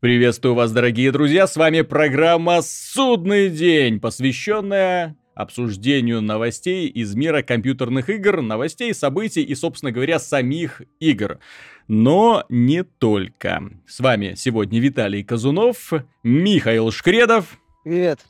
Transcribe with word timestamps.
Приветствую 0.00 0.54
вас, 0.54 0.70
дорогие 0.70 1.10
друзья, 1.10 1.48
с 1.48 1.56
вами 1.56 1.80
программа 1.80 2.62
«Судный 2.62 3.50
день», 3.50 3.98
посвященная 3.98 5.16
обсуждению 5.34 6.20
новостей 6.22 6.86
из 6.86 7.16
мира 7.16 7.42
компьютерных 7.42 8.08
игр, 8.08 8.40
новостей, 8.40 8.94
событий 8.94 9.42
и, 9.42 9.56
собственно 9.56 9.90
говоря, 9.90 10.20
самих 10.20 10.82
игр. 11.00 11.40
Но 11.88 12.44
не 12.48 12.84
только. 12.84 13.70
С 13.88 13.98
вами 13.98 14.34
сегодня 14.36 14.78
Виталий 14.78 15.24
Казунов, 15.24 15.92
Михаил 16.22 16.92
Шкредов. 16.92 17.58
Привет. 17.82 18.20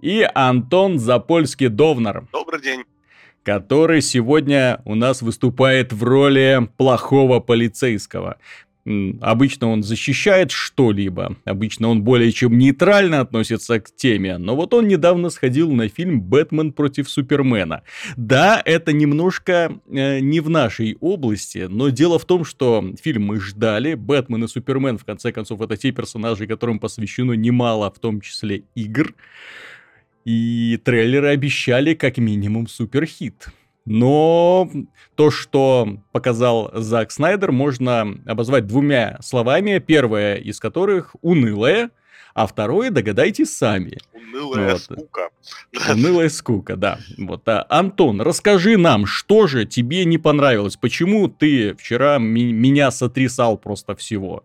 И 0.00 0.26
Антон 0.34 0.96
Запольский-Довнар. 0.96 2.28
Добрый 2.32 2.62
день 2.62 2.84
который 3.44 4.00
сегодня 4.00 4.80
у 4.84 4.94
нас 4.94 5.22
выступает 5.22 5.92
в 5.92 6.02
роли 6.02 6.68
плохого 6.76 7.40
полицейского. 7.40 8.38
Обычно 9.22 9.68
он 9.68 9.82
защищает 9.82 10.50
что-либо, 10.50 11.36
обычно 11.46 11.88
он 11.88 12.02
более 12.02 12.30
чем 12.32 12.58
нейтрально 12.58 13.20
относится 13.20 13.80
к 13.80 13.90
теме, 13.96 14.36
но 14.36 14.54
вот 14.54 14.74
он 14.74 14.88
недавно 14.88 15.30
сходил 15.30 15.72
на 15.72 15.88
фильм 15.88 16.20
«Бэтмен 16.20 16.70
против 16.72 17.08
Супермена». 17.08 17.82
Да, 18.18 18.60
это 18.62 18.92
немножко 18.92 19.72
э, 19.88 20.20
не 20.20 20.40
в 20.40 20.50
нашей 20.50 20.98
области, 21.00 21.66
но 21.70 21.88
дело 21.88 22.18
в 22.18 22.26
том, 22.26 22.44
что 22.44 22.84
фильм 23.00 23.24
мы 23.24 23.40
ждали, 23.40 23.94
Бэтмен 23.94 24.44
и 24.44 24.48
Супермен, 24.48 24.98
в 24.98 25.04
конце 25.06 25.32
концов, 25.32 25.62
это 25.62 25.78
те 25.78 25.90
персонажи, 25.90 26.46
которым 26.46 26.78
посвящено 26.78 27.32
немало, 27.32 27.90
в 27.90 27.98
том 27.98 28.20
числе 28.20 28.64
игр, 28.74 29.14
и 30.26 30.78
трейлеры 30.84 31.28
обещали 31.28 31.94
как 31.94 32.18
минимум 32.18 32.66
суперхит. 32.66 33.48
Но 33.86 34.70
то, 35.14 35.30
что 35.30 35.98
показал 36.12 36.70
Зак 36.72 37.10
Снайдер, 37.10 37.52
можно 37.52 38.18
обозвать 38.26 38.66
двумя 38.66 39.18
словами. 39.20 39.78
Первое 39.78 40.36
из 40.36 40.58
которых 40.58 41.14
унылое, 41.20 41.90
а 42.34 42.46
второе 42.46 42.90
догадайтесь 42.90 43.54
сами. 43.54 43.98
Унылая 44.12 44.72
вот. 44.72 44.80
скука. 44.80 45.30
Унылая 45.90 46.28
скука, 46.30 46.76
да. 46.76 46.98
Вот. 47.18 47.46
А, 47.48 47.66
Антон, 47.68 48.20
расскажи 48.20 48.76
нам, 48.76 49.06
что 49.06 49.46
же 49.46 49.66
тебе 49.66 50.04
не 50.04 50.18
понравилось? 50.18 50.76
Почему 50.76 51.28
ты 51.28 51.74
вчера 51.74 52.18
ми- 52.18 52.52
меня 52.52 52.90
сотрясал 52.90 53.58
просто 53.58 53.94
всего 53.94 54.44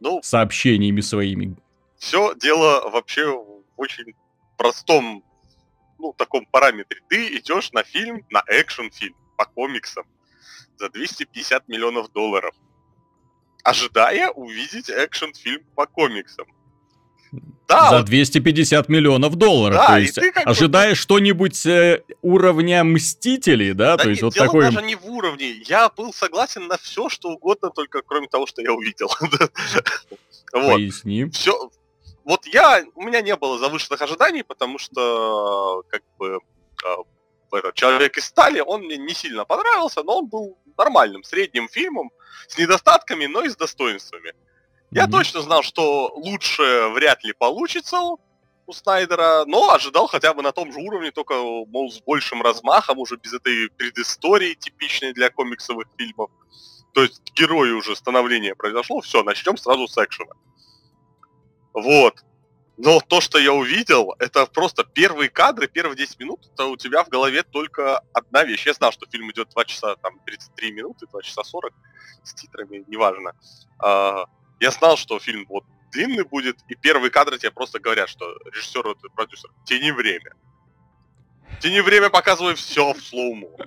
ну, 0.00 0.20
сообщениями 0.22 1.00
своими? 1.00 1.56
Все 1.96 2.34
дело 2.34 2.90
вообще 2.90 3.26
в 3.26 3.62
очень 3.76 4.14
простом 4.56 5.22
ну, 6.00 6.14
таком 6.16 6.46
параметре. 6.46 7.00
Ты 7.08 7.36
идешь 7.38 7.72
на 7.72 7.82
фильм, 7.82 8.24
на 8.30 8.42
экшн-фильм 8.46 9.14
по 9.36 9.44
комиксам 9.44 10.04
за 10.78 10.88
250 10.88 11.68
миллионов 11.68 12.10
долларов, 12.12 12.54
ожидая 13.62 14.30
увидеть 14.30 14.88
экшн-фильм 14.88 15.62
по 15.74 15.86
комиксам. 15.86 16.46
Да, 17.68 17.90
за 17.90 17.96
вот... 17.98 18.06
250 18.06 18.88
миллионов 18.88 19.36
долларов. 19.36 19.76
Да, 19.76 19.86
то 19.86 19.98
есть, 19.98 20.18
ожидая 20.44 20.90
бы... 20.90 20.96
что-нибудь 20.96 21.64
э, 21.66 22.02
уровня 22.20 22.82
Мстителей, 22.82 23.74
да? 23.74 23.96
да 23.96 24.04
то 24.04 24.10
есть, 24.10 24.22
нет, 24.22 24.24
вот 24.24 24.34
дело 24.34 24.46
такой... 24.46 24.64
даже 24.64 24.82
не 24.82 24.96
в 24.96 25.06
уровне. 25.06 25.52
Я 25.66 25.88
был 25.88 26.12
согласен 26.12 26.66
на 26.66 26.76
все, 26.78 27.08
что 27.08 27.28
угодно, 27.28 27.70
только 27.70 28.02
кроме 28.02 28.26
того, 28.26 28.46
что 28.46 28.60
я 28.62 28.72
увидел. 28.72 29.08
Поясни. 30.52 31.26
Все, 31.26 31.70
вот 32.30 32.46
я, 32.46 32.84
у 32.94 33.02
меня 33.02 33.22
не 33.22 33.34
было 33.34 33.58
завышенных 33.58 34.00
ожиданий, 34.00 34.44
потому 34.44 34.78
что, 34.78 35.82
как 35.88 36.02
бы, 36.16 36.38
э, 36.84 37.56
этот 37.58 37.74
«Человек 37.74 38.16
из 38.18 38.26
стали», 38.26 38.60
он 38.60 38.82
мне 38.82 38.96
не 38.98 39.14
сильно 39.14 39.44
понравился, 39.44 40.04
но 40.04 40.18
он 40.18 40.26
был 40.28 40.56
нормальным, 40.78 41.24
средним 41.24 41.68
фильмом, 41.68 42.12
с 42.46 42.56
недостатками, 42.56 43.26
но 43.26 43.42
и 43.42 43.48
с 43.48 43.56
достоинствами. 43.56 44.28
Mm-hmm. 44.30 44.92
Я 44.92 45.08
точно 45.08 45.40
знал, 45.40 45.64
что 45.64 46.12
лучше 46.14 46.62
вряд 46.94 47.24
ли 47.24 47.32
получится 47.32 47.98
у 48.00 48.72
Снайдера, 48.72 49.44
но 49.46 49.72
ожидал 49.72 50.06
хотя 50.06 50.32
бы 50.32 50.42
на 50.42 50.52
том 50.52 50.72
же 50.72 50.78
уровне, 50.78 51.10
только, 51.10 51.34
мол, 51.34 51.90
с 51.90 52.00
большим 52.00 52.42
размахом, 52.42 53.00
уже 53.00 53.16
без 53.16 53.32
этой 53.32 53.70
предыстории, 53.70 54.54
типичной 54.54 55.12
для 55.14 55.30
комиксовых 55.30 55.88
фильмов. 55.98 56.30
То 56.94 57.02
есть 57.02 57.32
герою 57.34 57.78
уже 57.78 57.96
становление 57.96 58.54
произошло, 58.54 59.00
все, 59.00 59.24
начнем 59.24 59.56
сразу 59.56 59.88
с 59.88 59.98
экшена. 59.98 60.34
Вот. 61.72 62.24
Но 62.82 63.00
то, 63.00 63.20
что 63.20 63.38
я 63.38 63.52
увидел, 63.52 64.14
это 64.18 64.46
просто 64.46 64.84
первые 64.84 65.28
кадры, 65.28 65.68
первые 65.68 65.98
10 65.98 66.18
минут, 66.18 66.48
это 66.54 66.64
у 66.64 66.76
тебя 66.76 67.04
в 67.04 67.08
голове 67.10 67.42
только 67.42 67.98
одна 68.14 68.44
вещь. 68.44 68.66
Я 68.66 68.72
знал, 68.72 68.90
что 68.90 69.06
фильм 69.10 69.30
идет 69.30 69.50
2 69.50 69.64
часа, 69.66 69.96
там, 69.96 70.18
33 70.24 70.72
минуты, 70.72 71.06
2 71.06 71.22
часа 71.22 71.44
40 71.44 71.74
с 72.24 72.32
титрами, 72.32 72.82
неважно. 72.86 73.34
А, 73.78 74.24
я 74.60 74.70
знал, 74.70 74.96
что 74.96 75.18
фильм 75.18 75.44
вот 75.48 75.64
длинный 75.92 76.24
будет, 76.24 76.56
и 76.68 76.74
первые 76.74 77.10
кадры 77.10 77.38
тебе 77.38 77.50
просто 77.50 77.80
говорят, 77.80 78.08
что 78.08 78.24
режиссер 78.46 78.88
и 78.88 79.08
продюсер, 79.14 79.50
тяни 79.64 79.90
время. 79.90 80.32
Тяни 81.60 81.82
время, 81.82 82.08
показывай 82.08 82.54
все 82.54 82.94
в 82.94 83.00
слоуму. 83.02 83.58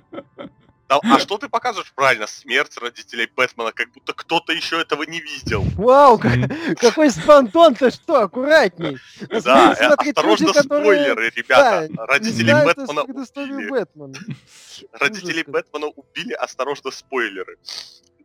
А, 0.97 1.15
а 1.15 1.19
что 1.19 1.37
ты 1.37 1.49
показываешь? 1.49 1.91
Правильно, 1.95 2.27
смерть 2.27 2.77
родителей 2.77 3.29
Бэтмена, 3.35 3.71
как 3.71 3.91
будто 3.91 4.13
кто-то 4.13 4.53
еще 4.53 4.81
этого 4.81 5.03
не 5.03 5.19
видел. 5.19 5.63
Вау, 5.75 6.19
какой 6.79 7.09
спонтон, 7.09 7.75
ты 7.75 7.91
что, 7.91 8.21
аккуратней. 8.21 8.97
Да, 9.43 9.71
осторожно 9.71 10.53
спойлеры, 10.53 11.31
ребята. 11.35 11.89
Родители 12.07 12.53
Бэтмена 12.53 13.03
убили. 13.03 14.17
Родителей 14.91 15.43
Бэтмена 15.43 15.87
убили, 15.87 16.33
осторожно 16.33 16.91
спойлеры. 16.91 17.57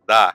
Да. 0.07 0.33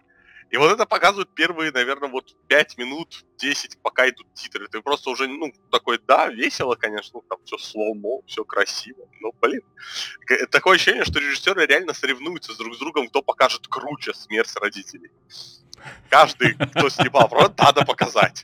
И 0.55 0.57
вот 0.57 0.71
это 0.71 0.87
показывают 0.87 1.35
первые, 1.35 1.73
наверное, 1.73 2.09
вот 2.09 2.37
5 2.47 2.79
минут, 2.79 3.25
10, 3.39 3.83
пока 3.83 4.09
идут 4.09 4.33
титры. 4.35 4.69
Ты 4.69 4.81
просто 4.83 5.11
уже, 5.11 5.27
ну, 5.27 5.53
такой, 5.73 5.99
да, 6.07 6.29
весело, 6.29 6.77
конечно, 6.77 7.21
там 7.29 7.39
все 7.45 7.59
слоумо, 7.59 8.23
все 8.29 8.45
красиво, 8.45 9.05
но, 9.21 9.33
блин. 9.41 9.63
Такое 10.53 10.77
ощущение, 10.77 11.05
что 11.05 11.19
режиссеры 11.19 11.67
реально 11.67 11.93
соревнуются 11.93 12.57
друг 12.57 12.77
с 12.77 12.79
другом, 12.79 13.09
кто 13.09 13.21
покажет 13.21 13.67
круче 13.67 14.15
смерть 14.15 14.55
родителей. 14.55 15.11
Каждый, 16.09 16.55
кто 16.55 16.89
снимал, 16.89 17.29
просто 17.29 17.61
надо 17.61 17.85
показать. 17.85 18.41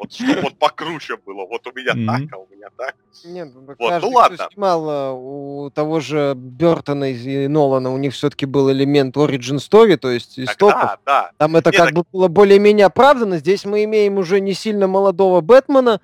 Вот 0.00 0.12
чтобы 0.12 0.40
вот 0.40 0.58
покруче 0.58 1.18
было. 1.18 1.46
Вот 1.46 1.66
у 1.66 1.72
меня 1.72 1.92
mm-hmm. 1.92 2.06
так, 2.06 2.32
а 2.32 2.38
у 2.38 2.46
меня 2.50 2.68
так. 2.76 2.94
Нет, 3.24 3.48
ну, 3.54 3.74
вот, 3.78 4.02
ну 4.02 4.08
ладно. 4.08 4.48
снимал 4.50 4.90
э, 4.90 5.12
у 5.12 5.70
того 5.70 6.00
же 6.00 6.32
Бертона 6.34 7.12
и 7.12 7.46
Нолана, 7.48 7.92
у 7.92 7.98
них 7.98 8.14
все-таки 8.14 8.46
был 8.46 8.72
элемент 8.72 9.16
Origin 9.16 9.56
Story, 9.56 9.98
то 9.98 10.10
есть 10.10 10.38
истоков. 10.38 10.80
Да, 10.80 10.98
да. 11.04 11.30
Там 11.36 11.56
это 11.56 11.70
Нет, 11.70 11.76
как 11.76 11.86
так... 11.88 11.94
бы 11.94 12.04
было 12.10 12.28
более-менее 12.28 12.86
оправдано. 12.86 13.38
Здесь 13.38 13.66
мы 13.66 13.84
имеем 13.84 14.16
уже 14.16 14.40
не 14.40 14.54
сильно 14.54 14.86
молодого 14.86 15.42
Бэтмена, 15.42 16.00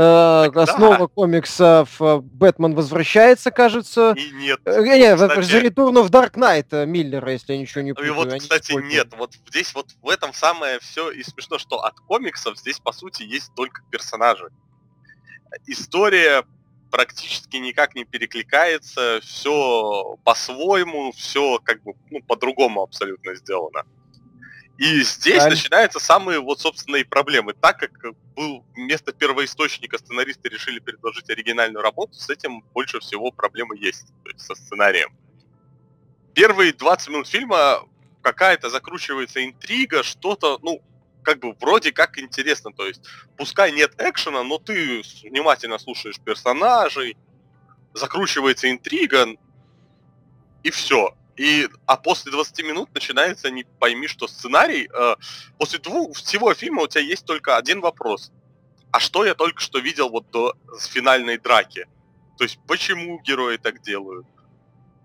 Э, 0.00 0.50
основа 0.54 0.98
да. 0.98 1.06
комиксов 1.08 2.00
э, 2.00 2.20
Бэтмен 2.20 2.72
возвращается, 2.74 3.50
кажется. 3.50 4.14
И 4.16 4.30
нет. 4.30 4.60
Э, 4.64 4.80
не, 4.80 5.12
кстати... 5.12 5.50
The 5.50 5.62
Return 5.62 5.94
of 5.94 6.10
Dark 6.10 6.34
Knight 6.34 6.86
Миллера, 6.86 7.32
если 7.32 7.54
я 7.54 7.58
ничего 7.58 7.80
не 7.80 7.92
путаю. 7.92 8.12
И 8.12 8.14
вот, 8.14 8.32
кстати, 8.32 8.72
не 8.74 8.94
нет. 8.94 9.08
Вот 9.16 9.32
здесь 9.48 9.74
вот 9.74 9.88
в 10.00 10.08
этом 10.08 10.32
самое 10.32 10.78
все 10.78 11.10
и 11.10 11.24
смешно, 11.24 11.58
что 11.58 11.82
от 11.82 11.98
комиксов 11.98 12.56
здесь, 12.58 12.78
по 12.78 12.92
сути, 12.92 13.24
есть 13.24 13.52
только 13.56 13.82
персонажи. 13.90 14.50
История 15.66 16.44
практически 16.92 17.56
никак 17.56 17.96
не 17.96 18.04
перекликается, 18.04 19.18
все 19.22 20.16
по-своему, 20.22 21.10
все 21.10 21.58
как 21.64 21.82
бы 21.82 21.94
ну, 22.10 22.22
по-другому 22.22 22.82
абсолютно 22.82 23.34
сделано. 23.34 23.84
И 24.78 25.02
здесь 25.02 25.42
да. 25.42 25.50
начинаются 25.50 25.98
самые 25.98 26.38
вот 26.38 26.60
собственные 26.60 27.04
проблемы. 27.04 27.52
Так 27.52 27.78
как 27.78 28.14
был 28.36 28.64
вместо 28.76 29.12
первоисточника 29.12 29.98
сценаристы 29.98 30.48
решили 30.48 30.78
предложить 30.78 31.28
оригинальную 31.30 31.82
работу, 31.82 32.14
с 32.14 32.30
этим 32.30 32.62
больше 32.72 33.00
всего 33.00 33.32
проблемы 33.32 33.76
есть, 33.76 34.06
то 34.22 34.30
есть 34.30 34.40
со 34.40 34.54
сценарием. 34.54 35.10
Первые 36.32 36.72
20 36.72 37.08
минут 37.08 37.26
фильма 37.26 37.80
какая-то 38.22 38.70
закручивается 38.70 39.44
интрига, 39.44 40.04
что-то, 40.04 40.60
ну, 40.62 40.80
как 41.24 41.40
бы 41.40 41.54
вроде 41.60 41.90
как 41.90 42.16
интересно. 42.16 42.72
То 42.72 42.86
есть, 42.86 43.02
пускай 43.36 43.72
нет 43.72 43.94
экшена, 43.98 44.44
но 44.44 44.58
ты 44.58 45.02
внимательно 45.24 45.78
слушаешь 45.78 46.20
персонажей, 46.20 47.16
закручивается 47.94 48.70
интрига, 48.70 49.26
и 50.62 50.70
все. 50.70 51.16
И, 51.38 51.68
а 51.86 51.96
после 51.96 52.32
20 52.32 52.64
минут 52.64 52.92
начинается, 52.92 53.50
не 53.50 53.64
пойми, 53.78 54.08
что 54.08 54.26
сценарий. 54.26 54.90
Э, 54.92 55.14
после 55.56 55.78
двух, 55.78 56.16
всего 56.16 56.52
фильма 56.52 56.82
у 56.82 56.88
тебя 56.88 57.02
есть 57.02 57.24
только 57.24 57.56
один 57.56 57.80
вопрос. 57.80 58.32
А 58.90 58.98
что 58.98 59.24
я 59.24 59.34
только 59.34 59.60
что 59.60 59.78
видел 59.78 60.10
вот 60.10 60.28
до 60.30 60.56
финальной 60.80 61.38
драки? 61.38 61.86
То 62.36 62.44
есть, 62.44 62.58
почему 62.66 63.20
герои 63.20 63.56
так 63.56 63.80
делают? 63.82 64.26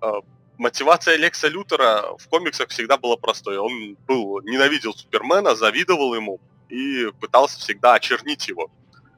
Э, 0.01 0.21
мотивация 0.57 1.18
Лекса 1.18 1.47
Лютера 1.50 2.18
в 2.18 2.27
комиксах 2.27 2.69
всегда 2.69 2.97
была 2.97 3.15
простой. 3.15 3.59
Он 3.59 3.95
был, 4.07 4.41
ненавидел 4.41 4.94
Супермена, 4.95 5.56
завидовал 5.56 6.15
ему 6.15 6.39
и 6.68 7.12
пытался 7.19 7.59
всегда 7.59 7.94
очернить 7.94 8.47
его. 8.47 8.71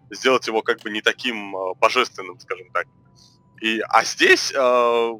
Сделать 0.10 0.48
его 0.48 0.62
как 0.62 0.82
бы 0.82 0.90
не 0.90 1.02
таким 1.02 1.56
э, 1.56 1.74
божественным, 1.76 2.38
скажем 2.42 2.70
так. 2.74 2.88
И, 3.62 3.80
а 3.88 4.04
здесь 4.04 4.52
э, 4.54 5.12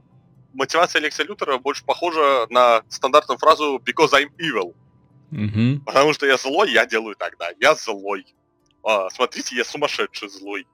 мотивация 0.56 1.02
Лекса 1.02 1.24
Лютера 1.24 1.58
больше 1.58 1.86
похожа 1.86 2.48
на 2.50 2.82
стандартную 2.90 3.38
фразу 3.38 3.82
«because 3.86 4.12
I'm 4.14 4.32
evil». 4.40 4.74
Угу. 5.32 5.86
Потому 5.86 6.14
что 6.14 6.26
я 6.26 6.38
злой, 6.38 6.72
я 6.72 6.86
делаю 6.86 7.16
так, 7.16 7.38
да. 7.38 7.50
Я 7.60 7.76
злой. 7.76 8.26
а, 8.84 9.10
смотрите, 9.10 9.56
я 9.56 9.66
сумасшедший 9.66 10.30
злой. 10.30 10.66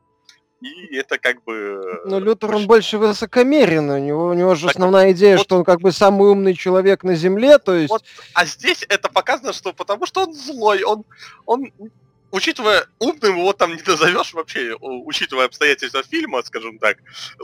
И 0.62 0.96
это 0.96 1.18
как 1.18 1.44
бы... 1.44 1.82
Ну, 2.06 2.20
Лютер, 2.20 2.54
он 2.54 2.68
больше 2.68 3.00
высокомерен. 3.00 3.90
У 3.90 3.98
него, 3.98 4.28
у 4.28 4.34
него 4.34 4.54
же 4.54 4.70
основная 4.70 5.12
идея, 5.12 5.38
вот, 5.38 5.44
что 5.44 5.56
он 5.56 5.64
как 5.64 5.82
бы 5.82 5.92
самый 5.92 6.30
умный 6.30 6.54
человек 6.54 7.04
на 7.04 7.16
Земле, 7.16 7.58
то 7.58 7.74
есть... 7.74 7.90
Вот, 7.90 8.04
а 8.36 8.46
здесь 8.46 8.86
это 8.88 9.10
показано, 9.10 9.54
что 9.54 9.74
потому 9.74 10.06
что 10.06 10.26
он 10.26 10.34
злой, 10.34 10.84
он, 10.84 11.04
он 11.48 11.72
учитывая, 12.32 12.86
умным 13.00 13.38
его 13.38 13.54
там 13.54 13.76
не 13.76 13.82
назовешь 13.86 14.34
вообще, 14.34 14.76
учитывая 14.80 15.46
обстоятельства 15.46 16.04
фильма, 16.04 16.42
скажем 16.44 16.80
так, 16.80 16.98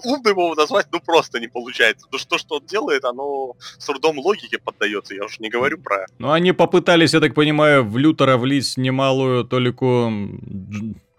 умным 0.03 0.33
его 0.33 0.55
назвать 0.55 0.87
ну 0.91 0.99
просто 0.99 1.39
не 1.39 1.47
получается. 1.47 2.07
Ну 2.11 2.17
что, 2.17 2.37
что 2.37 2.55
он 2.55 2.65
делает, 2.65 3.05
оно 3.05 3.55
с 3.77 3.85
трудом 3.85 4.19
логике 4.19 4.57
поддается, 4.57 5.13
я 5.15 5.25
уже 5.25 5.37
не 5.39 5.49
говорю 5.49 5.77
про... 5.77 6.05
Ну 6.19 6.31
они 6.31 6.51
попытались, 6.51 7.13
я 7.13 7.19
так 7.19 7.33
понимаю, 7.33 7.87
в 7.87 7.97
Лютера 7.97 8.37
влить 8.37 8.77
немалую 8.77 9.43
толику 9.43 10.11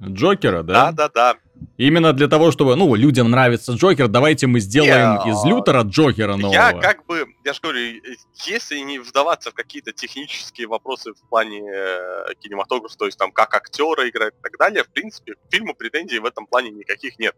Джокера, 0.02 0.62
да? 0.62 0.92
Да, 0.92 1.08
да, 1.08 1.08
да. 1.08 1.38
Именно 1.76 2.12
для 2.12 2.28
того, 2.28 2.52
чтобы, 2.52 2.76
ну, 2.76 2.94
людям 2.94 3.30
нравится 3.30 3.72
Джокер, 3.72 4.08
давайте 4.08 4.46
мы 4.46 4.60
сделаем 4.60 5.24
не, 5.24 5.32
из 5.32 5.44
Лютера 5.44 5.82
Джокера 5.82 6.36
нового. 6.36 6.54
Я 6.54 6.72
как 6.72 7.04
бы, 7.06 7.26
я 7.44 7.52
же 7.52 7.60
говорю, 7.60 8.00
если 8.44 8.78
не 8.78 9.00
вдаваться 9.00 9.50
в 9.50 9.54
какие-то 9.54 9.92
технические 9.92 10.68
вопросы 10.68 11.12
в 11.14 11.28
плане 11.28 11.62
э, 11.68 12.34
кинематографа, 12.40 12.96
то 12.96 13.06
есть 13.06 13.18
там 13.18 13.32
как 13.32 13.54
актеры 13.54 14.08
играют 14.08 14.34
и 14.36 14.42
так 14.42 14.56
далее, 14.56 14.84
в 14.84 14.88
принципе, 14.88 15.34
к 15.34 15.38
фильму 15.50 15.74
претензий 15.74 16.20
в 16.20 16.26
этом 16.26 16.46
плане 16.46 16.70
никаких 16.70 17.18
нет. 17.18 17.34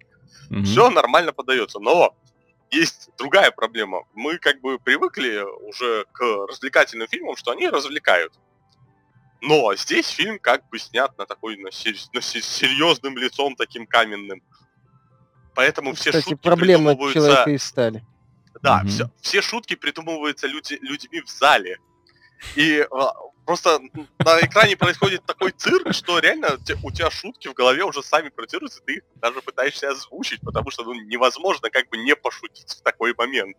Угу. 0.51 0.65
Все 0.65 0.91
нормально 0.91 1.33
подается, 1.33 1.79
но 1.79 2.15
есть 2.71 3.11
другая 3.19 3.51
проблема. 3.51 4.05
Мы 4.15 4.39
как 4.39 4.61
бы 4.61 4.79
привыкли 4.79 5.43
уже 5.67 6.05
к 6.13 6.21
развлекательным 6.49 7.09
фильмам, 7.09 7.37
что 7.37 7.53
они 7.53 7.69
развлекают. 7.69 8.33
Но 9.43 9.75
здесь 9.75 10.09
фильм 10.09 10.39
как 10.39 10.69
бы 10.69 10.79
снят 10.79 11.17
на 11.19 11.27
такой, 11.27 11.57
на, 11.57 11.71
сер... 11.73 11.95
на 12.13 12.21
серьезным 12.21 13.17
лицом 13.17 13.57
таким 13.57 13.87
каменным. 13.87 14.43
Поэтому 15.55 15.95
все 15.95 16.11
Кстати, 16.11 16.31
шутки 16.31 16.43
проблема 16.43 16.91
придумываются... 16.91 17.21
человека 17.21 17.51
из 17.51 17.65
стали. 17.65 18.05
Да, 18.63 18.81
угу. 18.81 18.89
все, 18.89 19.11
все 19.21 19.43
шутки 19.43 19.75
придумываются 19.75 20.47
люди, 20.47 20.79
людьми 20.83 21.21
в 21.23 21.29
зале. 21.29 21.79
И 22.57 22.87
а, 22.91 23.13
просто 23.47 23.81
на 24.19 24.41
экране 24.41 24.77
происходит 24.77 25.25
такой 25.25 25.53
цирк, 25.53 25.93
что 25.95 26.19
реально 26.19 26.59
у 26.83 26.91
тебя 26.91 27.11
шутки 27.11 27.49
в 27.49 27.55
голове 27.55 27.85
уже 27.85 28.03
сами 28.03 28.29
протируются, 28.29 28.81
ты 28.83 28.97
их 28.97 29.03
даже 29.17 29.41
пытаешься 29.43 29.91
озвучить, 29.91 30.41
потому 30.41 30.71
что 30.71 30.85
ну, 30.85 30.95
невозможно 30.95 31.71
как 31.71 31.89
бы 31.89 31.97
не 31.97 32.15
пошутить 32.15 32.71
в 32.71 32.83
такой 32.83 33.15
момент. 33.17 33.57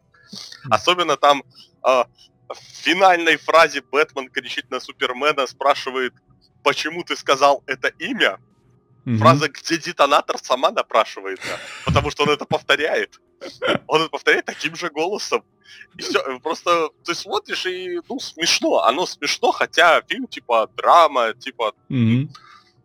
Особенно 0.70 1.18
там 1.18 1.44
а, 1.82 2.08
в 2.54 2.84
финальной 2.84 3.38
фразе 3.38 3.82
Бэтмен 3.82 4.30
кричит 4.30 4.70
на 4.72 4.80
Супермена, 4.80 5.48
спрашивает, 5.48 6.14
почему 6.64 7.04
ты 7.04 7.16
сказал 7.16 7.64
это 7.66 7.90
имя? 8.00 8.40
Mm-hmm. 9.06 9.18
Фраза, 9.18 9.50
где 9.50 9.78
детонатор, 9.78 10.38
сама 10.38 10.70
напрашивается, 10.72 11.60
потому 11.86 12.12
что 12.12 12.24
он 12.24 12.30
это 12.30 12.46
повторяет. 12.46 13.20
Он 13.88 14.02
это 14.02 14.10
повторяет 14.10 14.46
таким 14.46 14.76
же 14.76 14.90
голосом. 14.90 15.44
И 15.98 16.02
все, 16.02 16.40
просто 16.40 16.90
ты 17.04 17.16
смотришь 17.16 17.66
и, 17.66 18.00
ну, 18.08 18.20
смешно. 18.20 18.84
Оно 18.84 19.08
смешно, 19.08 19.52
хотя 19.52 20.02
фильм 20.08 20.28
типа 20.28 20.70
драма, 20.78 21.34
типа 21.34 21.74
mm-hmm. 21.90 22.30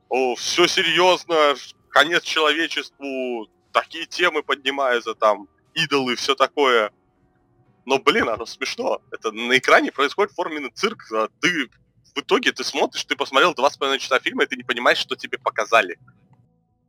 о, 0.09 0.35
все 0.37 0.67
серьезно, 0.67 1.55
конец 1.91 2.23
человечеству, 2.23 3.49
такие 3.73 4.07
темы 4.07 4.43
поднимаются 4.43 5.15
там, 5.15 5.49
идолы, 5.75 6.17
все 6.17 6.35
такое. 6.35 6.91
Но, 7.87 7.99
блин, 8.01 8.29
оно 8.29 8.45
смешно. 8.47 9.01
Это 9.13 9.31
на 9.31 9.57
экране 9.57 9.93
происходит 9.93 10.33
форменный 10.35 10.71
цирк. 10.75 11.07
А 11.13 11.29
ты 11.41 11.69
в 12.15 12.19
итоге 12.19 12.51
ты 12.53 12.65
смотришь, 12.65 13.05
ты 13.05 13.15
посмотрел 13.15 13.55
два 13.55 13.71
с 13.71 13.77
половиной 13.77 14.01
часа 14.01 14.19
фильма, 14.19 14.43
и 14.43 14.47
ты 14.47 14.57
не 14.57 14.65
понимаешь, 14.65 14.99
что 14.99 15.15
тебе 15.15 15.39
показали. 15.39 15.99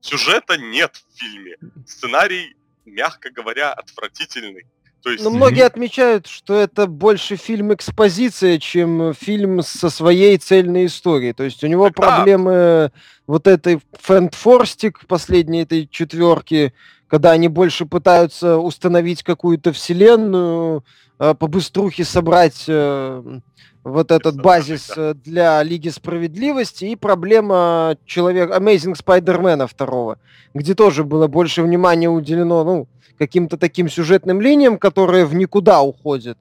Сюжета 0.02 0.58
нет 0.58 0.96
в 0.96 1.20
фильме. 1.20 1.58
Сценарий, 1.86 2.56
мягко 2.86 3.30
говоря, 3.30 3.72
отвратительный. 3.74 4.66
То 5.04 5.12
есть... 5.12 5.24
Но 5.24 5.30
многие 5.30 5.66
отмечают, 5.66 6.28
что 6.28 6.56
это 6.56 6.88
больше 6.88 7.36
фильм 7.36 7.74
экспозиция, 7.74 8.58
чем 8.58 9.14
фильм 9.14 9.62
со 9.62 9.90
своей 9.90 10.38
цельной 10.38 10.88
историей. 10.88 11.34
То 11.34 11.44
есть 11.44 11.64
у 11.64 11.68
него 11.68 11.86
так, 11.86 11.96
проблемы 11.96 12.52
да. 12.52 12.92
вот 13.28 13.48
этой 13.48 13.80
фэнтфорстик 14.00 15.06
последней 15.06 15.62
этой 15.62 15.88
четверки, 15.88 16.74
когда 17.07 17.31
они 17.31 17.48
больше 17.48 17.86
пытаются 17.86 18.57
установить 18.57 19.24
какую-то 19.24 19.71
вселенную, 19.71 20.83
э, 21.19 21.33
по 21.33 21.48
быструхе 21.48 22.04
собрать 22.04 22.65
э, 22.68 23.39
вот 23.83 24.12
этот 24.12 24.42
базис 24.42 24.92
э, 24.95 25.13
для 25.13 25.63
Лиги 25.63 25.89
Справедливости 25.89 26.86
и 26.86 26.95
проблема 26.95 27.98
человек 28.06 28.51
Amazing 28.51 28.95
Spider-Man 28.95 29.68
второго, 29.68 30.19
где 30.54 30.75
тоже 30.75 31.04
было 31.04 31.27
больше 31.27 31.63
внимания 31.63 32.09
уделено, 32.09 32.63
ну, 32.63 32.88
каким-то 33.18 33.57
таким 33.57 33.89
сюжетным 33.89 34.42
линиям, 34.42 34.77
которые 34.77 35.25
в 35.25 35.33
никуда 35.33 35.81
уходят, 35.81 36.38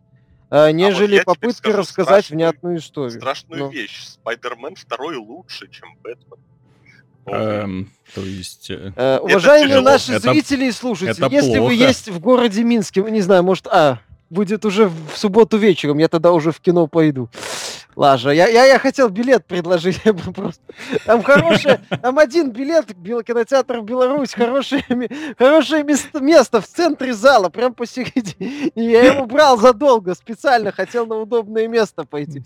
нежели 0.50 1.16
а 1.16 1.22
вот 1.24 1.38
попытки 1.38 1.68
рассказать 1.68 2.28
внятную 2.28 2.78
историю. 2.78 3.18
Страшную 3.18 3.64
Но. 3.64 3.70
вещь. 3.70 4.04
Spider-Man 4.22 4.74
второй 4.74 5.16
лучше, 5.16 5.70
чем 5.70 5.96
Бэтмен. 6.02 6.38
Эм, 7.26 7.90
то 8.14 8.20
есть... 8.20 8.70
Э, 8.70 8.92
э 8.96 9.18
уважаемые 9.18 9.80
наши 9.80 10.12
это, 10.12 10.32
зрители 10.32 10.66
и 10.66 10.72
слушатели, 10.72 11.32
если 11.32 11.56
плохо. 11.56 11.62
вы 11.62 11.74
есть 11.74 12.08
в 12.08 12.20
городе 12.20 12.62
Минске, 12.62 13.02
не 13.02 13.20
знаю, 13.20 13.42
может, 13.42 13.66
а, 13.66 13.98
будет 14.30 14.64
уже 14.64 14.88
в 14.88 15.16
субботу 15.16 15.56
вечером, 15.56 15.98
я 15.98 16.08
тогда 16.08 16.32
уже 16.32 16.52
в 16.52 16.60
кино 16.60 16.86
пойду. 16.86 17.28
Лажа. 17.96 18.30
Я, 18.30 18.46
я, 18.46 18.66
я 18.66 18.78
хотел 18.78 19.08
билет 19.08 19.46
предложить. 19.46 20.02
просто... 20.34 20.62
Там 21.06 21.22
хорошее, 21.22 21.80
там 22.02 22.18
один 22.18 22.50
билет, 22.50 22.86
кинотеатр 22.86 23.80
Беларусь, 23.80 24.34
хорошее, 24.34 24.84
хорошее 25.38 25.82
место, 25.82 26.20
место 26.20 26.60
в 26.60 26.66
центре 26.66 27.14
зала, 27.14 27.48
прям 27.48 27.72
посередине. 27.72 28.70
И 28.74 28.82
я 28.82 29.14
его 29.14 29.24
брал 29.24 29.58
задолго, 29.58 30.14
специально 30.14 30.72
хотел 30.72 31.06
на 31.06 31.16
удобное 31.16 31.66
место 31.68 32.04
пойти. 32.04 32.42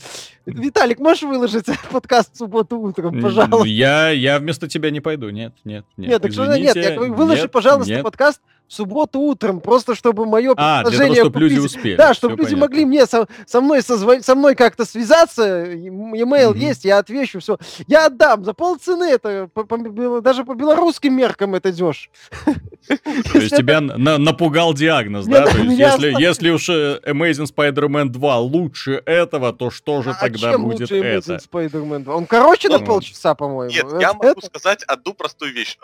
Виталик, 0.47 1.01
можешь 1.01 1.25
выложить 1.25 1.67
подкаст 1.91 2.35
в 2.35 2.39
субботу 2.39 2.79
утром, 2.79 3.21
пожалуйста? 3.21 3.67
Я, 3.67 4.11
я 4.11 4.39
вместо 4.39 4.69
тебя 4.69 4.91
не 4.91 5.01
пойду, 5.01 5.31
нет, 5.31 5.53
нет, 5.65 5.85
нет. 5.97 6.11
Нет, 6.11 6.23
так 6.23 6.33
что 6.33 6.47
нет, 6.57 6.77
я, 6.77 6.97
выложи, 6.97 7.43
нет, 7.43 7.51
пожалуйста, 7.51 7.93
нет. 7.93 8.05
подкаст 8.05 8.41
в 8.71 8.73
субботу 8.73 9.19
утром, 9.19 9.61
просто 9.61 9.97
чтобы 9.97 10.27
мое 10.27 10.55
а, 10.57 10.83
предложение 10.83 11.23
того, 11.23 11.31
чтобы 11.31 11.33
купить, 11.41 11.51
люди 11.51 11.67
успели. 11.67 11.97
Да, 11.97 12.15
чтобы 12.15 12.37
люди 12.37 12.55
понятно. 12.55 12.61
могли 12.61 12.85
мне 12.85 13.05
со, 13.05 13.27
со 13.45 13.61
мной 13.61 13.83
созв... 13.83 14.09
со 14.25 14.35
мной 14.37 14.55
как-то 14.55 14.85
связаться, 14.85 15.65
e-mail 15.73 16.53
mm-hmm. 16.53 16.59
есть, 16.59 16.85
я 16.85 16.99
отвечу, 16.99 17.41
все. 17.41 17.59
Я 17.89 18.07
отдам 18.07 18.45
за 18.45 18.55
полцены 18.55 19.11
это, 19.11 19.51
по, 19.53 19.65
по, 19.65 20.21
даже 20.21 20.45
по 20.45 20.55
белорусским 20.55 21.13
меркам 21.17 21.57
это 21.57 21.73
дешь. 21.73 22.11
То 22.87 23.39
есть 23.39 23.57
тебя 23.57 23.81
напугал 23.81 24.73
диагноз, 24.73 25.27
да? 25.27 25.47
То 25.47 25.59
есть 25.59 26.21
если, 26.21 26.51
уж 26.51 26.69
э, 26.69 27.01
Amazing 27.05 27.53
Spider-Man 27.53 28.11
2 28.11 28.39
лучше 28.39 29.03
этого, 29.05 29.53
то 29.53 29.73
что 29.73 30.03
же 30.03 30.11
а 30.11 30.15
тогда 30.15 30.57
будет 30.59 30.93
это? 30.93 31.41
Spider-Man 31.53 32.05
2? 32.05 32.15
Он 32.15 32.27
короче 32.27 32.69
на 32.69 32.79
полчаса, 32.79 33.35
по-моему. 33.35 33.73
Нет, 33.73 33.87
я 34.01 34.13
могу 34.15 34.41
сказать 34.43 34.85
одну 34.85 35.13
простую 35.13 35.53
вещь. 35.53 35.77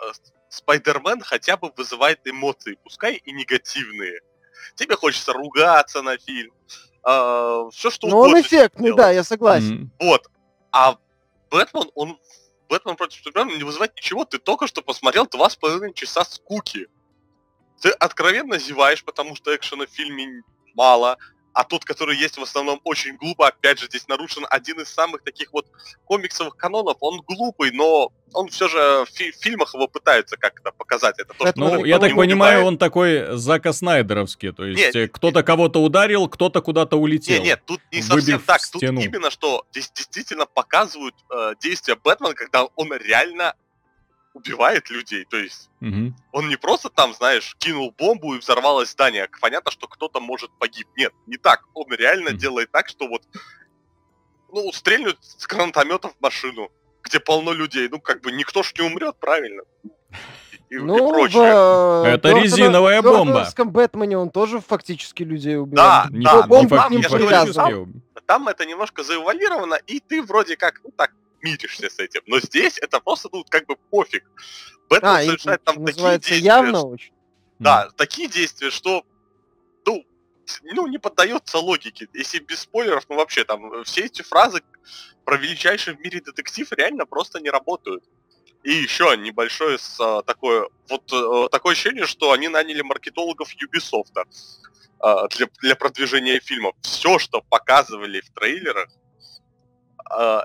Спайдермен 0.57 1.21
хотя 1.21 1.57
бы 1.57 1.71
вызывает 1.75 2.19
эмоции, 2.27 2.77
пускай 2.83 3.15
и 3.15 3.31
негативные. 3.31 4.19
Тебе 4.75 4.95
хочется 4.95 5.33
ругаться 5.33 6.01
на 6.01 6.17
фильм, 6.17 6.53
э, 7.05 7.63
все 7.71 7.89
что 7.89 8.07
Но 8.07 8.19
он 8.21 8.41
эффектный, 8.41 8.93
да, 8.93 9.11
я 9.11 9.23
согласен. 9.23 9.83
Mm-hmm. 9.83 10.05
Вот. 10.05 10.27
А 10.71 10.97
Бэтмен, 11.49 11.89
он 11.95 12.19
Бэтмен 12.69 12.95
против 12.95 13.23
Супермена 13.23 13.57
не 13.57 13.63
вызывает 13.63 13.95
ничего, 13.95 14.25
ты 14.25 14.39
только 14.39 14.67
что 14.67 14.81
посмотрел 14.81 15.25
два 15.27 15.49
с 15.49 15.55
половиной 15.55 15.93
часа 15.93 16.25
скуки. 16.25 16.87
Ты 17.81 17.89
откровенно 17.91 18.57
зеваешь, 18.57 19.03
потому 19.03 19.35
что 19.35 19.55
экшена 19.55 19.85
в 19.85 19.89
фильме 19.89 20.41
мало, 20.73 21.17
а 21.57 21.63
тот, 21.63 21.85
который 21.85 22.15
есть 22.15 22.37
в 22.37 22.43
основном 22.43 22.79
очень 22.83 23.17
глупо, 23.17 23.47
опять 23.47 23.79
же, 23.79 23.87
здесь 23.87 24.07
нарушен 24.07 24.45
один 24.47 24.79
из 24.79 24.89
самых 24.89 25.23
таких 25.23 25.51
вот 25.53 25.65
комиксовых 26.05 26.55
канонов, 26.55 26.97
он 26.99 27.19
глупый, 27.21 27.71
но 27.71 28.11
он 28.31 28.49
все 28.49 28.67
же 28.67 28.77
в, 28.77 29.07
фи- 29.09 29.31
в 29.31 29.37
фильмах 29.37 29.73
его 29.73 29.87
пытаются 29.87 30.37
как-то 30.37 30.71
показать. 30.71 31.15
Это 31.17 31.33
то, 31.33 31.47
что 31.47 31.59
ну, 31.59 31.83
я 31.83 31.97
так 31.97 32.15
понимаю, 32.15 32.59
убивает. 32.59 32.67
он 32.67 32.77
такой 32.77 33.37
Зака 33.37 33.73
Снайдеровский, 33.73 34.51
то 34.51 34.65
есть 34.65 34.79
нет, 34.79 34.95
э, 34.95 35.07
кто-то 35.07 35.41
кого-то 35.41 35.81
ударил, 35.81 36.29
кто-то 36.29 36.61
куда-то 36.61 36.97
улетел. 36.97 37.37
Нет, 37.37 37.43
нет, 37.43 37.61
тут 37.65 37.81
не 37.91 38.03
совсем 38.03 38.39
так, 38.39 38.61
тут 38.71 38.83
именно 38.83 39.31
что 39.31 39.65
здесь 39.71 39.89
действительно 39.95 40.45
показывают 40.45 41.15
э, 41.31 41.53
действия 41.59 41.95
Бэтмена, 41.95 42.35
когда 42.35 42.65
он 42.65 42.93
реально 42.93 43.55
убивает 44.37 44.89
людей. 44.89 45.25
То 45.25 45.37
есть 45.37 45.69
угу. 45.81 46.13
он 46.31 46.49
не 46.49 46.55
просто 46.55 46.89
там, 46.89 47.13
знаешь, 47.13 47.55
кинул 47.57 47.93
бомбу 47.97 48.35
и 48.35 48.39
взорвалось 48.39 48.91
здание. 48.91 49.29
Понятно, 49.41 49.71
что 49.71 49.87
кто-то 49.87 50.19
может 50.19 50.51
погиб. 50.59 50.87
Нет, 50.95 51.13
не 51.25 51.37
так. 51.37 51.65
Он 51.73 51.87
реально 51.89 52.31
угу. 52.31 52.37
делает 52.37 52.71
так, 52.71 52.87
что 52.87 53.07
вот 53.07 53.23
ну, 54.51 54.71
стрельнут 54.71 55.17
с 55.21 55.45
гранатомета 55.47 56.09
в 56.09 56.15
машину, 56.21 56.69
где 57.03 57.19
полно 57.19 57.51
людей. 57.51 57.89
Ну, 57.89 57.99
как 57.99 58.21
бы 58.21 58.31
никто 58.31 58.63
ж 58.63 58.73
не 58.77 58.85
умрет, 58.85 59.17
правильно? 59.19 59.63
И, 60.69 60.77
ну, 60.77 60.95
и 60.95 61.11
прочее. 61.11 61.41
В, 61.41 62.03
Это 62.05 62.31
резиновая 62.31 63.01
бомба. 63.01 63.45
В 63.55 63.65
Бэтмене 63.65 64.17
он 64.17 64.29
тоже 64.29 64.59
фактически 64.59 65.23
людей 65.23 65.57
убил. 65.57 65.75
Да, 65.75 66.07
да, 66.11 66.43
бомба 66.43 66.87
ним 66.89 67.01
привязан. 67.01 67.53
Там, 67.53 68.03
там 68.25 68.47
это 68.49 68.65
немножко 68.65 69.03
завуалировано, 69.03 69.75
и 69.87 69.99
ты 70.01 70.21
вроде 70.21 70.57
как, 70.57 70.81
ну 70.83 70.91
так, 70.95 71.11
миришься 71.41 71.89
с 71.89 71.99
этим. 71.99 72.21
Но 72.25 72.39
здесь 72.39 72.77
это 72.79 72.99
просто, 72.99 73.29
ну, 73.31 73.43
как 73.49 73.65
бы 73.65 73.75
пофиг. 73.89 74.23
Бэтмен 74.89 75.11
а, 75.11 75.23
совершает 75.23 75.63
там 75.63 75.85
такие 75.85 76.11
действия. 76.11 76.37
явно 76.37 76.83
очень. 76.83 77.13
Да, 77.59 77.87
mm. 77.87 77.95
такие 77.97 78.27
действия, 78.29 78.69
что, 78.69 79.03
ну, 79.85 80.05
ну, 80.63 80.87
не 80.87 80.97
поддается 80.97 81.57
логике. 81.57 82.07
Если 82.13 82.39
без 82.39 82.61
спойлеров, 82.61 83.05
ну 83.09 83.15
вообще 83.15 83.43
там 83.43 83.83
все 83.83 84.05
эти 84.05 84.21
фразы 84.21 84.61
про 85.25 85.37
величайший 85.37 85.95
в 85.95 85.99
мире 85.99 86.21
детектив 86.21 86.71
реально 86.71 87.05
просто 87.05 87.39
не 87.39 87.49
работают. 87.49 88.03
И 88.63 88.71
еще 88.71 89.15
небольшое 89.17 89.77
с, 89.77 89.99
а, 89.99 90.23
такое, 90.23 90.67
вот 90.89 91.11
а, 91.13 91.49
такое 91.49 91.73
ощущение, 91.73 92.05
что 92.05 92.31
они 92.31 92.47
наняли 92.47 92.81
маркетологов 92.81 93.49
Ubisoft 93.55 94.25
а, 94.99 95.27
для, 95.29 95.47
для 95.61 95.75
продвижения 95.75 96.39
фильмов. 96.39 96.75
Все, 96.81 97.19
что 97.19 97.41
показывали 97.41 98.21
в 98.21 98.29
трейлерах, 98.31 98.89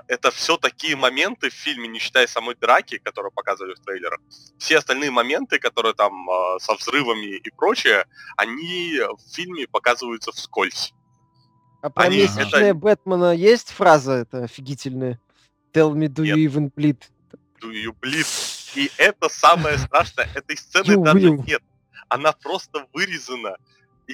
это 0.07 0.31
все 0.31 0.57
такие 0.57 0.95
моменты 0.95 1.49
в 1.49 1.53
фильме, 1.53 1.87
не 1.87 1.99
считая 1.99 2.27
самой 2.27 2.55
драки, 2.55 2.97
которую 2.97 3.31
показывали 3.31 3.75
в 3.75 3.79
трейлерах. 3.79 4.19
Все 4.57 4.77
остальные 4.77 5.11
моменты, 5.11 5.59
которые 5.59 5.93
там 5.93 6.29
а, 6.29 6.59
со 6.59 6.75
взрывами 6.75 7.37
и 7.37 7.49
прочее, 7.51 8.05
они 8.37 8.99
в 8.99 9.33
фильме 9.33 9.67
показываются 9.67 10.31
вскользь. 10.31 10.93
А 11.81 11.89
про 11.89 12.05
они, 12.05 12.17
месячные 12.17 12.69
это... 12.69 12.73
Бэтмена 12.75 13.35
есть 13.35 13.69
фраза 13.69 14.13
эта 14.13 14.45
офигительная? 14.45 15.19
Tell 15.73 15.93
me, 15.93 16.07
do 16.07 16.23
Нет. 16.23 16.37
you 16.37 16.45
even 16.45 16.71
bleed? 16.73 16.97
Do 17.61 17.71
you 17.71 17.93
bleed? 17.99 18.27
И 18.75 18.91
это 18.97 19.29
самое 19.29 19.77
страшное. 19.77 20.29
Этой 20.33 20.57
сцены 20.57 20.97
даже 21.03 21.31
нет. 21.31 21.61
Она 22.09 22.31
просто 22.31 22.87
вырезана 22.93 23.57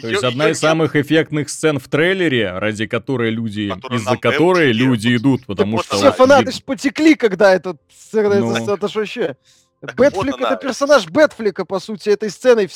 то 0.02 0.08
есть 0.08 0.24
одна 0.24 0.50
из 0.50 0.60
самых 0.60 0.96
эффектных 0.96 1.50
сцен 1.50 1.80
в 1.80 1.88
трейлере, 1.88 2.58
ради 2.58 2.88
которой 2.88 3.30
люди, 3.30 3.72
из-за 3.92 4.18
которой 4.18 4.72
люди 4.72 5.16
идут, 5.16 5.46
потому 5.46 5.82
что... 5.82 5.96
Все 5.98 6.12
фанаты 6.12 6.52
потекли, 6.66 7.16
когда 7.16 7.54
этот 7.54 7.78
сцена, 7.92 8.40
ну... 8.40 8.56
это, 8.56 8.74
это 8.74 8.88
ж 8.88 8.96
вообще... 8.96 9.36
Бэтфлик 9.82 10.42
это 10.42 10.58
персонаж 10.58 11.08
Бэтфлика, 11.08 11.66
по 11.66 11.80
сути, 11.80 12.10
этой 12.10 12.30
сценой 12.30 12.70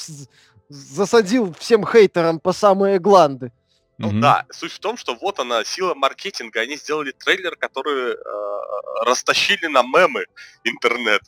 засадил 0.70 1.54
всем 1.60 1.86
хейтерам 1.86 2.40
по 2.40 2.54
самые 2.54 3.00
гланды. 3.00 3.52
Ну 3.98 4.12
mm-hmm. 4.12 4.20
да, 4.22 4.46
суть 4.52 4.72
в 4.72 4.80
том, 4.80 4.98
что 4.98 5.16
вот 5.16 5.40
она, 5.40 5.64
сила 5.64 5.94
маркетинга. 5.94 6.62
Они 6.62 6.78
сделали 6.78 7.12
трейлер, 7.12 7.56
который 7.56 8.14
э, 8.14 9.06
растащили 9.06 9.68
на 9.68 9.84
мемы 9.84 10.26
интернет. 10.64 11.22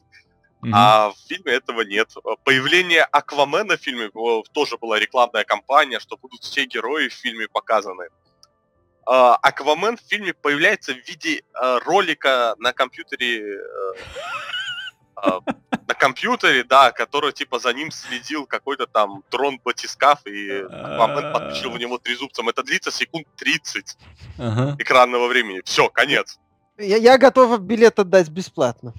Mm-hmm. 0.66 0.72
А 0.74 1.12
в 1.12 1.16
фильме 1.28 1.52
этого 1.52 1.82
нет. 1.82 2.12
Появление 2.44 3.04
Аквамена 3.04 3.78
в 3.78 3.82
фильме 3.82 4.10
тоже 4.52 4.78
была 4.78 4.98
рекламная 4.98 5.44
кампания, 5.44 6.00
что 6.00 6.18
будут 6.18 6.42
все 6.42 6.66
герои 6.66 7.08
в 7.08 7.14
фильме 7.14 7.48
показаны. 7.48 8.08
А, 9.06 9.36
Аквамен 9.36 9.98
в 9.98 10.02
фильме 10.02 10.34
появляется 10.34 10.94
в 10.94 11.08
виде 11.08 11.44
э, 11.54 11.80
ролика 11.86 12.56
на 12.58 12.74
компьютере 12.74 13.58
э, 13.58 13.60
а, 15.16 15.40
на 15.88 15.94
компьютере, 15.94 16.64
да, 16.64 16.92
который 16.92 17.32
типа 17.32 17.60
за 17.60 17.72
ним 17.72 17.92
следил 17.92 18.48
какой-то 18.48 18.88
там 18.88 19.24
дрон 19.30 19.60
батискаф, 19.64 20.26
и 20.26 20.50
Аквамен 20.62 21.32
подключил 21.32 21.70
в 21.70 21.78
него 21.78 22.00
трезубцем. 22.00 22.50
Это 22.50 22.64
длится 22.64 22.92
секунд 22.92 23.28
30 23.38 23.98
экранного 24.80 25.28
времени. 25.28 25.62
Все, 25.64 25.88
конец. 25.90 26.40
Я, 26.80 26.98
я 26.98 27.18
готов 27.20 27.60
билет 27.62 28.00
отдать 28.00 28.30
бесплатно. 28.30 28.94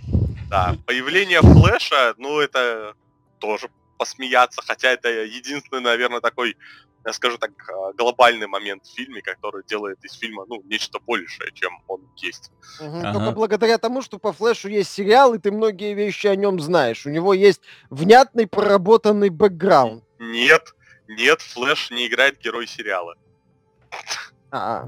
Да, 0.56 0.74
появление 0.86 1.42
Флэша, 1.42 2.14
ну, 2.16 2.40
это 2.40 2.94
тоже 3.40 3.68
посмеяться, 3.98 4.62
хотя 4.66 4.90
это 4.90 5.10
единственный, 5.10 5.82
наверное, 5.82 6.22
такой, 6.22 6.56
я 7.04 7.12
скажу 7.12 7.36
так, 7.36 7.50
а, 7.68 7.92
глобальный 7.92 8.46
момент 8.46 8.86
в 8.86 8.94
фильме, 8.94 9.20
который 9.20 9.64
делает 9.66 10.02
из 10.02 10.14
фильма, 10.14 10.46
ну, 10.48 10.62
нечто 10.64 10.98
большее, 10.98 11.52
чем 11.52 11.72
он 11.88 12.08
есть. 12.16 12.50
Угу, 12.80 13.00
ага. 13.00 13.12
Только 13.12 13.32
благодаря 13.32 13.76
тому, 13.76 14.00
что 14.00 14.18
по 14.18 14.32
Флэшу 14.32 14.68
есть 14.68 14.90
сериал, 14.90 15.34
и 15.34 15.38
ты 15.38 15.52
многие 15.52 15.92
вещи 15.92 16.26
о 16.26 16.36
нем 16.36 16.58
знаешь. 16.58 17.04
У 17.04 17.10
него 17.10 17.34
есть 17.34 17.60
внятный 17.90 18.46
проработанный 18.46 19.28
бэкграунд. 19.28 20.04
Нет, 20.18 20.74
нет, 21.06 21.42
Флэш 21.42 21.90
не 21.90 22.06
играет 22.06 22.40
герой 22.40 22.66
сериала. 22.66 23.14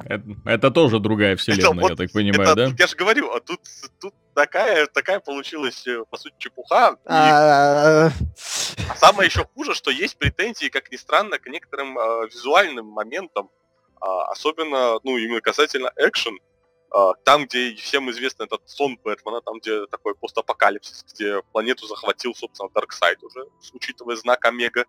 Это, 0.04 0.24
это 0.44 0.70
тоже 0.70 0.98
другая 0.98 1.36
вселенная, 1.36 1.70
это, 1.70 1.80
я 1.80 1.88
вот, 1.88 1.96
так 1.96 2.12
понимаю, 2.12 2.50
это, 2.50 2.54
да? 2.54 2.74
Я 2.78 2.86
же 2.86 2.96
говорю, 2.96 3.30
а 3.32 3.40
тут, 3.40 3.60
тут 4.00 4.14
такая, 4.34 4.86
такая 4.86 5.20
получилась, 5.20 5.86
э, 5.86 6.04
по 6.10 6.16
сути, 6.16 6.34
чепуха. 6.38 6.96
А, 7.04 8.06
а 8.06 8.96
самое 8.96 9.28
еще 9.28 9.44
хуже, 9.54 9.74
что 9.74 9.90
есть 9.90 10.18
претензии, 10.18 10.68
как 10.68 10.90
ни 10.92 10.96
странно, 10.96 11.38
к 11.38 11.46
некоторым 11.46 11.98
а, 11.98 12.26
визуальным 12.26 12.86
моментам, 12.86 13.50
а, 14.00 14.30
особенно, 14.30 14.98
ну, 15.02 15.16
именно 15.16 15.40
касательно 15.40 15.92
экшен, 15.96 16.38
а, 16.90 17.14
там, 17.24 17.46
где 17.46 17.74
всем 17.74 18.10
известен 18.10 18.44
этот 18.44 18.68
сон 18.68 18.98
Бэтмена, 19.02 19.40
там, 19.42 19.58
где 19.58 19.86
такой 19.86 20.14
постапокалипсис, 20.14 21.04
где 21.12 21.42
планету 21.52 21.86
захватил, 21.86 22.34
собственно, 22.34 22.70
Дарксайд 22.74 23.22
уже, 23.22 23.46
учитывая 23.72 24.16
знак 24.16 24.44
Омега 24.44 24.84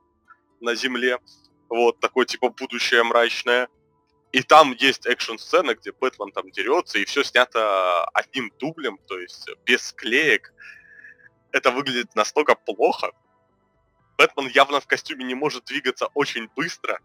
на 0.61 0.75
Земле. 0.75 1.19
Вот, 1.67 1.99
такое, 1.99 2.25
типа, 2.25 2.49
будущее 2.49 3.03
мрачное. 3.03 3.67
И 4.31 4.43
там 4.43 4.73
есть 4.73 5.07
экшн-сцена, 5.07 5.73
где 5.75 5.91
Бэтмен 5.91 6.31
там 6.31 6.51
дерется, 6.51 6.99
и 6.99 7.05
все 7.05 7.23
снято 7.23 8.05
одним 8.13 8.51
дублем, 8.59 8.99
то 9.07 9.19
есть 9.19 9.49
без 9.65 9.87
склеек. 9.87 10.53
Это 11.51 11.71
выглядит 11.71 12.13
настолько 12.15 12.53
плохо. 12.53 13.11
Бэтмен 14.17 14.47
явно 14.49 14.79
в 14.81 14.87
костюме 14.87 15.25
не 15.25 15.33
может 15.33 15.65
двигаться 15.65 16.07
очень 16.13 16.47
быстро. 16.55 16.99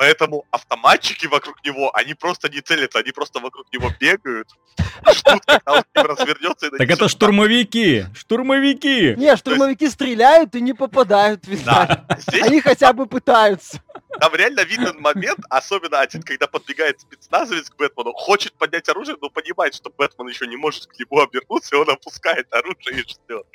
Поэтому 0.00 0.46
автоматчики 0.50 1.26
вокруг 1.26 1.62
него, 1.62 1.94
они 1.94 2.14
просто 2.14 2.48
не 2.48 2.62
целятся, 2.62 3.00
они 3.00 3.12
просто 3.12 3.38
вокруг 3.38 3.70
него 3.70 3.90
бегают, 4.00 4.48
ждут, 5.12 5.44
когда 5.44 5.72
он 5.74 5.84
развернется. 5.94 6.70
Так 6.70 6.88
это 6.88 7.06
штурмовики! 7.06 8.06
Штурмовики! 8.14 9.14
Не, 9.18 9.36
штурмовики 9.36 9.90
стреляют 9.90 10.54
и 10.54 10.62
не 10.62 10.72
попадают, 10.72 11.46
видать. 11.46 12.00
Они 12.42 12.62
хотя 12.62 12.94
бы 12.94 13.04
пытаются. 13.04 13.82
Там 14.18 14.34
реально 14.34 14.62
виден 14.62 14.98
момент, 15.00 15.40
особенно 15.50 16.00
один, 16.00 16.22
когда 16.22 16.46
подбегает 16.46 16.98
спецназовец 17.02 17.68
к 17.68 17.76
Бэтмену, 17.76 18.14
хочет 18.14 18.54
поднять 18.54 18.88
оружие, 18.88 19.18
но 19.20 19.28
понимает, 19.28 19.74
что 19.74 19.90
Бэтмен 19.90 20.28
еще 20.28 20.46
не 20.46 20.56
может 20.56 20.86
к 20.86 20.98
нему 20.98 21.20
обернуться, 21.20 21.76
и 21.76 21.78
он 21.78 21.90
опускает 21.90 22.46
оружие 22.54 23.00
и 23.00 23.06
ждет. 23.06 23.46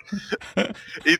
И 1.05 1.17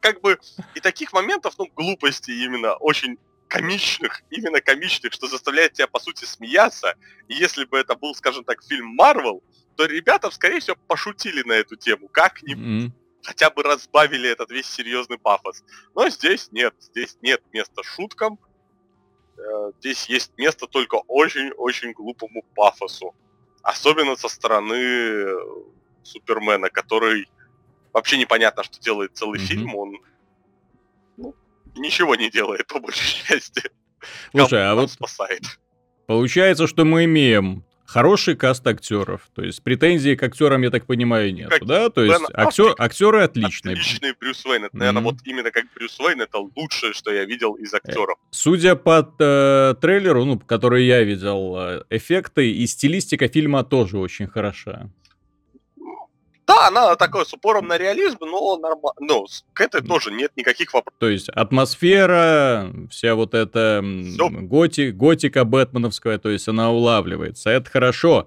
как 0.00 0.22
бы, 0.22 0.38
и 0.74 0.80
таких 0.80 1.12
моментов, 1.12 1.54
ну, 1.58 1.68
глупости 1.74 2.30
именно 2.30 2.74
очень 2.76 3.18
комичных, 3.54 4.22
именно 4.30 4.60
комичных, 4.60 5.12
что 5.12 5.28
заставляет 5.28 5.74
тебя, 5.74 5.86
по 5.86 6.00
сути, 6.00 6.24
смеяться. 6.24 6.96
И 7.28 7.34
если 7.34 7.64
бы 7.64 7.78
это 7.78 7.94
был, 7.94 8.14
скажем 8.14 8.44
так, 8.44 8.62
фильм 8.64 8.88
Марвел, 8.88 9.42
то 9.76 9.86
ребята, 9.86 10.30
скорее 10.30 10.60
всего, 10.60 10.76
пошутили 10.88 11.42
на 11.46 11.52
эту 11.52 11.76
тему 11.76 12.08
как-нибудь. 12.08 12.64
Mm-hmm. 12.64 12.90
Хотя 13.22 13.50
бы 13.50 13.62
разбавили 13.62 14.28
этот 14.28 14.50
весь 14.50 14.66
серьезный 14.66 15.18
пафос. 15.18 15.64
Но 15.94 16.08
здесь 16.10 16.50
нет, 16.52 16.74
здесь 16.80 17.16
нет 17.22 17.42
места 17.52 17.82
шуткам. 17.82 18.38
Э, 19.38 19.70
здесь 19.78 20.06
есть 20.06 20.32
место 20.36 20.66
только 20.66 20.96
очень-очень 21.06 21.92
глупому 21.92 22.42
пафосу. 22.54 23.14
Особенно 23.62 24.16
со 24.16 24.28
стороны 24.28 25.26
Супермена, 26.02 26.68
который 26.68 27.28
вообще 27.92 28.18
непонятно, 28.18 28.62
что 28.62 28.78
делает 28.80 29.16
целый 29.16 29.40
mm-hmm. 29.40 29.46
фильм. 29.46 29.74
Он 29.74 29.96
ничего 31.76 32.14
не 32.14 32.30
делает, 32.30 32.66
по 32.66 32.80
большей 32.80 33.24
части. 33.28 33.62
Слушай, 34.30 34.68
а 34.68 34.74
вот 34.74 34.90
спасает. 34.90 35.42
получается, 36.06 36.66
что 36.66 36.84
мы 36.84 37.04
имеем 37.04 37.64
хороший 37.86 38.34
каст 38.34 38.66
актеров. 38.66 39.28
То 39.34 39.42
есть 39.42 39.62
претензий 39.62 40.16
к 40.16 40.22
актерам, 40.22 40.62
я 40.62 40.70
так 40.70 40.86
понимаю, 40.86 41.32
нет, 41.32 41.50
как 41.50 41.64
да? 41.64 41.90
То 41.90 42.02
есть 42.02 42.20
актер, 42.32 42.74
актеры 42.78 43.22
отличные. 43.22 43.74
Отличный 43.74 44.14
Брюс 44.18 44.44
Уэйн. 44.44 44.64
Это, 44.64 44.76
наверное, 44.76 45.00
mm-hmm. 45.00 45.04
вот 45.04 45.16
именно 45.24 45.50
как 45.50 45.64
Брюс 45.74 45.98
Уэйн, 46.00 46.20
это 46.20 46.38
лучшее, 46.38 46.92
что 46.92 47.12
я 47.12 47.24
видел 47.24 47.54
из 47.54 47.72
актеров. 47.72 48.18
Судя 48.30 48.74
по 48.74 49.08
э, 49.18 49.74
трейлеру, 49.80 50.24
ну, 50.24 50.38
который 50.38 50.86
я 50.86 51.02
видел, 51.02 51.56
э, 51.56 51.82
эффекты 51.90 52.50
и 52.50 52.66
стилистика 52.66 53.28
фильма 53.28 53.64
тоже 53.64 53.98
очень 53.98 54.26
хороша. 54.26 54.90
Да, 56.46 56.68
она 56.68 56.94
такой 56.96 57.24
с 57.24 57.32
упором 57.32 57.66
на 57.68 57.78
реализм, 57.78 58.18
но 58.20 58.56
нормально. 58.58 58.94
Ну, 59.00 59.26
к 59.52 59.60
этой 59.60 59.82
тоже 59.82 60.10
нет 60.10 60.32
никаких 60.36 60.74
вопросов. 60.74 60.98
То 60.98 61.08
есть 61.08 61.28
атмосфера, 61.30 62.70
вся 62.90 63.14
вот 63.14 63.34
эта 63.34 63.80
готи, 63.82 64.90
готика 64.90 65.44
бэтменовская, 65.44 66.18
то 66.18 66.28
есть 66.28 66.48
она 66.48 66.70
улавливается. 66.70 67.50
Это 67.50 67.70
хорошо. 67.70 68.26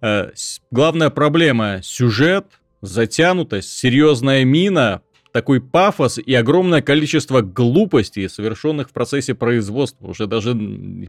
Э, 0.00 0.30
главная 0.70 1.10
проблема 1.10 1.80
сюжет, 1.82 2.46
затянутость, 2.80 3.76
серьезная 3.76 4.44
мина, 4.44 5.02
такой 5.32 5.60
пафос 5.60 6.18
и 6.18 6.34
огромное 6.34 6.82
количество 6.82 7.40
глупостей, 7.40 8.28
совершенных 8.28 8.88
в 8.88 8.92
процессе 8.92 9.34
производства, 9.34 10.08
уже 10.08 10.26
даже 10.26 10.54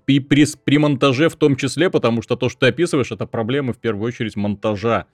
при, 0.05 0.19
при, 0.19 0.45
при 0.63 0.77
монтаже 0.77 1.29
в 1.29 1.35
том 1.35 1.55
числе, 1.55 1.89
потому 1.89 2.21
что 2.21 2.35
то, 2.35 2.49
что 2.49 2.59
ты 2.61 2.67
описываешь, 2.67 3.11
это 3.11 3.25
проблемы 3.25 3.73
в 3.73 3.77
первую 3.77 4.07
очередь 4.07 4.35
монтажа, 4.35 5.05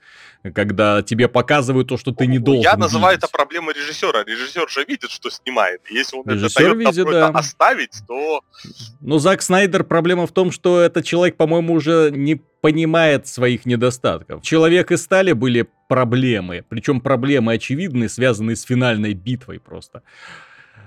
когда 0.54 1.02
тебе 1.02 1.28
показывают 1.28 1.88
то, 1.88 1.96
что 1.96 2.12
ты 2.12 2.26
не 2.26 2.38
должен 2.38 2.62
Я 2.62 2.76
называю 2.76 3.16
видеть. 3.16 3.24
это 3.24 3.32
проблемой 3.32 3.74
режиссера. 3.74 4.24
Режиссер 4.24 4.68
же 4.68 4.84
видит, 4.84 5.10
что 5.10 5.30
снимает. 5.30 5.80
Если 5.90 6.16
он 6.16 6.24
Режиссер 6.26 6.70
это 6.70 6.78
видит, 6.78 7.06
да. 7.06 7.28
оставить, 7.28 7.94
то... 8.06 8.42
Но 9.00 9.18
Зак 9.18 9.42
Снайдер, 9.42 9.84
проблема 9.84 10.26
в 10.26 10.32
том, 10.32 10.50
что 10.50 10.80
этот 10.80 11.04
человек, 11.04 11.36
по-моему, 11.36 11.74
уже 11.74 12.10
не 12.12 12.40
понимает 12.66 13.28
своих 13.28 13.64
недостатков. 13.64 14.42
Человек 14.42 14.90
и 14.90 14.96
Стали 14.96 15.30
были 15.30 15.68
проблемы, 15.86 16.64
причем 16.68 17.00
проблемы 17.00 17.52
очевидные, 17.52 18.08
связанные 18.08 18.56
с 18.56 18.62
финальной 18.62 19.14
битвой 19.14 19.60
просто 19.60 20.02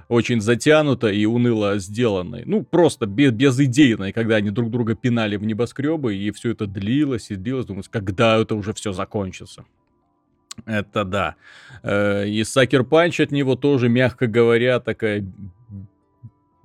очень 0.09 0.41
затянуто 0.41 1.07
и 1.07 1.23
уныло 1.23 1.79
сделанной. 1.79 2.43
Ну, 2.45 2.63
просто 2.63 3.05
без, 3.05 3.31
безидейной, 3.31 4.11
когда 4.11 4.35
они 4.35 4.49
друг 4.49 4.71
друга 4.71 4.93
пинали 4.93 5.37
в 5.37 5.45
небоскребы, 5.45 6.17
и 6.17 6.31
все 6.31 6.51
это 6.51 6.65
длилось 6.65 7.31
и 7.31 7.35
длилось. 7.35 7.65
Думаю, 7.65 7.85
когда 7.89 8.37
это 8.37 8.55
уже 8.55 8.73
все 8.73 8.91
закончится. 8.91 9.63
Это 10.65 11.05
да. 11.05 11.35
Э, 11.81 12.27
и 12.27 12.43
Сакер 12.43 12.83
Панч 12.83 13.21
от 13.21 13.31
него 13.31 13.55
тоже, 13.55 13.87
мягко 13.87 14.27
говоря, 14.27 14.81
такая 14.81 15.25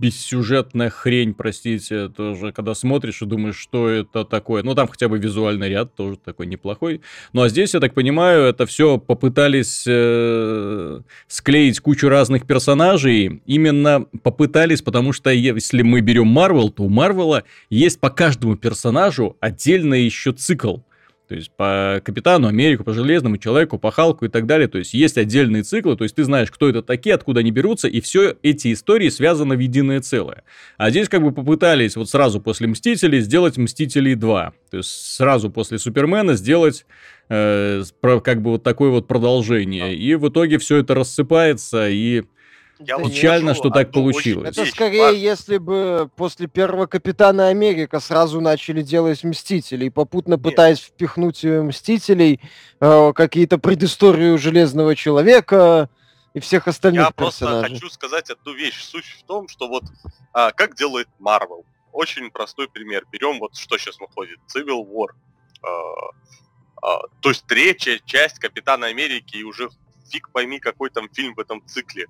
бессюжетная 0.04 0.90
хрень, 0.90 1.32
простите, 1.32 2.10
тоже, 2.10 2.52
когда 2.52 2.74
смотришь 2.74 3.22
и 3.22 3.24
думаешь, 3.24 3.56
что 3.56 3.88
это 3.88 4.26
такое. 4.26 4.62
Ну, 4.62 4.74
там 4.74 4.86
хотя 4.86 5.08
бы 5.08 5.18
визуальный 5.18 5.70
ряд 5.70 5.94
тоже 5.94 6.18
такой 6.22 6.46
неплохой. 6.46 7.00
Ну, 7.32 7.40
а 7.40 7.48
здесь, 7.48 7.72
я 7.72 7.80
так 7.80 7.94
понимаю, 7.94 8.42
это 8.42 8.66
все 8.66 8.98
попытались 8.98 9.84
э, 9.86 11.00
склеить 11.26 11.80
кучу 11.80 12.10
разных 12.10 12.46
персонажей. 12.46 13.40
Именно 13.46 14.04
попытались, 14.22 14.82
потому 14.82 15.14
что 15.14 15.30
если 15.30 15.80
мы 15.80 16.02
берем 16.02 16.26
Марвел, 16.26 16.68
то 16.68 16.82
у 16.82 16.90
Марвела 16.90 17.44
есть 17.70 17.98
по 17.98 18.10
каждому 18.10 18.56
персонажу 18.56 19.38
отдельный 19.40 20.02
еще 20.02 20.32
цикл. 20.32 20.80
То 21.28 21.34
есть 21.34 21.50
по 21.52 22.02
Капитану 22.04 22.48
Америку, 22.48 22.84
по 22.84 22.92
Железному 22.92 23.38
Человеку, 23.38 23.78
по 23.78 23.90
Халку 23.90 24.26
и 24.26 24.28
так 24.28 24.46
далее. 24.46 24.68
То 24.68 24.78
есть 24.78 24.92
есть 24.92 25.16
отдельные 25.16 25.62
циклы, 25.62 25.96
то 25.96 26.04
есть 26.04 26.14
ты 26.14 26.24
знаешь, 26.24 26.50
кто 26.50 26.68
это 26.68 26.82
такие, 26.82 27.14
откуда 27.14 27.40
они 27.40 27.50
берутся, 27.50 27.88
и 27.88 28.00
все 28.00 28.36
эти 28.42 28.72
истории 28.72 29.08
связаны 29.08 29.56
в 29.56 29.60
единое 29.60 30.00
целое. 30.00 30.44
А 30.76 30.90
здесь 30.90 31.08
как 31.08 31.22
бы 31.22 31.32
попытались 31.32 31.96
вот 31.96 32.10
сразу 32.10 32.40
после 32.40 32.66
Мстителей 32.66 33.20
сделать 33.20 33.56
Мстителей 33.56 34.14
2. 34.14 34.52
То 34.70 34.76
есть 34.76 34.90
сразу 34.90 35.50
после 35.50 35.78
Супермена 35.78 36.34
сделать 36.34 36.84
э, 37.30 37.82
как 38.02 38.42
бы 38.42 38.50
вот 38.50 38.62
такое 38.62 38.90
вот 38.90 39.06
продолжение. 39.06 39.94
И 39.96 40.14
в 40.16 40.28
итоге 40.28 40.58
все 40.58 40.76
это 40.76 40.94
рассыпается, 40.94 41.88
и 41.88 42.24
я 42.78 42.98
Печально, 42.98 43.52
вот 43.52 43.56
что 43.56 43.70
так 43.70 43.92
получилось. 43.92 44.56
Это 44.56 44.66
скорее, 44.66 45.02
важно. 45.02 45.16
если 45.16 45.58
бы 45.58 46.10
после 46.16 46.48
первого 46.48 46.86
Капитана 46.86 47.48
Америка 47.48 48.00
сразу 48.00 48.40
начали 48.40 48.82
делать 48.82 49.22
Мстителей, 49.22 49.90
попутно 49.90 50.34
Нет. 50.34 50.42
пытаясь 50.42 50.80
впихнуть 50.80 51.44
Мстителей 51.44 52.40
э, 52.80 53.12
какие-то 53.14 53.58
предысторию 53.58 54.38
Железного 54.38 54.96
Человека 54.96 55.88
и 56.34 56.40
всех 56.40 56.66
остальных 56.66 57.04
Я 57.06 57.10
персонажей. 57.12 57.60
просто 57.60 57.74
хочу 57.74 57.90
сказать 57.90 58.30
одну 58.30 58.54
вещь. 58.54 58.82
Суть 58.82 59.06
в 59.06 59.22
том, 59.24 59.46
что 59.46 59.68
вот 59.68 59.84
а, 60.32 60.50
как 60.50 60.74
делает 60.74 61.08
Марвел. 61.20 61.64
Очень 61.92 62.30
простой 62.32 62.68
пример. 62.68 63.04
Берем 63.12 63.38
вот 63.38 63.54
что 63.56 63.78
сейчас 63.78 64.00
выходит. 64.00 64.40
Civil 64.52 64.84
War. 64.84 65.10
А, 65.62 65.68
а, 66.82 67.02
то 67.20 67.28
есть 67.28 67.46
третья 67.46 68.00
часть 68.04 68.40
Капитана 68.40 68.88
Америки 68.88 69.36
и 69.36 69.44
уже 69.44 69.68
фиг 70.10 70.30
пойми, 70.30 70.58
какой 70.58 70.90
там 70.90 71.08
фильм 71.12 71.34
в 71.34 71.38
этом 71.38 71.64
цикле 71.66 72.08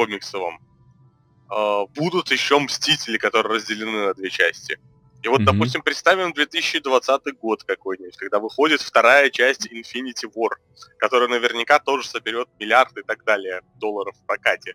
комиксовом, 0.00 0.58
э, 1.50 1.86
будут 1.94 2.30
еще 2.30 2.58
Мстители, 2.58 3.18
которые 3.18 3.56
разделены 3.56 4.06
на 4.06 4.14
две 4.14 4.30
части. 4.30 4.78
И 5.22 5.28
вот, 5.28 5.42
mm-hmm. 5.42 5.44
допустим, 5.44 5.82
представим 5.82 6.32
2020 6.32 7.38
год 7.38 7.64
какой-нибудь, 7.64 8.16
когда 8.16 8.38
выходит 8.38 8.80
вторая 8.80 9.28
часть 9.28 9.66
Infinity 9.66 10.26
War, 10.34 10.52
которая 10.96 11.28
наверняка 11.28 11.78
тоже 11.78 12.08
соберет 12.08 12.48
миллиарды 12.58 13.00
и 13.00 13.04
так 13.04 13.24
далее 13.24 13.60
долларов 13.74 14.14
в 14.16 14.26
прокате. 14.26 14.74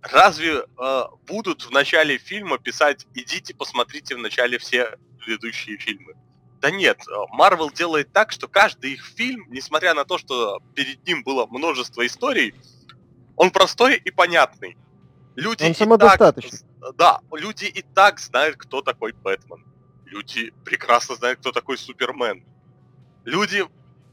Разве 0.00 0.64
э, 0.64 1.02
будут 1.26 1.64
в 1.64 1.70
начале 1.70 2.16
фильма 2.16 2.56
писать 2.56 3.06
«идите, 3.14 3.54
посмотрите 3.54 4.14
в 4.14 4.18
начале 4.18 4.56
все 4.56 4.96
предыдущие 5.18 5.76
фильмы»? 5.76 6.14
Да 6.62 6.70
нет, 6.70 7.02
Марвел 7.30 7.70
делает 7.70 8.12
так, 8.12 8.32
что 8.32 8.46
каждый 8.46 8.92
их 8.92 9.04
фильм, 9.04 9.46
несмотря 9.48 9.94
на 9.94 10.04
то, 10.04 10.18
что 10.18 10.60
перед 10.74 11.06
ним 11.06 11.22
было 11.22 11.46
множество 11.46 12.06
историй, 12.06 12.54
он 13.40 13.50
простой 13.50 13.96
и 13.96 14.10
понятный. 14.10 14.76
Люди 15.34 15.64
Он 15.64 15.74
самодостаточный. 15.74 16.58
Так, 16.78 16.96
да, 16.96 17.20
люди 17.32 17.64
и 17.64 17.80
так 17.80 18.20
знают, 18.20 18.58
кто 18.58 18.82
такой 18.82 19.12
Бэтмен. 19.12 19.64
Люди 20.04 20.52
прекрасно 20.62 21.14
знают, 21.14 21.40
кто 21.40 21.50
такой 21.50 21.78
Супермен. 21.78 22.44
Люди, 23.24 23.64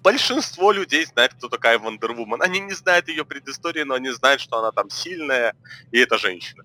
большинство 0.02 0.72
людей 0.72 1.06
знают, 1.06 1.34
кто 1.34 1.50
такая 1.50 1.78
Вандервумен. 1.78 2.42
Они 2.42 2.62
не 2.62 2.72
знают 2.72 3.10
ее 3.10 3.26
предыстории, 3.26 3.84
но 3.84 3.96
они 3.96 4.12
знают, 4.12 4.40
что 4.40 4.60
она 4.60 4.72
там 4.72 4.90
сильная, 4.90 5.54
и 5.92 6.00
это 6.00 6.18
женщина. 6.18 6.64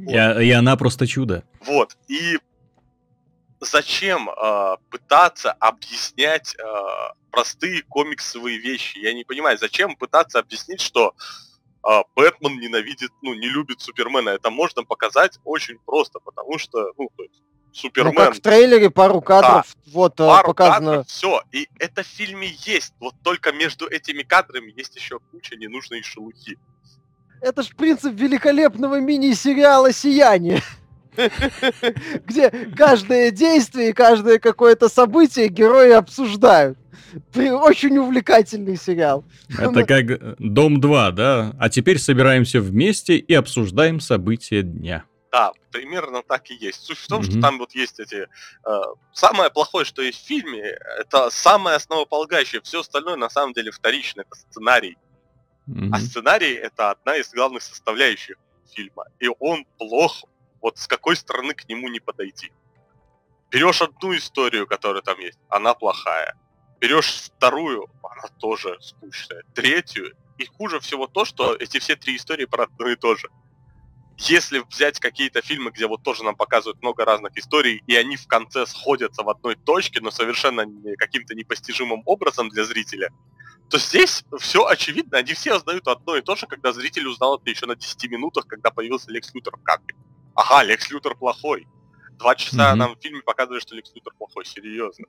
Вот. 0.00 0.40
И, 0.40 0.46
и 0.46 0.50
она 0.50 0.76
просто 0.76 1.06
чудо. 1.06 1.44
Вот. 1.60 1.96
И 2.08 2.40
зачем 3.60 4.28
э, 4.28 4.76
пытаться 4.90 5.52
объяснять 5.52 6.56
э, 6.56 6.64
простые 7.30 7.82
комиксовые 7.82 8.58
вещи? 8.58 8.98
Я 8.98 9.14
не 9.14 9.22
понимаю, 9.22 9.56
зачем 9.56 9.94
пытаться 9.94 10.40
объяснить, 10.40 10.80
что 10.80 11.14
а 11.86 12.02
Бэтмен 12.16 12.58
ненавидит, 12.58 13.12
ну, 13.22 13.32
не 13.34 13.48
любит 13.48 13.80
Супермена. 13.80 14.30
Это 14.30 14.50
можно 14.50 14.82
показать 14.82 15.38
очень 15.44 15.78
просто, 15.86 16.18
потому 16.18 16.58
что, 16.58 16.92
ну, 16.98 17.08
то 17.16 17.22
есть, 17.22 17.42
Супермен... 17.72 18.12
Ну, 18.12 18.20
как 18.20 18.34
в 18.34 18.40
трейлере 18.40 18.90
пару 18.90 19.20
кадров 19.20 19.72
да, 19.72 19.90
вот 19.92 20.14
э, 20.18 20.26
пару 20.26 20.48
показано... 20.48 20.86
Кадров, 20.86 21.06
все, 21.06 21.42
и 21.52 21.68
это 21.78 22.02
в 22.02 22.06
фильме 22.06 22.48
есть. 22.64 22.92
Вот 22.98 23.14
только 23.22 23.52
между 23.52 23.86
этими 23.86 24.24
кадрами 24.24 24.72
есть 24.76 24.96
еще 24.96 25.20
куча 25.30 25.54
ненужной 25.54 26.02
шелухи. 26.02 26.58
Это 27.40 27.62
ж 27.62 27.68
принцип 27.76 28.14
великолепного 28.14 28.98
мини-сериала 28.98 29.92
«Сияние». 29.92 30.62
Где 32.26 32.50
каждое 32.76 33.30
действие 33.30 33.90
и 33.90 33.92
каждое 33.92 34.38
какое-то 34.38 34.88
событие 34.88 35.48
герои 35.48 35.92
обсуждают. 35.92 36.78
Очень 37.34 37.98
увлекательный 37.98 38.76
сериал. 38.76 39.24
Это 39.58 39.84
как 39.84 40.38
Дом 40.38 40.80
2, 40.80 41.10
да? 41.12 41.56
А 41.58 41.68
теперь 41.68 41.98
собираемся 41.98 42.60
вместе 42.60 43.16
и 43.16 43.34
обсуждаем 43.34 44.00
события 44.00 44.62
дня. 44.62 45.04
Да, 45.32 45.52
примерно 45.70 46.22
так 46.22 46.50
и 46.50 46.54
есть. 46.54 46.84
Суть 46.84 46.98
в 46.98 47.06
том, 47.08 47.20
mm-hmm. 47.20 47.30
что 47.30 47.40
там 47.40 47.58
вот 47.58 47.74
есть 47.74 48.00
эти... 48.00 48.26
Э, 48.64 48.80
самое 49.12 49.50
плохое, 49.50 49.84
что 49.84 50.02
есть 50.02 50.24
в 50.24 50.26
фильме, 50.26 50.78
это 50.98 51.30
самое 51.30 51.76
основополагающее. 51.76 52.60
Все 52.62 52.80
остальное 52.80 53.16
на 53.16 53.28
самом 53.28 53.52
деле 53.52 53.70
вторично. 53.70 54.22
Это 54.22 54.34
сценарий. 54.34 54.96
Mm-hmm. 55.68 55.90
А 55.92 56.00
сценарий 56.00 56.54
это 56.54 56.90
одна 56.90 57.16
из 57.16 57.30
главных 57.32 57.62
составляющих 57.62 58.36
фильма. 58.74 59.04
И 59.20 59.28
он 59.38 59.66
плох. 59.78 60.24
Вот 60.66 60.78
с 60.78 60.88
какой 60.88 61.14
стороны 61.14 61.54
к 61.54 61.68
нему 61.68 61.88
не 61.88 62.00
подойти. 62.00 62.50
Берешь 63.50 63.82
одну 63.82 64.16
историю, 64.16 64.66
которая 64.66 65.00
там 65.00 65.20
есть, 65.20 65.38
она 65.48 65.74
плохая 65.74 66.36
берешь 66.80 67.30
вторую, 67.36 67.88
она 68.02 68.28
тоже 68.38 68.76
скучная. 68.80 69.42
Третью, 69.54 70.14
и 70.38 70.46
хуже 70.46 70.80
всего 70.80 71.06
то, 71.06 71.24
что 71.24 71.54
эти 71.54 71.78
все 71.78 71.96
три 71.96 72.16
истории 72.16 72.44
про 72.44 72.64
одно 72.64 72.88
и 72.88 72.96
то 72.96 73.16
же. 73.16 73.28
Если 74.18 74.64
взять 74.70 74.98
какие-то 74.98 75.42
фильмы, 75.42 75.70
где 75.70 75.86
вот 75.86 76.02
тоже 76.02 76.24
нам 76.24 76.36
показывают 76.36 76.80
много 76.80 77.04
разных 77.04 77.36
историй, 77.36 77.82
и 77.86 77.96
они 77.96 78.16
в 78.16 78.26
конце 78.26 78.66
сходятся 78.66 79.22
в 79.22 79.28
одной 79.28 79.56
точке, 79.56 80.00
но 80.00 80.10
совершенно 80.10 80.64
каким-то 80.96 81.34
непостижимым 81.34 82.02
образом 82.06 82.48
для 82.48 82.64
зрителя, 82.64 83.10
то 83.68 83.78
здесь 83.78 84.24
все 84.38 84.64
очевидно, 84.64 85.18
они 85.18 85.34
все 85.34 85.56
узнают 85.56 85.86
одно 85.88 86.16
и 86.16 86.22
то 86.22 86.34
же, 86.34 86.46
когда 86.46 86.72
зритель 86.72 87.06
узнал 87.08 87.36
это 87.36 87.50
еще 87.50 87.66
на 87.66 87.74
10 87.74 88.10
минутах, 88.10 88.46
когда 88.46 88.70
появился 88.70 89.10
Лекс 89.10 89.34
Лютер 89.34 89.56
в 89.56 89.62
кадре. 89.62 89.94
Ага, 90.36 90.62
Лекс 90.64 90.90
Лютер 90.90 91.14
плохой. 91.16 91.66
Два 92.18 92.34
часа 92.34 92.72
mm-hmm. 92.72 92.76
нам 92.76 92.94
в 92.94 93.00
фильме 93.00 93.22
показывали, 93.22 93.60
что 93.60 93.74
Лекс 93.74 93.92
Лютер 93.94 94.12
плохой, 94.18 94.44
серьезно. 94.44 95.06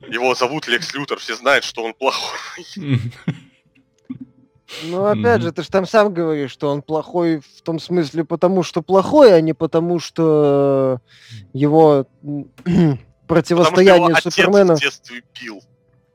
Его 0.00 0.34
зовут 0.34 0.68
Лекс 0.68 0.92
Лютер, 0.94 1.18
все 1.18 1.36
знают, 1.36 1.64
что 1.64 1.84
он 1.84 1.94
плохой. 1.94 2.64
Ну, 4.82 5.04
опять 5.04 5.42
же, 5.42 5.52
ты 5.52 5.62
же 5.62 5.70
там 5.70 5.86
сам 5.86 6.12
говоришь, 6.12 6.50
что 6.50 6.68
он 6.68 6.82
плохой 6.82 7.38
в 7.38 7.62
том 7.62 7.78
смысле 7.78 8.24
потому, 8.24 8.64
что 8.64 8.82
плохой, 8.82 9.32
а 9.32 9.40
не 9.40 9.52
потому, 9.52 10.00
что 10.00 11.00
его 11.52 12.08
противостояние 13.28 14.16
Супермена... 14.20 14.74
в 14.74 14.80
детстве 14.80 15.22
пил. 15.32 15.62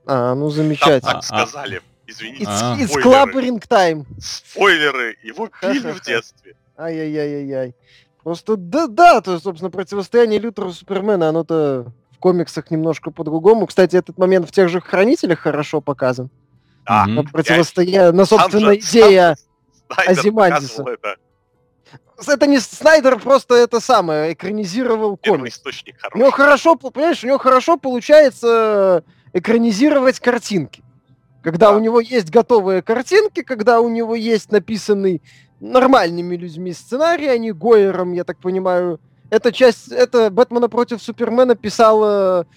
А, 0.05 0.33
ну 0.35 0.49
замечательно. 0.49 0.99
Там 0.99 1.21
так 1.21 1.23
сказали. 1.23 1.81
Извините. 2.05 2.43
It's, 2.43 2.79
it's 2.79 3.01
clubbering 3.01 3.65
time. 3.65 4.05
Спойлеры. 4.19 5.15
Его 5.23 5.47
пили 5.61 5.91
в 5.91 6.01
детстве. 6.01 6.55
Ай-яй-яй-яй-яй. 6.79 7.75
Просто 8.23 8.55
да, 8.55 8.87
да, 8.87 9.21
то 9.21 9.33
есть, 9.33 9.43
собственно, 9.43 9.69
противостояние 9.69 10.39
Лютера 10.39 10.71
Супермена, 10.71 11.29
оно-то 11.29 11.91
комиксах 12.19 12.71
немножко 12.71 13.11
по-другому. 13.11 13.65
Кстати, 13.65 13.95
этот 13.95 14.17
момент 14.17 14.47
в 14.47 14.51
тех 14.51 14.69
же 14.69 14.81
хранителях 14.81 15.39
хорошо 15.39 15.81
показан. 15.81 16.29
А, 16.85 17.07
mm-hmm. 17.07 17.31
противостояние, 17.31 18.11
на 18.11 18.25
собственно, 18.25 18.75
идея 18.75 19.35
Азимандиса. 19.89 20.83
Это. 20.83 21.15
это 22.27 22.47
не 22.47 22.59
Снайдер 22.59 23.19
просто 23.19 23.55
это 23.55 23.79
самое 23.79 24.33
экранизировал 24.33 25.17
комикс. 25.17 25.57
источник 25.57 25.99
хороший. 25.99 26.17
У 26.17 26.19
него 26.19 26.31
хорошо, 26.31 26.75
понимаешь, 26.75 27.23
у 27.23 27.27
него 27.27 27.37
хорошо 27.37 27.77
получается 27.77 29.03
экранизировать 29.33 30.19
картинки. 30.19 30.83
Когда 31.41 31.71
да. 31.71 31.77
у 31.77 31.79
него 31.79 31.99
есть 32.01 32.29
готовые 32.29 32.81
картинки, 32.81 33.43
когда 33.43 33.79
у 33.79 33.87
него 33.87 34.15
есть 34.15 34.51
написанный 34.51 35.21
нормальными 35.59 36.35
людьми 36.35 36.73
сценарий, 36.73 37.27
а 37.27 37.37
не 37.37 37.51
Гойером, 37.51 38.13
я 38.13 38.23
так 38.23 38.37
понимаю, 38.37 38.99
эта 39.29 39.51
часть, 39.51 39.91
это 39.91 40.29
Бэтмена 40.29 40.69
против 40.69 41.01
Супермена 41.01 41.55
писала, 41.55 42.47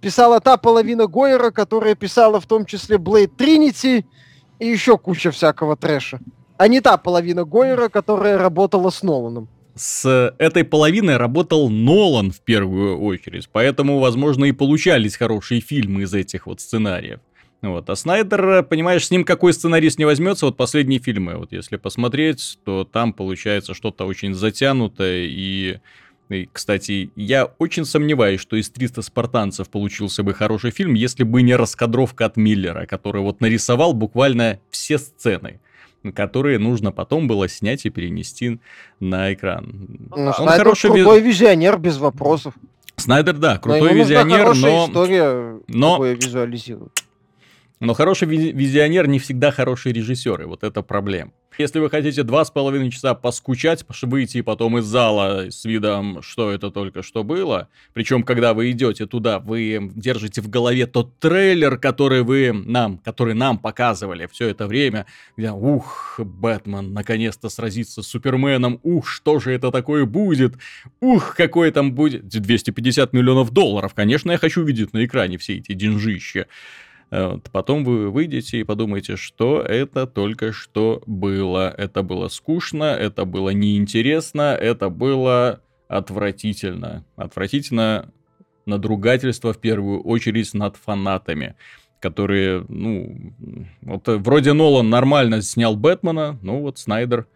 писала 0.00 0.40
та 0.40 0.56
половина 0.56 1.06
Гойера, 1.06 1.50
которая 1.50 1.94
писала 1.94 2.40
в 2.40 2.46
том 2.46 2.64
числе 2.64 2.98
Блейд 2.98 3.36
Тринити 3.36 4.06
и 4.58 4.66
еще 4.66 4.96
куча 4.98 5.30
всякого 5.30 5.76
трэша. 5.76 6.20
А 6.56 6.68
не 6.68 6.80
та 6.80 6.96
половина 6.96 7.44
Гойера, 7.44 7.88
которая 7.88 8.38
работала 8.38 8.90
с 8.90 9.02
Ноланом 9.02 9.48
с 9.74 10.32
этой 10.38 10.64
половиной 10.64 11.16
работал 11.16 11.68
Нолан 11.68 12.30
в 12.30 12.40
первую 12.40 13.00
очередь, 13.00 13.48
поэтому, 13.50 13.98
возможно, 13.98 14.44
и 14.44 14.52
получались 14.52 15.16
хорошие 15.16 15.60
фильмы 15.60 16.02
из 16.02 16.14
этих 16.14 16.46
вот 16.46 16.60
сценариев. 16.60 17.20
Вот. 17.68 17.88
А 17.88 17.96
Снайдер, 17.96 18.62
понимаешь, 18.64 19.06
с 19.06 19.10
ним 19.10 19.24
какой 19.24 19.52
сценарист 19.52 19.98
не 19.98 20.04
возьмется, 20.04 20.46
вот 20.46 20.56
последние 20.56 21.00
фильмы, 21.00 21.36
вот 21.36 21.52
если 21.52 21.76
посмотреть, 21.76 22.58
то 22.64 22.84
там 22.84 23.12
получается 23.12 23.74
что-то 23.74 24.04
очень 24.04 24.34
затянутое 24.34 25.26
и... 25.26 25.78
И, 26.30 26.48
кстати, 26.50 27.10
я 27.16 27.44
очень 27.58 27.84
сомневаюсь, 27.84 28.40
что 28.40 28.56
из 28.56 28.70
300 28.70 29.02
спартанцев 29.02 29.68
получился 29.68 30.22
бы 30.22 30.32
хороший 30.32 30.70
фильм, 30.70 30.94
если 30.94 31.22
бы 31.22 31.42
не 31.42 31.54
раскадровка 31.54 32.24
от 32.24 32.38
Миллера, 32.38 32.86
который 32.86 33.20
вот 33.20 33.42
нарисовал 33.42 33.92
буквально 33.92 34.58
все 34.70 34.98
сцены 34.98 35.60
которые 36.14 36.58
нужно 36.58 36.92
потом 36.92 37.26
было 37.26 37.48
снять 37.48 37.86
и 37.86 37.90
перенести 37.90 38.58
на 39.00 39.32
экран. 39.32 39.88
Ну, 40.10 40.26
Он 40.26 40.34
Снайдер 40.34 40.58
хороший 40.58 40.90
крутой 40.90 41.22
ви... 41.22 41.28
визионер, 41.28 41.78
без 41.78 41.96
вопросов. 41.96 42.54
Снайдер, 42.96 43.38
да, 43.38 43.58
крутой 43.58 43.92
но 43.92 43.96
визионер, 43.96 44.54
но... 44.54 44.86
история, 44.86 45.60
но... 45.66 46.04
визуализирует. 46.04 47.03
Но 47.84 47.94
хороший 47.94 48.26
визионер 48.28 49.06
не 49.06 49.18
всегда 49.18 49.50
хороший 49.50 49.92
режиссер, 49.92 50.42
и 50.42 50.44
вот 50.44 50.64
это 50.64 50.82
проблема. 50.82 51.32
Если 51.56 51.78
вы 51.78 51.88
хотите 51.88 52.24
два 52.24 52.44
с 52.44 52.50
половиной 52.50 52.90
часа 52.90 53.14
поскучать, 53.14 53.84
выйти 54.02 54.40
потом 54.40 54.78
из 54.78 54.84
зала 54.86 55.50
с 55.50 55.64
видом, 55.64 56.20
что 56.20 56.50
это 56.50 56.70
только 56.72 57.02
что 57.02 57.22
было, 57.22 57.68
причем, 57.92 58.24
когда 58.24 58.54
вы 58.54 58.72
идете 58.72 59.06
туда, 59.06 59.38
вы 59.38 59.92
держите 59.94 60.40
в 60.40 60.48
голове 60.48 60.86
тот 60.86 61.16
трейлер, 61.20 61.78
который 61.78 62.22
вы 62.22 62.52
нам, 62.52 62.98
который 62.98 63.34
нам 63.34 63.58
показывали 63.58 64.26
все 64.32 64.48
это 64.48 64.66
время, 64.66 65.06
где, 65.36 65.52
ух, 65.52 66.18
Бэтмен 66.18 66.92
наконец-то 66.92 67.48
сразится 67.48 68.02
с 68.02 68.08
Суперменом, 68.08 68.80
ух, 68.82 69.06
что 69.06 69.38
же 69.38 69.52
это 69.52 69.70
такое 69.70 70.06
будет, 70.06 70.54
ух, 71.00 71.36
какой 71.36 71.70
там 71.70 71.92
будет, 71.92 72.26
250 72.26 73.12
миллионов 73.12 73.52
долларов, 73.52 73.94
конечно, 73.94 74.32
я 74.32 74.38
хочу 74.38 74.64
видеть 74.64 74.92
на 74.92 75.04
экране 75.04 75.38
все 75.38 75.58
эти 75.58 75.72
деньжища. 75.72 76.46
Вот. 77.14 77.48
Потом 77.52 77.84
вы 77.84 78.10
выйдете 78.10 78.58
и 78.58 78.64
подумаете, 78.64 79.16
что 79.16 79.60
это 79.60 80.08
только 80.08 80.52
что 80.52 81.00
было. 81.06 81.72
Это 81.76 82.02
было 82.02 82.26
скучно, 82.26 82.84
это 82.84 83.24
было 83.24 83.50
неинтересно, 83.50 84.56
это 84.60 84.88
было 84.88 85.60
отвратительно. 85.86 87.04
Отвратительно 87.14 88.12
надругательство 88.66 89.52
в 89.52 89.60
первую 89.60 90.02
очередь 90.02 90.54
над 90.54 90.76
фанатами 90.76 91.54
которые, 92.00 92.66
ну, 92.68 93.32
вот 93.80 94.06
вроде 94.08 94.52
Нолан 94.52 94.90
нормально 94.90 95.40
снял 95.40 95.74
Бэтмена, 95.74 96.38
ну 96.42 96.60
вот 96.60 96.76
Снайдер 96.76 97.26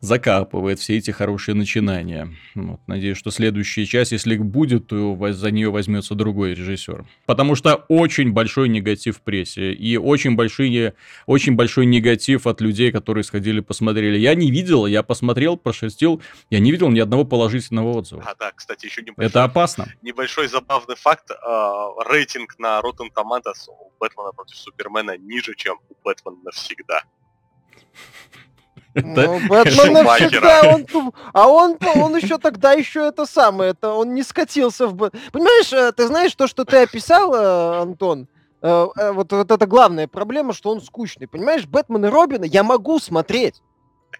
закапывает 0.00 0.78
все 0.78 0.96
эти 0.96 1.10
хорошие 1.10 1.54
начинания. 1.54 2.34
Вот, 2.54 2.80
надеюсь, 2.86 3.18
что 3.18 3.30
следующая 3.30 3.84
часть, 3.84 4.12
если 4.12 4.36
будет, 4.36 4.86
то 4.86 5.18
за 5.32 5.50
нее 5.50 5.70
возьмется 5.70 6.14
другой 6.14 6.54
режиссер. 6.54 7.06
Потому 7.26 7.54
что 7.54 7.74
очень 7.88 8.32
большой 8.32 8.68
негатив 8.68 9.18
в 9.18 9.20
прессе 9.22 9.72
и 9.72 9.96
очень, 9.96 10.36
большие, 10.36 10.94
очень 11.26 11.56
большой 11.56 11.86
негатив 11.86 12.46
от 12.46 12.60
людей, 12.60 12.92
которые 12.92 13.24
сходили, 13.24 13.60
посмотрели. 13.60 14.18
Я 14.18 14.34
не 14.34 14.50
видел, 14.50 14.86
я 14.86 15.02
посмотрел, 15.02 15.56
прошерстил, 15.56 16.22
я 16.50 16.60
не 16.60 16.70
видел 16.70 16.88
ни 16.90 17.00
одного 17.00 17.24
положительного 17.24 17.92
отзыва. 17.96 18.22
А, 18.24 18.34
да, 18.38 18.52
кстати, 18.54 18.86
еще 18.86 19.02
небольшой... 19.02 19.26
Это 19.26 19.44
опасно. 19.44 19.92
Небольшой 20.02 20.48
забавный 20.48 20.96
факт. 20.96 21.30
Э, 21.30 21.34
рейтинг 22.08 22.58
на 22.58 22.80
Rotten 22.80 23.08
Tomatoes 23.14 23.68
у 23.68 23.92
Бэтмена 23.98 24.32
против 24.32 24.56
Супермена 24.56 25.18
ниже, 25.18 25.54
чем 25.56 25.78
у 25.88 25.94
Бэтмена 26.04 26.36
навсегда. 26.44 27.02
Ну, 28.94 29.38
Бэтмен 29.48 29.92
навсегда, 29.92 30.62
он, 30.74 31.12
а 31.32 31.48
он, 31.48 31.76
он 31.96 32.16
еще 32.16 32.38
тогда 32.38 32.72
еще 32.72 33.06
это 33.06 33.26
самое, 33.26 33.70
это 33.70 33.92
он 33.92 34.14
не 34.14 34.22
скатился 34.22 34.86
в... 34.88 35.10
Понимаешь, 35.32 35.72
э, 35.72 35.92
ты 35.92 36.06
знаешь 36.06 36.34
то, 36.34 36.46
что 36.46 36.64
ты 36.64 36.78
описал, 36.78 37.34
э, 37.34 37.82
Антон, 37.82 38.28
э, 38.62 38.86
вот, 39.12 39.32
вот 39.32 39.50
это 39.50 39.66
главная 39.66 40.08
проблема, 40.08 40.52
что 40.52 40.70
он 40.70 40.80
скучный. 40.80 41.28
Понимаешь, 41.28 41.66
Бэтмен 41.66 42.06
и 42.06 42.08
Робина 42.08 42.44
я 42.44 42.62
могу 42.62 42.98
смотреть. 42.98 43.62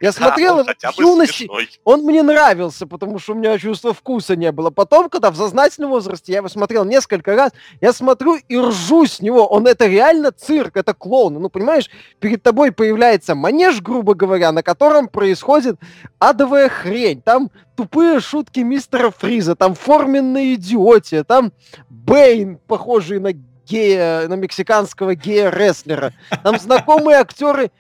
Я 0.01 0.13
смотрел 0.13 0.61
его 0.61 0.69
в 0.69 0.99
юности, 0.99 1.51
он 1.85 2.03
мне 2.03 2.23
нравился, 2.23 2.87
потому 2.87 3.19
что 3.19 3.33
у 3.33 3.35
меня 3.35 3.59
чувства 3.59 3.93
вкуса 3.93 4.37
не 4.37 4.53
было. 4.53 4.71
Потом, 4.71 5.09
когда 5.09 5.31
в 5.31 5.37
сознательном 5.37 5.91
возрасте 5.91 6.33
я 6.33 6.39
его 6.39 6.49
смотрел 6.49 6.85
несколько 6.85 7.35
раз, 7.35 7.53
я 7.81 7.93
смотрю 7.93 8.37
и 8.37 8.57
ржу 8.57 9.07
с 9.07 9.21
него. 9.21 9.47
Он 9.47 9.67
это 9.67 9.87
реально 9.87 10.31
цирк, 10.31 10.77
это 10.77 10.95
клоун. 10.95 11.35
Ну, 11.35 11.49
понимаешь, 11.49 11.91
перед 12.21 12.43
тобой 12.43 12.71
появляется 12.71 13.35
манеж, 13.35 13.81
грубо 13.81 14.15
говоря, 14.15 14.53
на 14.53 14.63
котором 14.63 15.09
происходит 15.09 15.81
адовая 16.19 16.69
хрень. 16.69 17.21
Там 17.21 17.51
тупые 17.77 18.21
шутки 18.21 18.61
мистера 18.61 19.11
Фриза, 19.11 19.57
там 19.57 19.75
форменная 19.75 20.55
идиотия, 20.55 21.25
там 21.25 21.53
Бэйн, 21.89 22.59
похожий 22.69 23.19
на 23.19 23.33
гея, 23.69 24.29
на 24.29 24.35
мексиканского 24.35 25.15
гея-рестлера. 25.15 26.13
Там 26.43 26.59
знакомые 26.59 27.19
актеры 27.19 27.71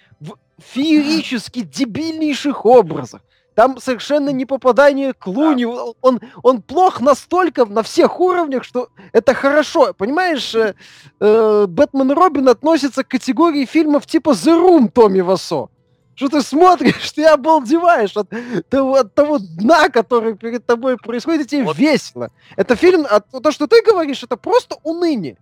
феерически 0.58 1.60
дебильнейших 1.60 2.66
образах. 2.66 3.22
Там 3.54 3.80
совершенно 3.80 4.30
не 4.30 4.46
попадание 4.46 5.12
к 5.12 5.26
Луни. 5.26 5.64
Он, 5.64 6.20
он 6.44 6.62
плох 6.62 7.00
настолько 7.00 7.64
на 7.64 7.82
всех 7.82 8.20
уровнях, 8.20 8.62
что 8.62 8.88
это 9.12 9.34
хорошо. 9.34 9.92
Понимаешь, 9.94 10.54
э, 10.54 10.74
э, 11.18 11.66
Бэтмен 11.66 12.12
Робин 12.12 12.48
относятся 12.48 13.02
к 13.02 13.08
категории 13.08 13.64
фильмов 13.64 14.06
типа 14.06 14.30
The 14.30 14.62
Room 14.62 14.88
Томми 14.88 15.22
Васо. 15.22 15.70
Что 16.14 16.28
ты 16.28 16.42
смотришь, 16.42 17.10
ты 17.12 17.24
обалдеваешь 17.24 18.16
от, 18.16 18.32
от 18.72 19.14
того 19.14 19.38
дна, 19.38 19.88
который 19.88 20.36
перед 20.36 20.64
тобой 20.64 20.96
происходит, 20.96 21.46
и 21.46 21.48
тебе 21.48 21.64
вот. 21.64 21.76
весело. 21.76 22.30
Это 22.56 22.76
фильм, 22.76 23.06
а 23.10 23.20
то, 23.20 23.50
что 23.50 23.66
ты 23.66 23.82
говоришь, 23.82 24.22
это 24.22 24.36
просто 24.36 24.76
уныние. 24.84 25.36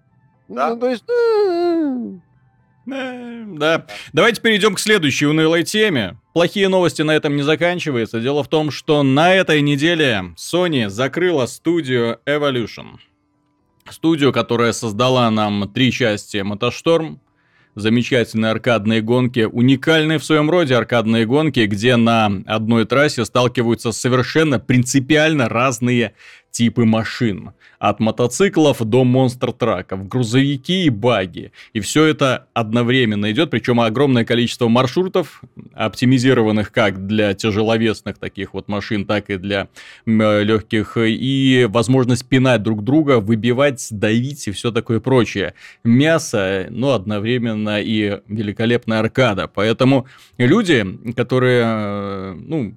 Да. 0.48 0.70
Ну, 0.70 0.78
то 0.78 0.88
есть... 0.88 1.04
Да. 2.86 3.86
Давайте 4.12 4.40
перейдем 4.40 4.74
к 4.74 4.80
следующей 4.80 5.26
унылой 5.26 5.64
теме. 5.64 6.18
Плохие 6.32 6.68
новости 6.68 7.02
на 7.02 7.14
этом 7.14 7.36
не 7.36 7.42
заканчиваются. 7.42 8.20
Дело 8.20 8.44
в 8.44 8.48
том, 8.48 8.70
что 8.70 9.02
на 9.02 9.34
этой 9.34 9.60
неделе 9.60 10.34
Sony 10.36 10.88
закрыла 10.88 11.46
студию 11.46 12.20
Evolution. 12.26 12.98
Студию, 13.90 14.32
которая 14.32 14.72
создала 14.72 15.30
нам 15.30 15.70
три 15.72 15.92
части 15.92 16.38
Мотошторм, 16.38 17.20
замечательные 17.76 18.50
аркадные 18.50 19.02
гонки, 19.02 19.40
уникальные 19.40 20.18
в 20.18 20.24
своем 20.24 20.50
роде 20.50 20.74
аркадные 20.74 21.26
гонки, 21.26 21.60
где 21.66 21.96
на 21.96 22.26
одной 22.46 22.86
трассе 22.86 23.24
сталкиваются 23.24 23.92
совершенно 23.92 24.58
принципиально 24.58 25.48
разные 25.48 26.14
типы 26.56 26.86
машин. 26.86 27.50
От 27.78 28.00
мотоциклов 28.00 28.82
до 28.82 29.04
монстр-траков, 29.04 30.08
грузовики 30.08 30.84
и 30.84 30.88
баги. 30.88 31.52
И 31.74 31.80
все 31.80 32.06
это 32.06 32.46
одновременно 32.54 33.30
идет, 33.30 33.50
причем 33.50 33.80
огромное 33.80 34.24
количество 34.24 34.66
маршрутов, 34.68 35.42
оптимизированных 35.74 36.72
как 36.72 37.06
для 37.06 37.34
тяжеловесных 37.34 38.16
таких 38.16 38.54
вот 38.54 38.68
машин, 38.68 39.04
так 39.04 39.28
и 39.28 39.36
для 39.36 39.68
легких. 40.06 40.96
И 40.96 41.66
возможность 41.68 42.26
пинать 42.26 42.62
друг 42.62 42.82
друга, 42.82 43.20
выбивать, 43.20 43.86
давить 43.90 44.48
и 44.48 44.52
все 44.52 44.72
такое 44.72 44.98
прочее. 44.98 45.52
Мясо, 45.84 46.68
но 46.70 46.94
одновременно 46.94 47.82
и 47.82 48.20
великолепная 48.28 49.00
аркада. 49.00 49.46
Поэтому 49.46 50.06
люди, 50.38 50.86
которые, 51.14 52.32
ну, 52.32 52.74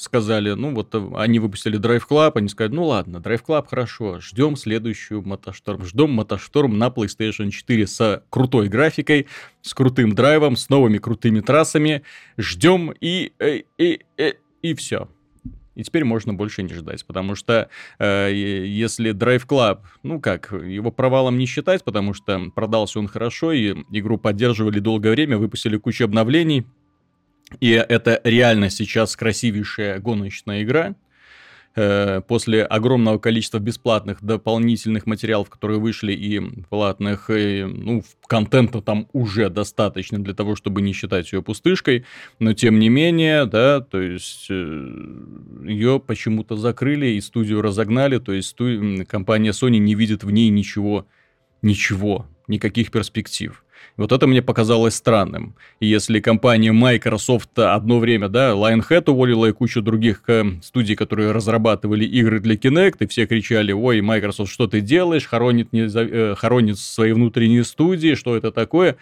сказали, 0.00 0.52
ну 0.52 0.74
вот 0.74 0.94
э, 0.94 1.10
они 1.16 1.38
выпустили 1.38 1.78
Drive 1.78 2.02
Club, 2.08 2.32
они 2.34 2.48
сказали, 2.48 2.74
ну 2.74 2.86
ладно, 2.86 3.18
Drive 3.18 3.44
Club 3.46 3.66
хорошо, 3.68 4.20
ждем 4.20 4.56
следующую 4.56 5.22
Мотошторм, 5.22 5.84
ждем 5.84 6.12
Мотошторм 6.12 6.78
на 6.78 6.88
PlayStation 6.88 7.50
4 7.50 7.86
с 7.86 8.22
крутой 8.30 8.68
графикой, 8.68 9.26
с 9.62 9.74
крутым 9.74 10.14
драйвом, 10.14 10.56
с 10.56 10.68
новыми 10.68 10.98
крутыми 10.98 11.40
трассами, 11.40 12.02
ждем 12.38 12.92
и, 13.00 13.32
и, 13.40 13.66
и, 13.78 14.00
и, 14.16 14.34
и 14.62 14.74
все. 14.74 15.08
И 15.76 15.82
теперь 15.82 16.04
можно 16.04 16.34
больше 16.34 16.62
не 16.62 16.74
ждать, 16.74 17.06
потому 17.06 17.34
что 17.34 17.70
э, 17.98 18.30
если 18.32 19.12
Drive 19.12 19.46
Club, 19.46 19.80
ну 20.02 20.20
как, 20.20 20.52
его 20.52 20.90
провалом 20.90 21.38
не 21.38 21.46
считать, 21.46 21.84
потому 21.84 22.12
что 22.12 22.50
продался 22.54 22.98
он 22.98 23.06
хорошо, 23.06 23.52
и 23.52 23.74
игру 23.90 24.18
поддерживали 24.18 24.80
долгое 24.80 25.12
время, 25.12 25.38
выпустили 25.38 25.76
кучу 25.76 26.04
обновлений, 26.04 26.66
и 27.58 27.70
это 27.70 28.20
реально 28.24 28.70
сейчас 28.70 29.16
красивейшая 29.16 29.98
гоночная 29.98 30.62
игра. 30.62 30.94
э, 31.76 32.20
после 32.26 32.64
огромного 32.64 33.18
количества 33.18 33.58
бесплатных 33.58 34.22
дополнительных 34.22 35.06
материалов, 35.06 35.48
которые 35.50 35.78
вышли, 35.78 36.12
и 36.12 36.40
платных, 36.68 37.30
и, 37.30 37.64
ну, 37.64 38.02
контента 38.26 38.80
там 38.80 39.08
уже 39.12 39.50
достаточно 39.50 40.18
для 40.18 40.34
того, 40.34 40.56
чтобы 40.56 40.82
не 40.82 40.92
считать 40.92 41.32
ее 41.32 41.42
пустышкой, 41.42 42.04
но 42.38 42.52
тем 42.54 42.78
не 42.78 42.88
менее, 42.88 43.46
да, 43.46 43.80
то 43.80 44.00
есть 44.00 44.46
э, 44.50 44.88
ее 45.64 46.00
почему-то 46.00 46.56
закрыли 46.56 47.06
и 47.06 47.20
студию 47.20 47.62
разогнали, 47.62 48.18
то 48.18 48.32
есть 48.32 48.48
сту... 48.48 49.04
компания 49.08 49.50
Sony 49.50 49.78
не 49.78 49.94
видит 49.94 50.24
в 50.24 50.30
ней 50.30 50.48
ничего, 50.50 51.06
ничего, 51.62 52.26
никаких 52.48 52.90
перспектив. 52.90 53.64
Вот 54.00 54.12
это 54.12 54.26
мне 54.26 54.40
показалось 54.40 54.94
странным. 54.94 55.54
И 55.78 55.86
если 55.86 56.20
компания 56.20 56.72
Microsoft 56.72 57.58
одно 57.58 57.98
время, 57.98 58.30
да, 58.30 58.52
Lionhead 58.52 59.10
уволила 59.10 59.44
и 59.44 59.52
кучу 59.52 59.82
других 59.82 60.22
э, 60.26 60.42
студий, 60.62 60.96
которые 60.96 61.32
разрабатывали 61.32 62.06
игры 62.06 62.40
для 62.40 62.54
Kinect, 62.54 62.96
и 63.00 63.06
все 63.06 63.26
кричали, 63.26 63.72
ой, 63.72 64.00
Microsoft, 64.00 64.50
что 64.50 64.66
ты 64.66 64.80
делаешь, 64.80 65.26
хоронит, 65.26 65.74
не, 65.74 65.82
э, 65.82 66.34
хоронит 66.34 66.78
свои 66.78 67.12
внутренние 67.12 67.62
студии, 67.62 68.14
что 68.14 68.38
это 68.38 68.50
такое? 68.50 68.96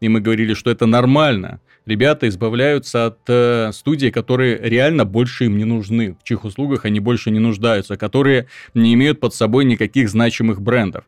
И 0.00 0.08
мы 0.08 0.20
говорили, 0.20 0.54
что 0.54 0.70
это 0.70 0.86
нормально. 0.86 1.60
Ребята 1.84 2.28
избавляются 2.28 3.06
от 3.06 3.18
э, 3.26 3.72
студий, 3.72 4.12
которые 4.12 4.56
реально 4.56 5.04
больше 5.04 5.46
им 5.46 5.58
не 5.58 5.64
нужны. 5.64 6.16
В 6.20 6.22
чьих 6.22 6.44
услугах 6.44 6.84
они 6.84 7.00
больше 7.00 7.32
не 7.32 7.40
нуждаются, 7.40 7.96
которые 7.96 8.46
не 8.72 8.94
имеют 8.94 9.18
под 9.18 9.34
собой 9.34 9.64
никаких 9.64 10.08
значимых 10.08 10.62
брендов. 10.62 11.04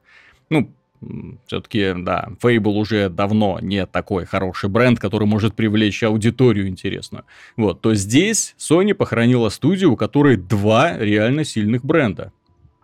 Ну, 0.50 0.72
все-таки, 1.46 1.94
да, 1.96 2.28
Fable 2.42 2.72
уже 2.72 3.08
давно 3.08 3.58
не 3.60 3.86
такой 3.86 4.24
хороший 4.24 4.68
бренд, 4.68 4.98
который 4.98 5.26
может 5.26 5.54
привлечь 5.54 6.02
аудиторию 6.02 6.68
интересную. 6.68 7.24
Вот, 7.56 7.80
то 7.80 7.94
здесь 7.94 8.54
Sony 8.58 8.94
похоронила 8.94 9.48
студию, 9.48 9.92
у 9.92 9.96
которой 9.96 10.36
два 10.36 10.96
реально 10.96 11.44
сильных 11.44 11.84
бренда. 11.84 12.32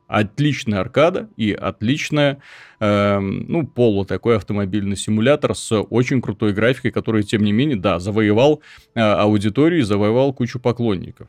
Отличная 0.09 0.81
аркада 0.81 1.31
и 1.39 1.53
отличная, 1.53 2.39
э, 2.81 3.19
ну, 3.19 3.67
полу 3.67 4.05
такой 4.05 4.37
автомобильный 4.37 4.97
симулятор 4.97 5.55
с 5.55 5.75
очень 5.75 6.21
крутой 6.21 6.53
графикой, 6.53 6.91
который, 6.91 7.23
тем 7.23 7.43
не 7.43 7.53
менее, 7.53 7.77
да, 7.77 7.99
завоевал 7.99 8.61
э, 8.95 9.01
аудиторию 9.01 9.81
и 9.81 9.85
завоевал 9.85 10.35
кучу 10.35 10.61
поклонников 10.61 11.29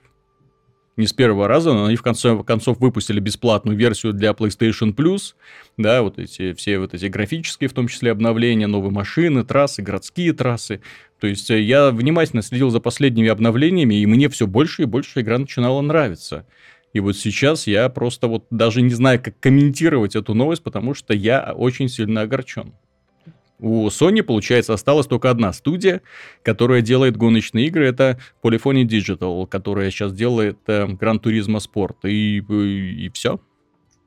не 0.96 1.08
с 1.08 1.14
первого 1.14 1.48
раза, 1.48 1.74
но 1.74 1.86
они 1.86 1.96
в 1.96 2.02
конце 2.02 2.42
концов 2.44 2.80
выпустили 2.80 3.20
бесплатную 3.20 3.78
версию 3.78 4.14
для 4.14 4.32
PlayStation 4.32 4.94
Plus, 4.94 5.34
да, 5.78 6.02
вот 6.04 6.20
эти 6.20 6.54
все 6.54 6.80
вот 6.80 6.94
эти 6.94 7.06
графические, 7.06 7.70
в 7.70 7.74
том 7.74 7.88
числе 7.88 8.12
обновления, 8.12 8.68
новые 8.68 8.92
машины, 8.92 9.44
трассы, 9.44 9.82
городские 9.82 10.34
трассы. 10.34 10.82
То 11.20 11.28
есть 11.28 11.50
э, 11.50 11.62
я 11.62 11.90
внимательно 11.90 12.42
следил 12.42 12.70
за 12.70 12.80
последними 12.80 13.30
обновлениями, 13.30 13.96
и 13.96 14.06
мне 14.06 14.30
все 14.30 14.46
больше 14.46 14.84
и 14.84 14.86
больше 14.86 15.22
игра 15.22 15.38
начинала 15.38 15.82
нравиться. 15.82 16.46
И 16.94 17.00
вот 17.00 17.18
сейчас 17.18 17.66
я 17.66 17.90
просто 17.90 18.28
вот 18.28 18.46
даже 18.52 18.82
не 18.82 18.94
знаю, 18.94 19.20
как 19.22 19.40
комментировать 19.40 20.16
эту 20.16 20.36
новость, 20.36 20.62
потому 20.62 20.94
что 20.94 21.14
я 21.14 21.54
очень 21.56 21.90
сильно 21.90 22.22
огорчен. 22.22 22.74
У 23.64 23.88
Sony, 23.88 24.24
получается, 24.24 24.74
осталась 24.74 25.08
только 25.08 25.30
одна 25.30 25.54
студия, 25.54 26.02
которая 26.44 26.82
делает 26.82 27.16
гоночные 27.16 27.68
игры. 27.68 27.88
Это 27.88 28.20
Polyphony 28.44 28.84
Digital, 28.84 29.48
которая 29.48 29.90
сейчас 29.90 30.12
делает 30.12 30.58
э, 30.68 30.86
Gran 30.86 31.22
Turismo 31.22 31.60
Sport. 31.60 31.96
И, 32.04 32.40
и, 32.40 33.06
и 33.06 33.10
все. 33.12 33.40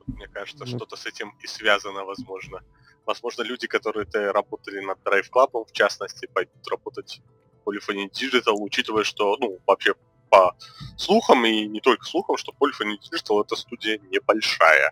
Мне 0.05 0.27
кажется, 0.27 0.63
ну. 0.63 0.77
что-то 0.77 0.95
с 0.95 1.07
этим 1.07 1.33
и 1.41 1.47
связано, 1.47 2.03
возможно. 2.03 2.61
Возможно, 3.07 3.41
люди, 3.41 3.65
которые 3.65 4.05
-то 4.05 4.31
работали 4.31 4.79
над 4.79 4.99
Drive 5.03 5.31
Club, 5.33 5.65
в 5.67 5.71
частности, 5.71 6.29
пойдут 6.31 6.67
работать 6.69 7.19
в 7.65 7.67
Polyphony 7.67 8.11
Digital, 8.11 8.53
учитывая, 8.59 9.05
что, 9.05 9.37
ну, 9.39 9.57
вообще 9.65 9.95
по 10.29 10.55
слухам, 10.97 11.43
и 11.47 11.65
не 11.65 11.81
только 11.81 12.05
слухам, 12.05 12.37
что 12.37 12.51
Polyphony 12.51 12.97
Digital 13.01 13.43
это 13.43 13.55
студия 13.55 13.99
небольшая 14.11 14.91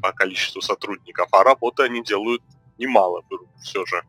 по 0.00 0.12
количеству 0.12 0.62
сотрудников, 0.62 1.28
а 1.32 1.44
работы 1.44 1.82
они 1.82 2.02
делают 2.02 2.42
немало 2.78 3.22
берут 3.30 3.48
все 3.62 3.84
же. 3.86 4.02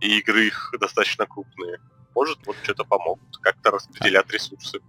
И 0.00 0.18
игры 0.18 0.46
их 0.46 0.74
достаточно 0.80 1.26
крупные. 1.26 1.78
Может, 2.14 2.46
вот 2.46 2.56
что-то 2.62 2.84
помогут, 2.84 3.36
как-то 3.38 3.70
распределять 3.70 4.30
ресурсы. 4.30 4.80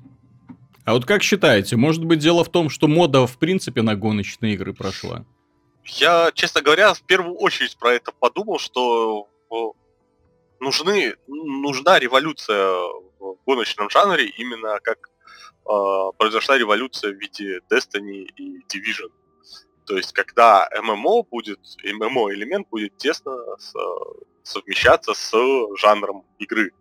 А 0.84 0.94
вот 0.94 1.06
как 1.06 1.24
считаете, 1.24 1.76
может 1.78 2.06
быть 2.06 2.20
дело 2.20 2.44
в 2.44 2.50
том, 2.50 2.70
что 2.70 2.88
мода 2.88 3.26
в 3.26 3.38
принципе 3.38 3.82
на 3.82 3.96
гоночные 3.96 4.54
игры 4.54 4.74
прошла? 4.74 5.26
Я, 5.84 6.32
честно 6.34 6.62
говоря, 6.62 6.94
в 6.94 7.02
первую 7.02 7.36
очередь 7.36 7.78
про 7.78 7.94
это 7.94 8.12
подумал, 8.12 8.60
что 8.60 9.28
нужны, 10.60 11.16
нужна 11.28 12.00
революция 12.00 12.68
в 13.20 13.38
гоночном 13.46 13.90
жанре, 13.90 14.28
именно 14.28 14.80
как 14.82 15.10
э, 15.68 16.12
произошла 16.18 16.58
революция 16.58 17.12
в 17.14 17.18
виде 17.18 17.62
Destiny 17.70 18.28
и 18.36 18.60
Division. 18.68 19.12
То 19.86 19.98
есть, 19.98 20.14
когда 20.14 20.68
ММО 20.82 21.24
будет, 21.24 21.60
ММО 21.84 22.34
элемент 22.34 22.68
будет 22.70 22.98
тесно 22.98 23.38
совмещаться 24.44 25.14
с 25.14 25.32
жанром 25.80 26.24
игры. 26.40 26.72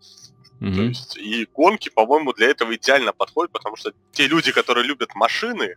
Mm-hmm. 0.61 0.75
То 0.75 0.83
есть, 0.83 1.17
и 1.17 1.47
гонки, 1.53 1.91
по-моему, 1.91 2.33
для 2.33 2.49
этого 2.49 2.75
идеально 2.75 3.13
подходят, 3.13 3.53
потому 3.53 3.77
что 3.77 3.93
те 4.13 4.27
люди, 4.27 4.53
которые 4.53 4.87
любят 4.87 5.15
машины, 5.15 5.77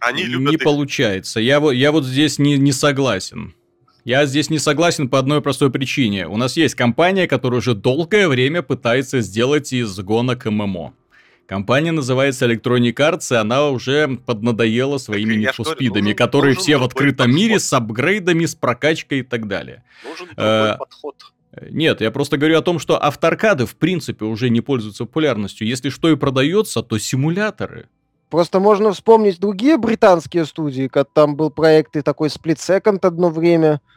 они 0.00 0.24
любят... 0.24 0.50
Не 0.50 0.56
их... 0.56 0.62
получается. 0.62 1.40
Я, 1.40 1.58
я 1.72 1.92
вот 1.92 2.04
здесь 2.04 2.38
не, 2.38 2.58
не 2.58 2.72
согласен. 2.72 3.54
Я 4.04 4.24
здесь 4.26 4.50
не 4.50 4.60
согласен 4.60 5.08
по 5.08 5.18
одной 5.18 5.42
простой 5.42 5.70
причине. 5.72 6.28
У 6.28 6.36
нас 6.36 6.56
есть 6.56 6.76
компания, 6.76 7.26
которая 7.26 7.58
уже 7.58 7.74
долгое 7.74 8.28
время 8.28 8.62
пытается 8.62 9.20
сделать 9.20 9.72
из 9.72 9.98
гонок 9.98 10.44
ММО. 10.44 10.94
Компания 11.46 11.92
называется 11.92 12.46
Electronic 12.46 12.94
Arts, 12.94 13.32
и 13.32 13.36
она 13.36 13.70
уже 13.70 14.18
поднадоела 14.26 14.98
своими 14.98 15.34
нефоспидами, 15.34 16.12
которые 16.12 16.54
нужен 16.54 16.62
все 16.62 16.76
в 16.76 16.82
открытом 16.82 17.26
подход. 17.26 17.36
мире 17.36 17.60
с 17.60 17.72
апгрейдами, 17.72 18.46
с 18.46 18.54
прокачкой 18.54 19.20
и 19.20 19.22
так 19.22 19.46
далее. 19.46 19.84
Нужен 20.04 20.28
а, 20.36 20.76
подход. 20.76 21.14
Нет, 21.70 22.00
я 22.00 22.10
просто 22.10 22.36
говорю 22.36 22.58
о 22.58 22.62
том, 22.62 22.78
что 22.78 23.02
авторкады 23.02 23.64
в 23.64 23.76
принципе 23.76 24.24
уже 24.24 24.50
не 24.50 24.60
пользуются 24.60 25.04
популярностью. 25.04 25.66
Если 25.66 25.88
что 25.88 26.10
и 26.10 26.16
продается, 26.16 26.82
то 26.82 26.98
симуляторы. 26.98 27.88
Просто 28.28 28.58
можно 28.58 28.92
вспомнить 28.92 29.38
другие 29.38 29.78
британские 29.78 30.46
студии, 30.46 30.88
как 30.88 31.08
там 31.12 31.36
был 31.36 31.50
проект 31.50 31.96
и 31.96 32.02
такой 32.02 32.28
Split 32.28 32.56
Second 32.56 32.98
одно 33.02 33.30
время– 33.30 33.80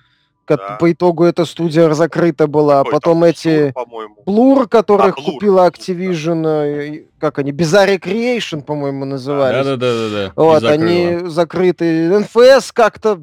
да. 0.58 0.78
По 0.78 0.92
итогу 0.92 1.24
эта 1.24 1.46
студия 1.46 1.92
закрыта 1.94 2.48
была. 2.48 2.80
Какой 2.80 2.92
Потом 2.92 3.24
эти 3.24 3.74
Blur, 4.26 4.68
которых 4.68 5.18
а, 5.18 5.22
Blur. 5.22 5.26
купила 5.26 5.70
Activision, 5.70 6.44
да. 6.44 7.06
как 7.20 7.40
они, 7.40 7.52
Bizarre 7.52 8.00
Creation, 8.00 8.62
по-моему, 8.62 9.06
назывались. 9.06 9.66
Да-да-да. 9.66 10.34
Вот, 10.36 10.64
они 10.64 11.20
закрыты. 11.30 12.20
НФС 12.20 12.72
как-то 12.72 13.20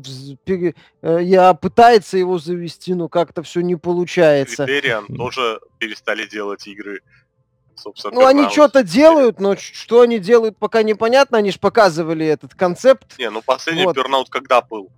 э, 0.46 1.18
я 1.22 1.54
пытается 1.54 2.18
его 2.18 2.38
завести, 2.38 2.94
но 2.94 3.08
как-то 3.08 3.42
все 3.42 3.60
не 3.60 3.76
получается. 3.76 4.64
Criterion 4.64 5.14
тоже 5.16 5.60
перестали 5.78 6.26
делать 6.26 6.66
игры. 6.66 7.00
Собственно, 7.76 8.14
ну, 8.14 8.26
они 8.26 8.48
что-то 8.48 8.82
делают, 8.82 9.38
но 9.38 9.54
что 9.56 10.00
они 10.00 10.18
делают, 10.18 10.56
пока 10.58 10.82
непонятно. 10.82 11.38
Они 11.38 11.50
же 11.50 11.58
показывали 11.58 12.26
этот 12.26 12.54
концепт. 12.54 13.18
Не, 13.18 13.30
ну 13.30 13.42
последний 13.42 13.84
вот. 13.84 13.96
Burnout 13.96 14.26
когда 14.30 14.62
был? 14.62 14.90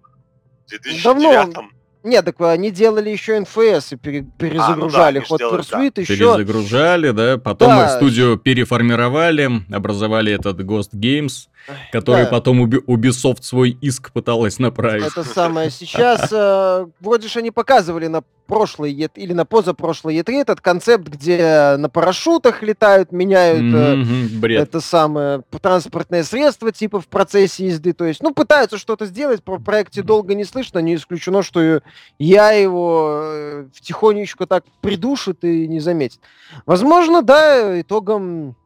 В 0.66 0.70
2009 0.70 1.02
Давно. 1.02 1.68
Нет, 2.08 2.24
так 2.24 2.40
они 2.40 2.70
делали 2.70 3.10
еще 3.10 3.38
НФС 3.38 3.92
и 3.92 3.96
перезагружали 3.96 5.18
а, 5.18 5.24
ну 5.28 5.36
да, 5.38 5.44
Hot 5.44 5.58
Pursuit 5.58 5.92
да. 5.94 6.02
еще. 6.02 6.16
Перезагружали, 6.16 7.10
да, 7.10 7.36
потом 7.36 7.68
да. 7.68 7.96
студию 7.96 8.38
переформировали, 8.38 9.62
образовали 9.70 10.32
этот 10.32 10.58
Ghost 10.60 10.94
Games, 10.94 11.48
который 11.92 12.24
да. 12.24 12.30
потом 12.30 12.64
Ubisoft 12.64 13.42
свой 13.42 13.70
иск 13.80 14.12
пыталась 14.12 14.58
направить. 14.58 15.06
Это 15.06 15.24
самое. 15.24 15.70
Сейчас 15.70 16.28
э, 16.32 16.86
вроде 17.00 17.28
же 17.28 17.38
они 17.38 17.50
показывали 17.50 18.06
на 18.06 18.22
прошлой 18.48 18.92
или 18.92 19.32
на 19.34 19.44
позапрошлой 19.44 20.16
E3 20.16 20.40
этот 20.40 20.60
концепт, 20.60 21.06
где 21.06 21.76
на 21.76 21.88
парашютах 21.88 22.62
летают, 22.62 23.12
меняют 23.12 23.60
mm-hmm, 23.60 24.48
э, 24.48 24.54
это 24.54 24.80
самое 24.80 25.42
транспортное 25.60 26.24
средство 26.24 26.72
типа 26.72 27.00
в 27.00 27.06
процессе 27.06 27.66
езды. 27.66 27.92
То 27.92 28.06
есть, 28.06 28.22
ну, 28.22 28.32
пытаются 28.32 28.78
что-то 28.78 29.04
сделать, 29.06 29.44
про 29.44 29.58
проекте 29.58 30.02
долго 30.02 30.34
не 30.34 30.44
слышно, 30.44 30.78
не 30.78 30.94
исключено, 30.94 31.42
что 31.42 31.82
я 32.18 32.50
его 32.52 33.20
э, 33.22 33.66
тихонечко 33.80 34.46
так 34.46 34.64
придушит 34.80 35.44
и 35.44 35.68
не 35.68 35.78
заметит. 35.78 36.20
Возможно, 36.64 37.22
да, 37.22 37.80
итогом 37.80 38.56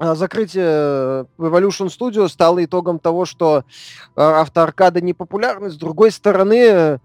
закрытие 0.00 1.26
Evolution 1.38 1.88
Studio 1.88 2.28
стало 2.28 2.64
итогом 2.64 2.98
того, 2.98 3.26
что 3.26 3.64
а, 4.16 4.40
автоаркада 4.40 5.00
не 5.00 5.12
популярны. 5.12 5.70
С 5.70 5.76
другой 5.76 6.10
стороны, 6.10 7.00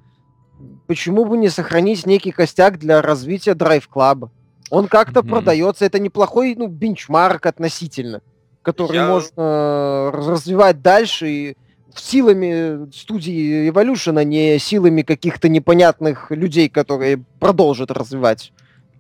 почему 0.88 1.26
бы 1.26 1.38
не 1.38 1.50
сохранить 1.50 2.06
некий 2.06 2.32
костяк 2.32 2.80
для 2.80 3.02
развития 3.02 3.52
Drive 3.52 3.90
Club? 3.94 4.30
Он 4.72 4.88
как-то 4.88 5.20
mm-hmm. 5.20 5.30
продается, 5.30 5.86
это 5.86 6.00
неплохой 6.00 6.56
ну, 6.56 6.68
бенчмарк 6.68 7.46
относительно, 7.46 8.22
который 8.62 8.96
Я... 8.96 9.08
можно 9.08 9.42
э, 9.42 10.10
развивать 10.14 10.82
дальше 10.82 11.30
и 11.30 11.58
силами 11.96 12.90
студии 12.92 13.70
Evolution, 13.70 14.18
а 14.20 14.24
не 14.24 14.58
силами 14.58 15.02
каких-то 15.02 15.50
непонятных 15.50 16.32
людей, 16.32 16.70
которые 16.70 17.24
продолжат 17.40 17.92
развивать 17.92 18.54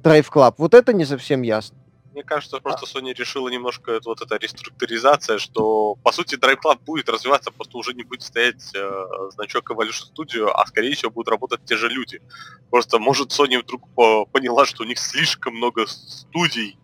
Drive 0.03 0.27
Club. 0.31 0.55
Вот 0.57 0.73
это 0.73 0.93
не 0.93 1.05
совсем 1.05 1.41
ясно. 1.41 1.77
Мне 2.15 2.23
кажется, 2.23 2.59
просто 2.61 2.85
Sony 2.85 3.13
решила 3.13 3.49
немножко 3.49 3.91
это, 3.91 4.07
вот 4.07 4.21
эта 4.21 4.37
реструктуризация, 4.37 5.37
что 5.37 5.95
по 6.01 6.13
сути 6.13 6.35
Drive 6.35 6.59
Club 6.63 6.79
будет 6.85 7.09
развиваться, 7.09 7.51
просто 7.51 7.77
уже 7.77 7.93
не 7.93 8.03
будет 8.03 8.21
стоять 8.21 8.71
э, 8.73 9.05
значок 9.31 9.69
Evolution 9.69 10.05
Studio, 10.15 10.49
а 10.49 10.65
скорее 10.65 10.95
всего 10.95 11.11
будут 11.11 11.27
работать 11.27 11.65
те 11.65 11.75
же 11.75 11.89
люди. 11.89 12.21
Просто 12.69 12.99
может 12.99 13.37
Sony 13.37 13.61
вдруг 13.61 13.81
поняла, 14.31 14.65
что 14.65 14.83
у 14.83 14.85
них 14.85 14.97
слишком 14.97 15.57
много 15.57 15.87
студий, 15.87 16.77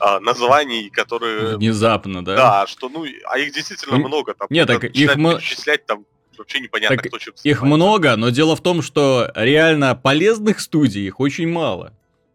а, 0.00 0.18
названий, 0.20 0.88
которые... 0.88 1.58
Внезапно, 1.58 2.24
да? 2.24 2.36
Да, 2.36 2.66
что, 2.66 2.88
ну, 2.88 3.04
а 3.26 3.38
их 3.38 3.52
действительно 3.52 3.98
ну, 3.98 4.08
много. 4.08 4.32
Там, 4.32 4.48
нет, 4.48 4.66
так 4.66 4.82
их... 4.82 4.92
Перечислять 4.94 5.84
там 5.84 6.06
вообще 6.38 6.60
непонятно, 6.60 6.96
так 6.96 7.08
кто 7.08 7.18
чем 7.18 7.34
Их 7.42 7.60
много, 7.60 8.16
но 8.16 8.30
дело 8.30 8.56
в 8.56 8.62
том, 8.62 8.80
что 8.80 9.30
реально 9.34 9.94
полезных 9.94 10.60
студий 10.60 11.06
их 11.06 11.20
очень 11.20 11.48
мало. 11.48 11.92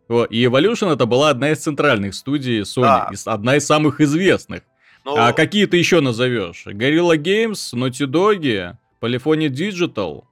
И 0.09 0.45
Evolution 0.45 0.93
это 0.93 1.05
была 1.05 1.29
одна 1.29 1.51
из 1.51 1.59
центральных 1.59 2.13
студий 2.13 2.61
Sony, 2.61 3.15
да. 3.25 3.33
одна 3.33 3.55
из 3.55 3.65
самых 3.65 4.01
известных. 4.01 4.63
Но... 5.05 5.15
А 5.15 5.33
какие 5.33 5.65
ты 5.65 5.77
еще 5.77 6.01
назовешь? 6.01 6.65
Gorilla 6.67 7.17
Games, 7.17 7.73
Naughty 7.73 8.05
Dog, 8.05 8.75
Polyphony 9.01 9.49
Digital. 9.49 10.23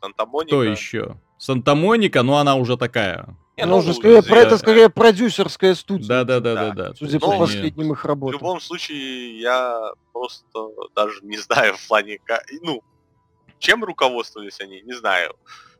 Санта-Моника. 0.00 0.48
Кто 0.48 0.64
еще? 0.64 1.16
Санта-Моника, 1.38 2.22
ну 2.22 2.34
она 2.34 2.56
уже 2.56 2.76
такая. 2.76 3.36
Не, 3.56 3.66
ну, 3.66 3.78
уже 3.78 3.92
скорее, 3.92 4.22
про 4.22 4.36
это 4.38 4.56
скорее 4.56 4.88
продюсерская 4.88 5.74
студия. 5.74 6.06
Да, 6.06 6.24
да, 6.24 6.40
да, 6.40 6.54
да, 6.54 6.70
да. 6.70 6.94
Судя 6.94 7.18
по 7.18 7.36
последним 7.36 7.92
их 7.92 8.04
работам. 8.04 8.38
В 8.38 8.42
любом 8.42 8.60
случае, 8.60 9.40
я 9.40 9.92
просто 10.12 10.68
даже 10.94 11.20
не 11.22 11.38
знаю 11.38 11.74
в 11.76 11.88
плане, 11.88 12.20
ну, 12.62 12.82
чем 13.58 13.82
руководствовались 13.82 14.60
они, 14.60 14.80
не 14.82 14.92
знаю. 14.92 15.34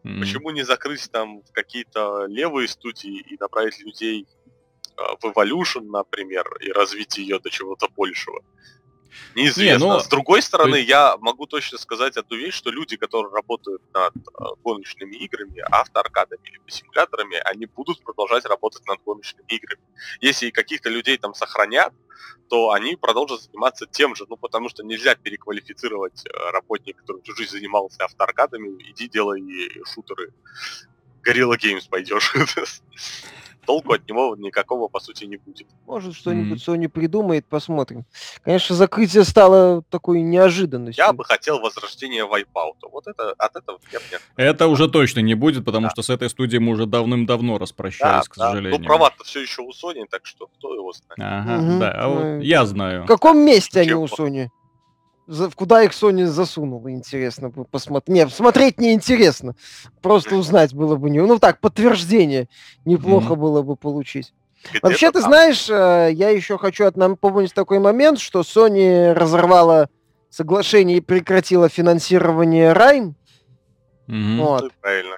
Mm-hmm. 0.05 0.21
Почему 0.21 0.51
не 0.51 0.63
закрыть 0.63 1.11
там 1.11 1.43
какие-то 1.53 2.27
левые 2.27 2.69
студии 2.69 3.21
и 3.21 3.37
направить 3.39 3.81
людей 3.81 4.27
э, 4.97 5.03
в 5.21 5.25
Evolution, 5.25 5.83
например, 5.91 6.47
и 6.61 6.71
развить 6.71 7.19
ее 7.19 7.39
до 7.39 7.51
чего-то 7.51 7.89
большего? 7.89 8.43
Неизвестно. 9.35 9.85
Не, 9.85 9.92
ну, 9.92 10.01
С 10.01 10.09
другой 10.09 10.42
стороны, 10.42 10.77
есть... 10.77 10.88
я 10.88 11.16
могу 11.18 11.47
точно 11.47 11.79
сказать 11.79 12.16
одну 12.16 12.37
вещь, 12.37 12.55
что 12.55 12.71
люди, 12.71 12.97
которые 12.97 13.33
работают 13.33 13.83
над 13.92 14.14
э, 14.16 14.44
гоночными 14.62 15.16
играми, 15.16 15.61
автоаркадами 15.71 16.40
или 16.44 16.61
симуляторами, 16.68 17.37
они 17.44 17.66
будут 17.66 18.03
продолжать 18.03 18.44
работать 18.44 18.87
над 18.87 19.01
гоночными 19.05 19.47
играми. 19.49 19.83
Если 20.21 20.51
каких-то 20.51 20.88
людей 20.88 21.18
там 21.18 21.35
сохранят, 21.35 21.92
то 22.49 22.71
они 22.71 22.97
продолжат 22.97 23.42
заниматься 23.42 23.87
тем 23.87 24.14
же, 24.14 24.27
ну 24.29 24.37
потому 24.37 24.68
что 24.68 24.83
нельзя 24.83 25.14
переквалифицировать 25.14 26.25
э, 26.27 26.51
работника, 26.51 27.01
который 27.01 27.23
всю 27.23 27.35
жизнь 27.37 27.53
занимался 27.53 28.05
автоаркадами, 28.05 28.83
иди 28.90 29.09
делай 29.09 29.42
шутеры. 29.85 30.33
Gorilla 31.25 31.57
Games 31.59 31.88
пойдешь. 31.88 32.33
толку 33.69 33.93
от 33.93 34.09
него 34.09 34.35
никакого, 34.35 34.89
по 34.89 34.99
сути, 34.99 35.25
не 35.25 35.37
будет. 35.37 35.67
Может, 35.87 36.15
что-нибудь 36.15 36.67
mm-hmm. 36.67 36.75
Sony 36.75 36.89
придумает, 36.89 37.45
посмотрим. 37.45 38.07
Конечно, 38.43 38.75
закрытие 38.75 39.25
стало 39.25 39.83
такой 39.91 40.23
неожиданностью. 40.23 41.05
Я 41.05 41.13
бы 41.13 41.23
хотел 41.23 41.61
возрождения 41.61 42.25
Wipeout. 42.25 42.89
Вот 42.91 43.07
это, 43.07 43.35
от 43.37 43.57
этого 43.57 43.79
я 43.93 43.99
нет. 44.11 44.23
Это 44.37 44.69
уже 44.69 44.89
точно 44.89 45.21
не 45.21 45.35
будет, 45.35 45.67
потому 45.67 45.89
да. 45.89 45.91
что 45.91 46.01
с 46.01 46.09
этой 46.09 46.31
студией 46.31 46.61
мы 46.61 46.73
уже 46.73 46.87
давным-давно 46.87 47.59
распрощались, 47.59 48.27
да, 48.27 48.33
к 48.33 48.37
да. 48.39 48.49
сожалению. 48.49 48.81
Ну, 48.81 48.87
права-то 48.87 49.23
все 49.25 49.43
еще 49.43 49.61
у 49.61 49.69
Sony, 49.69 50.07
так 50.11 50.25
что 50.25 50.47
кто 50.47 50.75
его 50.75 50.91
знает. 50.93 51.19
Ага, 51.19 51.63
угу. 51.63 51.79
да, 51.79 51.91
а 51.91 52.09
вот 52.09 52.43
я 52.43 52.65
знаю. 52.65 53.03
В 53.03 53.07
каком 53.07 53.39
месте 53.39 53.85
Чем 53.85 53.99
они 53.99 54.05
у 54.05 54.07
Sony? 54.07 54.49
Куда 55.55 55.83
их 55.83 55.93
Sony 55.93 56.27
засунула, 56.27 56.91
интересно 56.91 57.51
посмотреть. 57.51 58.14
Не, 58.14 58.29
смотреть 58.29 58.81
не 58.81 58.93
интересно. 58.93 59.55
Просто 60.01 60.37
узнать 60.37 60.75
было 60.75 60.97
бы 60.97 61.11
не... 61.11 61.21
Ну 61.21 61.38
так, 61.38 61.61
подтверждение 61.61 62.49
неплохо 62.85 63.35
mm-hmm. 63.35 63.37
было 63.37 63.62
бы 63.62 63.77
получить. 63.77 64.33
Вообще, 64.83 65.12
ты 65.12 65.21
знаешь, 65.21 65.69
э, 65.71 66.11
я 66.12 66.31
еще 66.31 66.59
хочу 66.59 66.91
напомнить 66.95 67.55
такой 67.55 67.79
момент, 67.79 68.19
что 68.19 68.41
Sony 68.41 69.12
разорвала 69.12 69.88
соглашение 70.31 70.99
и 70.99 71.01
прекратила 71.01 71.69
финансирование 71.69 72.73
Райм. 72.73 73.14
Mm-hmm. 74.09 74.37
Вот. 74.38 74.73
Правильно. 74.81 75.17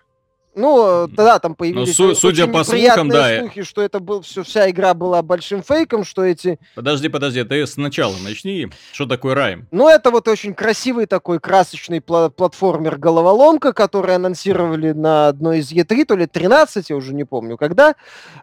Ну, 0.61 1.09
тогда 1.09 1.39
там 1.39 1.55
появились 1.55 1.99
ну, 1.99 2.15
судя 2.15 2.47
по 2.47 2.63
слухам, 2.65 3.09
да. 3.09 3.39
слухи, 3.41 3.63
что 3.63 3.83
это 3.83 3.99
был 3.99 4.21
все, 4.21 4.43
вся 4.43 4.69
игра 4.71 4.95
была 4.95 5.23
большим 5.23 5.63
фейком, 5.63 6.05
что 6.05 6.23
эти... 6.23 6.59
Подожди, 6.75 7.09
подожди, 7.09 7.43
ты 7.45 7.67
сначала 7.67 8.15
начни. 8.23 8.69
Что 8.93 9.07
такое 9.07 9.35
Райм? 9.35 9.67
Ну, 9.71 9.89
это 9.89 10.11
вот 10.11 10.29
очень 10.29 10.55
красивый 10.55 11.07
такой 11.07 11.41
красочный 11.41 11.99
пла- 11.99 12.31
платформер-головоломка, 12.31 13.73
который 13.73 14.15
анонсировали 14.15 14.93
на 14.93 15.29
одной 15.29 15.61
из 15.61 15.73
E3, 15.73 16.05
то 16.05 16.15
ли 16.15 16.27
13, 16.27 16.91
я 16.91 16.97
уже 16.97 17.15
не 17.15 17.25
помню, 17.25 17.57
когда. 17.57 17.95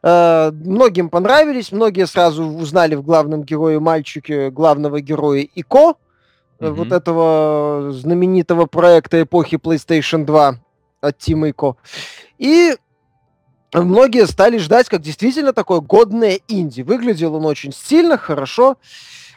Э, 0.02 0.52
многим 0.52 1.10
понравились, 1.10 1.72
многие 1.72 2.08
сразу 2.08 2.46
узнали 2.46 2.96
в 2.96 3.04
главном 3.04 3.44
герое 3.44 3.80
мальчике 3.80 4.50
главного 4.50 5.02
героя 5.02 5.48
Ико, 5.56 5.96
mm-hmm. 6.60 6.72
вот 6.72 6.92
этого 6.92 7.92
знаменитого 7.92 8.66
проекта 8.66 9.22
эпохи 9.22 9.56
PlayStation 9.56 10.26
2 10.26 10.60
от 11.08 11.18
Тима. 11.18 11.52
И 12.38 12.76
многие 13.74 14.26
стали 14.28 14.58
ждать, 14.58 14.90
как 14.90 15.02
действительно 15.02 15.54
такое 15.54 15.80
годное 15.80 16.40
инди. 16.48 16.82
Выглядел 16.82 17.36
он 17.36 17.46
очень 17.46 17.72
стильно, 17.72 18.18
хорошо. 18.18 18.78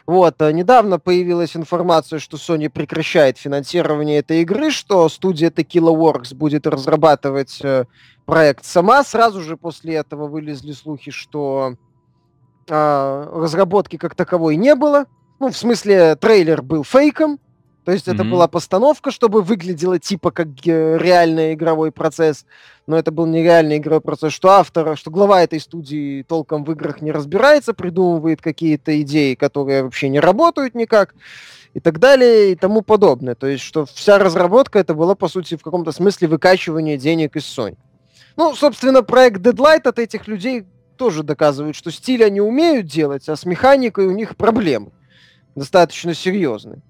Вот, 0.07 0.41
а 0.41 0.51
недавно 0.51 0.99
появилась 0.99 1.55
информация, 1.55 2.19
что 2.19 2.37
Sony 2.37 2.69
прекращает 2.69 3.37
финансирование 3.37 4.19
этой 4.19 4.41
игры, 4.41 4.71
что 4.71 5.07
студия 5.09 5.49
Tequila 5.51 5.95
Works 5.95 6.35
будет 6.35 6.65
разрабатывать 6.65 7.59
э, 7.63 7.85
проект 8.25 8.65
сама. 8.65 9.03
Сразу 9.03 9.41
же 9.41 9.57
после 9.57 9.95
этого 9.95 10.27
вылезли 10.27 10.71
слухи, 10.71 11.11
что 11.11 11.75
э, 12.67 13.29
разработки 13.31 13.97
как 13.97 14.15
таковой 14.15 14.55
не 14.55 14.75
было. 14.75 15.05
Ну, 15.39 15.49
в 15.49 15.57
смысле, 15.57 16.15
трейлер 16.15 16.61
был 16.61 16.83
фейком, 16.83 17.39
то 17.83 17.91
есть 17.91 18.07
mm-hmm. 18.07 18.13
это 18.13 18.23
была 18.23 18.47
постановка, 18.47 19.11
чтобы 19.11 19.41
выглядело 19.41 19.97
типа 19.97 20.31
как 20.31 20.47
реальный 20.63 21.53
игровой 21.53 21.91
процесс, 21.91 22.45
но 22.85 22.97
это 22.97 23.11
был 23.11 23.25
нереальный 23.25 23.77
игровой 23.77 24.01
процесс, 24.01 24.33
что 24.33 24.49
автор, 24.49 24.95
что 24.97 25.09
глава 25.09 25.41
этой 25.41 25.59
студии 25.59 26.23
толком 26.23 26.63
в 26.63 26.71
играх 26.71 27.01
не 27.01 27.11
разбирается, 27.11 27.73
придумывает 27.73 28.41
какие-то 28.41 29.01
идеи, 29.01 29.33
которые 29.33 29.83
вообще 29.83 30.09
не 30.09 30.19
работают 30.19 30.75
никак, 30.75 31.15
и 31.73 31.79
так 31.79 31.99
далее, 31.99 32.51
и 32.51 32.55
тому 32.55 32.81
подобное. 32.81 33.35
То 33.35 33.47
есть, 33.47 33.63
что 33.63 33.85
вся 33.85 34.17
разработка 34.19 34.79
это 34.79 34.93
была, 34.93 35.15
по 35.15 35.27
сути, 35.27 35.55
в 35.55 35.63
каком-то 35.63 35.91
смысле 35.91 36.27
выкачивание 36.27 36.97
денег 36.97 37.35
из 37.35 37.43
Sony. 37.43 37.77
Ну, 38.35 38.55
собственно, 38.55 39.03
проект 39.03 39.41
Deadlight 39.41 39.87
от 39.87 39.99
этих 39.99 40.27
людей 40.27 40.65
тоже 40.97 41.23
доказывает, 41.23 41.75
что 41.75 41.91
стиль 41.91 42.23
они 42.23 42.41
умеют 42.41 42.85
делать, 42.85 43.27
а 43.29 43.35
с 43.35 43.45
механикой 43.45 44.07
у 44.07 44.11
них 44.11 44.35
проблемы 44.35 44.91
достаточно 45.55 46.13
серьезные. 46.13 46.81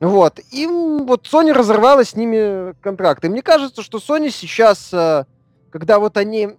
Вот. 0.00 0.40
И 0.50 0.66
вот 0.66 1.26
Sony 1.26 1.52
разорвала 1.52 2.04
с 2.04 2.16
ними 2.16 2.74
контракт. 2.80 3.24
И 3.24 3.28
мне 3.28 3.42
кажется, 3.42 3.82
что 3.82 3.98
Sony 3.98 4.30
сейчас, 4.30 4.92
э, 4.92 5.24
когда 5.70 5.98
вот 5.98 6.16
они 6.16 6.50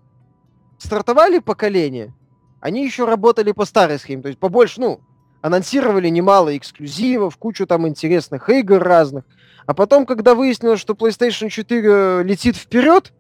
стартовали 0.78 1.40
поколение, 1.40 2.14
они 2.62 2.84
еще 2.84 3.06
работали 3.06 3.52
по 3.52 3.66
старой 3.66 4.00
схеме. 4.00 4.24
То 4.24 4.28
есть 4.30 4.40
побольше, 4.40 4.82
ну, 4.82 5.00
анонсировали 5.42 6.10
немало 6.10 6.58
эксклюзивов, 6.58 7.38
кучу 7.38 7.68
там 7.68 7.88
интересных 7.88 8.50
игр 8.50 8.82
разных. 8.82 9.26
А 9.68 9.74
потом, 9.74 10.06
когда 10.06 10.34
выяснилось, 10.34 10.80
что 10.80 10.94
PlayStation 10.94 11.50
4 11.50 12.24
летит 12.24 12.56
вперед 12.56 13.14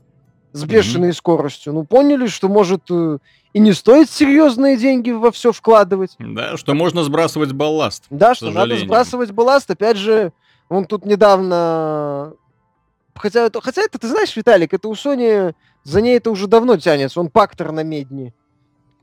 с 0.56 0.64
бешеной 0.64 1.10
mm-hmm. 1.10 1.14
скоростью, 1.14 1.74
ну, 1.74 1.84
поняли, 1.84 2.28
что 2.28 2.48
может 2.48 2.84
э, 2.90 3.18
и 3.52 3.60
не 3.60 3.74
стоит 3.74 4.10
серьезные 4.10 4.78
деньги 4.78 5.12
во 5.12 5.34
все 5.34 5.52
вкладывать. 5.52 6.16
Да, 6.18 6.56
что 6.56 6.74
можно 6.74 7.04
сбрасывать 7.04 7.52
балласт. 7.52 8.06
Да, 8.10 8.36
что 8.36 8.52
надо 8.52 8.78
сбрасывать 8.78 9.32
балласт. 9.32 9.70
Опять 9.70 9.98
же, 9.98 10.32
он 10.70 10.86
тут 10.86 11.06
недавно... 11.06 12.34
Хотя, 13.16 13.50
хотя 13.62 13.82
это, 13.82 14.00
ты 14.00 14.08
знаешь, 14.08 14.34
Виталик, 14.36 14.74
это 14.74 14.88
у 14.88 14.94
Sony 14.94 15.54
за 15.84 16.00
ней 16.00 16.16
это 16.16 16.32
уже 16.32 16.48
давно 16.48 16.78
тянется. 16.78 17.20
Он 17.20 17.30
пактор 17.30 17.74
на 17.74 17.84
медне. 17.84 18.34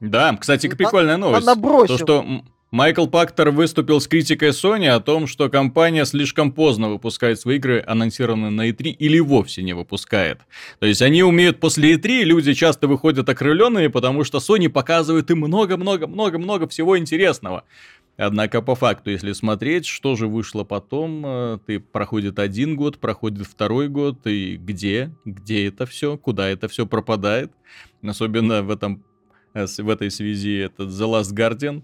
Да, 0.01 0.35
кстати, 0.41 0.69
прикольная 0.69 1.19
новость. 1.19 1.47
Она 1.47 1.55
бросила. 1.55 1.99
То, 1.99 2.05
что 2.05 2.43
Майкл 2.73 3.07
Пактер 3.07 3.51
выступил 3.51 4.01
с 4.01 4.09
критикой 4.09 4.49
Sony 4.49 4.89
о 4.89 4.99
том, 4.99 5.27
что 5.27 5.51
компания 5.51 6.07
слишком 6.07 6.51
поздно 6.51 6.89
выпускает 6.89 7.39
свои 7.39 7.57
игры, 7.57 7.85
анонсированные 7.87 8.51
на 8.51 8.71
E3, 8.71 8.93
или 8.93 9.19
вовсе 9.19 9.63
не 9.63 9.75
выпускает. 9.75 10.41
То 10.79 10.87
есть 10.87 11.03
они 11.03 11.23
умеют 11.23 11.61
после 11.61 11.97
E3, 11.97 12.23
люди 12.23 12.55
часто 12.55 12.89
выходят 12.89 13.29
окрыленные, 13.29 13.91
потому 13.91 14.25
что 14.25 14.39
Sony 14.39 14.71
показывает 14.71 15.31
им 15.31 15.41
много-много-много-много 15.41 16.67
всего 16.67 16.97
интересного. 16.97 17.65
Однако 18.17 18.63
по 18.63 18.75
факту, 18.75 19.11
если 19.11 19.33
смотреть, 19.33 19.85
что 19.85 20.17
же 20.17 20.27
вышло 20.27 20.65
потом, 20.65 21.23
э, 21.27 21.59
ты 21.67 21.79
проходит 21.79 22.39
один 22.39 22.75
год, 22.75 22.97
проходит 22.97 23.47
второй 23.47 23.89
год, 23.89 24.27
и 24.27 24.57
где, 24.57 25.11
где 25.27 25.69
это 25.69 25.85
все, 25.85 26.17
куда 26.17 26.49
это 26.49 26.69
все 26.69 26.87
пропадает. 26.87 27.53
Особенно 28.03 28.63
в 28.63 28.71
этом 28.71 29.05
э, 29.53 29.67
в 29.67 29.91
этой 29.91 30.11
связи 30.11 30.57
этот 30.57 30.89
The 30.89 31.21
Last 31.21 31.35
Guardian, 31.35 31.83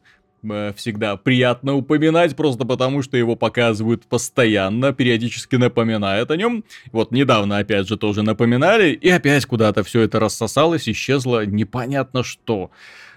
всегда 0.77 1.17
приятно 1.17 1.75
упоминать, 1.75 2.37
просто 2.37 2.65
потому 2.65 3.03
что 3.03 3.17
его 3.17 3.37
показывают 3.37 4.07
постоянно, 4.07 4.93
периодически 4.93 5.57
напоминают 5.57 6.31
о 6.31 6.37
нем. 6.37 6.65
Вот 6.93 7.11
недавно 7.11 7.59
опять 7.59 7.89
же 7.89 7.97
тоже 7.97 8.23
напоминали, 8.23 8.93
и 8.93 9.09
опять 9.09 9.47
куда-то 9.47 9.83
все 9.83 10.03
это 10.03 10.21
рассосалось, 10.21 10.89
исчезло 10.89 11.45
непонятно 11.45 12.23
что. 12.23 12.71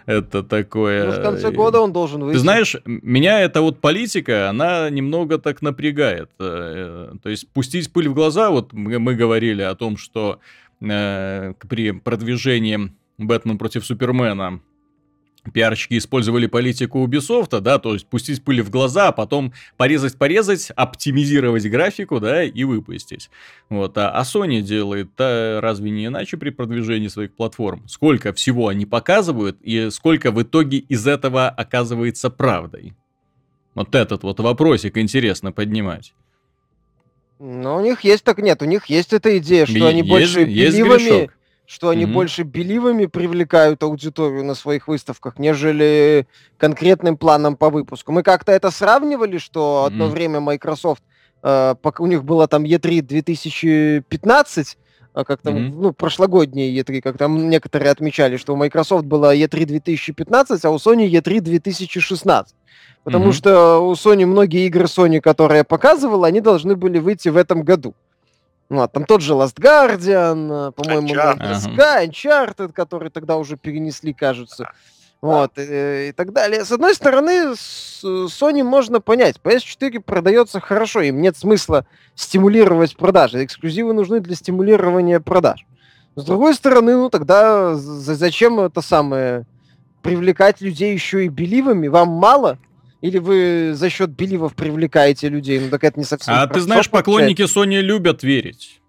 Это 0.06 0.44
такое... 0.44 1.06
Ну, 1.06 1.12
в 1.12 1.22
конце 1.22 1.52
года 1.52 1.80
он 1.80 1.94
должен 1.94 2.24
выйти. 2.24 2.38
Ты 2.38 2.40
знаешь, 2.40 2.76
меня 2.86 3.40
эта 3.42 3.62
вот 3.62 3.80
политика, 3.80 4.50
она 4.50 4.90
немного 4.90 5.38
так 5.38 5.62
напрягает. 5.62 6.30
Э, 6.40 7.14
то 7.22 7.30
есть 7.30 7.48
пустить 7.50 7.92
пыль 7.94 8.10
в 8.10 8.14
глаза, 8.14 8.50
вот 8.50 8.74
мы, 8.74 9.16
говорили 9.16 9.62
о 9.62 9.76
том, 9.76 9.98
что 9.98 10.40
э, 10.82 11.54
при 11.70 11.92
продвижении 11.92 12.92
Бэтмен 13.20 13.58
против 13.58 13.86
Супермена 13.86 14.62
пиарщики 15.54 15.98
использовали 15.98 16.46
политику 16.46 17.06
Ubisoft, 17.06 17.60
да, 17.62 17.80
то 17.80 17.94
есть 17.94 18.08
пустить 18.08 18.44
пыль 18.44 18.62
в 18.62 18.70
глаза, 18.70 19.08
а 19.08 19.12
потом 19.12 19.54
порезать-порезать, 19.78 20.72
оптимизировать 20.76 21.66
графику, 21.68 22.20
да, 22.20 22.44
и 22.44 22.64
выпустить. 22.64 23.30
Вот, 23.70 23.98
а, 23.98 24.12
а 24.12 24.22
Sony 24.22 24.62
делает 24.62 25.10
а 25.20 25.60
разве 25.62 25.90
не 25.90 26.06
иначе 26.06 26.38
при 26.38 26.52
продвижении 26.52 27.08
своих 27.08 27.34
платформ? 27.34 27.88
Сколько 27.88 28.34
всего 28.34 28.68
они 28.68 28.86
показывают 28.86 29.58
и 29.62 29.90
сколько 29.90 30.32
в 30.32 30.42
итоге 30.42 30.78
из 30.78 31.08
этого 31.08 31.50
оказывается 31.50 32.30
правдой? 32.30 32.94
Вот 33.74 33.96
этот 33.96 34.24
вот 34.24 34.40
вопросик 34.40 34.98
интересно 34.98 35.52
поднимать. 35.52 36.14
Ну, 37.40 37.78
у 37.78 37.82
них 37.82 38.02
есть 38.02 38.24
так 38.24 38.38
нет, 38.38 38.62
у 38.62 38.66
них 38.66 38.86
есть 38.86 39.14
эта 39.14 39.40
идея, 39.40 39.66
что 39.66 39.74
есть, 39.74 39.88
они 39.88 40.04
больше 40.04 40.42
есть 40.42 40.78
беливами, 40.78 41.32
что 41.72 41.88
они 41.88 42.04
mm-hmm. 42.04 42.12
больше 42.12 42.44
беливами 42.44 43.06
привлекают 43.06 43.82
аудиторию 43.82 44.44
на 44.44 44.56
своих 44.56 44.90
выставках, 44.90 45.40
нежели 45.40 46.28
конкретным 46.58 47.16
планом 47.16 47.56
по 47.56 47.70
выпуску. 47.70 48.12
Мы 48.12 48.24
как-то 48.24 48.52
это 48.52 48.72
сравнивали, 48.72 49.38
что 49.38 49.86
одно 49.86 50.08
mm-hmm. 50.08 50.10
время 50.10 50.40
Microsoft, 50.42 51.02
э, 51.44 51.76
у 51.98 52.08
них 52.08 52.26
было 52.26 52.50
там 52.50 52.64
E3 52.64 53.02
2015, 53.02 54.78
а 55.14 55.24
как 55.24 55.42
там, 55.42 55.56
mm-hmm. 55.56 55.74
ну, 55.74 55.94
прошлогодние 55.94 56.78
E3, 56.78 57.00
как 57.00 57.18
там 57.18 57.50
некоторые 57.50 57.92
отмечали, 57.92 58.36
что 58.36 58.54
у 58.54 58.58
Microsoft 58.58 59.06
было 59.06 59.34
E3 59.34 59.66
2015, 59.66 60.66
а 60.66 60.72
у 60.72 60.76
Sony 60.76 61.10
E3 61.10 61.40
2016. 61.40 62.54
Потому 63.06 63.30
mm-hmm. 63.30 63.32
что 63.32 63.80
у 63.88 63.94
Sony 63.94 64.26
многие 64.26 64.68
игры 64.68 64.84
Sony, 64.88 65.22
которые 65.22 65.60
я 65.60 65.64
показывал, 65.64 66.26
они 66.26 66.42
должны 66.42 66.76
были 66.76 67.00
выйти 67.00 67.30
в 67.30 67.38
этом 67.38 67.64
году. 67.64 67.96
Ну, 68.72 68.82
а 68.84 68.88
там 68.88 69.04
тот 69.04 69.22
же 69.22 69.34
Last 69.34 69.60
Guardian, 69.60 70.70
э, 70.70 70.72
по-моему, 70.72 71.10
Uncharted. 71.10 71.76
Sky, 71.76 72.08
Uncharted, 72.08 72.72
который 72.72 73.10
тогда 73.10 73.36
уже 73.36 73.58
перенесли, 73.58 74.14
кажется. 74.14 74.72
Вот, 75.20 75.58
и, 75.58 75.62
э, 75.62 76.08
и 76.08 76.12
так 76.14 76.32
далее. 76.32 76.64
С 76.64 76.72
одной 76.72 76.96
стороны, 76.96 77.54
с 77.54 78.02
Sony 78.02 78.64
можно 78.64 79.02
понять. 79.02 79.42
PS4 79.44 80.00
продается 80.00 80.62
хорошо, 80.62 81.02
им 81.02 81.22
нет 81.22 81.36
смысла 81.36 81.86
стимулировать 82.16 82.96
продажи. 82.96 83.44
Эксклюзивы 83.44 83.92
нужны 83.92 84.22
для 84.22 84.36
стимулирования 84.36 85.20
продаж. 85.20 85.66
С 86.16 86.24
другой 86.24 86.56
стороны, 86.56 86.96
ну 86.96 87.10
тогда 87.10 87.76
зачем 87.76 88.58
это 88.62 88.80
самое 88.82 89.46
привлекать 90.02 90.62
людей 90.62 90.94
еще 90.94 91.26
и 91.26 91.28
беливами? 91.28 91.90
Вам 91.90 92.08
мало? 92.08 92.58
Или 93.02 93.18
вы 93.18 93.74
за 93.74 93.90
счет 93.90 94.12
беливов 94.12 94.56
привлекаете 94.56 95.30
людей? 95.30 95.60
Ну 95.60 95.70
так 95.70 95.84
это 95.84 96.00
не 96.00 96.06
совсем. 96.06 96.34
А 96.34 96.48
ты 96.48 96.60
знаешь, 96.60 96.90
поклонники 96.90 97.42
Sony 97.42 97.82
любят 97.82 98.24
верить. 98.24 98.82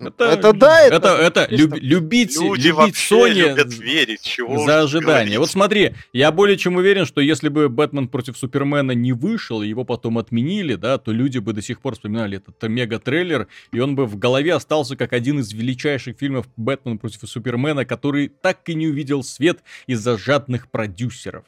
Это, 0.00 0.24
это 0.24 0.52
да, 0.54 0.80
это, 0.80 0.96
это, 0.96 1.42
это 1.42 1.54
люб, 1.54 1.74
любить, 1.74 2.40
Люди 2.40 2.68
любить 2.68 2.94
Sony 2.94 3.50
любят 3.50 3.74
верить, 3.74 4.22
чего 4.22 4.64
за 4.64 4.80
ожидание. 4.80 5.38
Вот 5.38 5.50
смотри, 5.50 5.92
я 6.14 6.32
более 6.32 6.56
чем 6.56 6.76
уверен, 6.76 7.04
что 7.04 7.20
если 7.20 7.50
бы 7.50 7.68
Бэтмен 7.68 8.08
против 8.08 8.38
Супермена 8.38 8.92
не 8.92 9.12
вышел, 9.12 9.60
его 9.60 9.84
потом 9.84 10.16
отменили, 10.16 10.76
да, 10.76 10.96
то 10.96 11.12
люди 11.12 11.36
бы 11.36 11.52
до 11.52 11.60
сих 11.60 11.82
пор 11.82 11.96
вспоминали 11.96 12.38
этот 12.38 12.62
мега-трейлер, 12.62 13.46
и 13.72 13.78
он 13.78 13.94
бы 13.94 14.06
в 14.06 14.16
голове 14.16 14.54
остался 14.54 14.96
как 14.96 15.12
один 15.12 15.40
из 15.40 15.52
величайших 15.52 16.16
фильмов 16.16 16.46
Бэтмен 16.56 16.98
против 16.98 17.28
Супермена, 17.28 17.84
который 17.84 18.28
так 18.28 18.66
и 18.70 18.74
не 18.74 18.88
увидел 18.88 19.22
свет 19.22 19.58
из-за 19.86 20.16
жадных 20.16 20.70
продюсеров. 20.70 21.44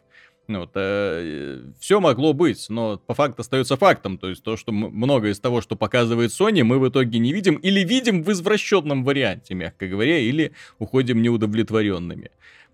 Вот, 0.60 0.70
э, 0.74 1.62
все 1.78 2.00
могло 2.00 2.32
быть, 2.32 2.66
но 2.68 2.98
по 2.98 3.14
факту 3.14 3.42
остается 3.42 3.76
фактом. 3.76 4.18
То 4.18 4.28
есть 4.28 4.42
то, 4.42 4.56
что 4.56 4.72
многое 4.72 5.32
из 5.32 5.40
того, 5.40 5.60
что 5.60 5.76
показывает 5.76 6.30
Sony, 6.30 6.62
мы 6.62 6.78
в 6.78 6.88
итоге 6.88 7.18
не 7.18 7.32
видим 7.32 7.56
или 7.56 7.80
видим 7.80 8.22
в 8.22 8.30
извращенном 8.32 9.04
варианте, 9.04 9.54
мягко 9.54 9.86
говоря, 9.86 10.18
или 10.18 10.52
уходим 10.78 11.22
неудовлетворенными. 11.22 12.30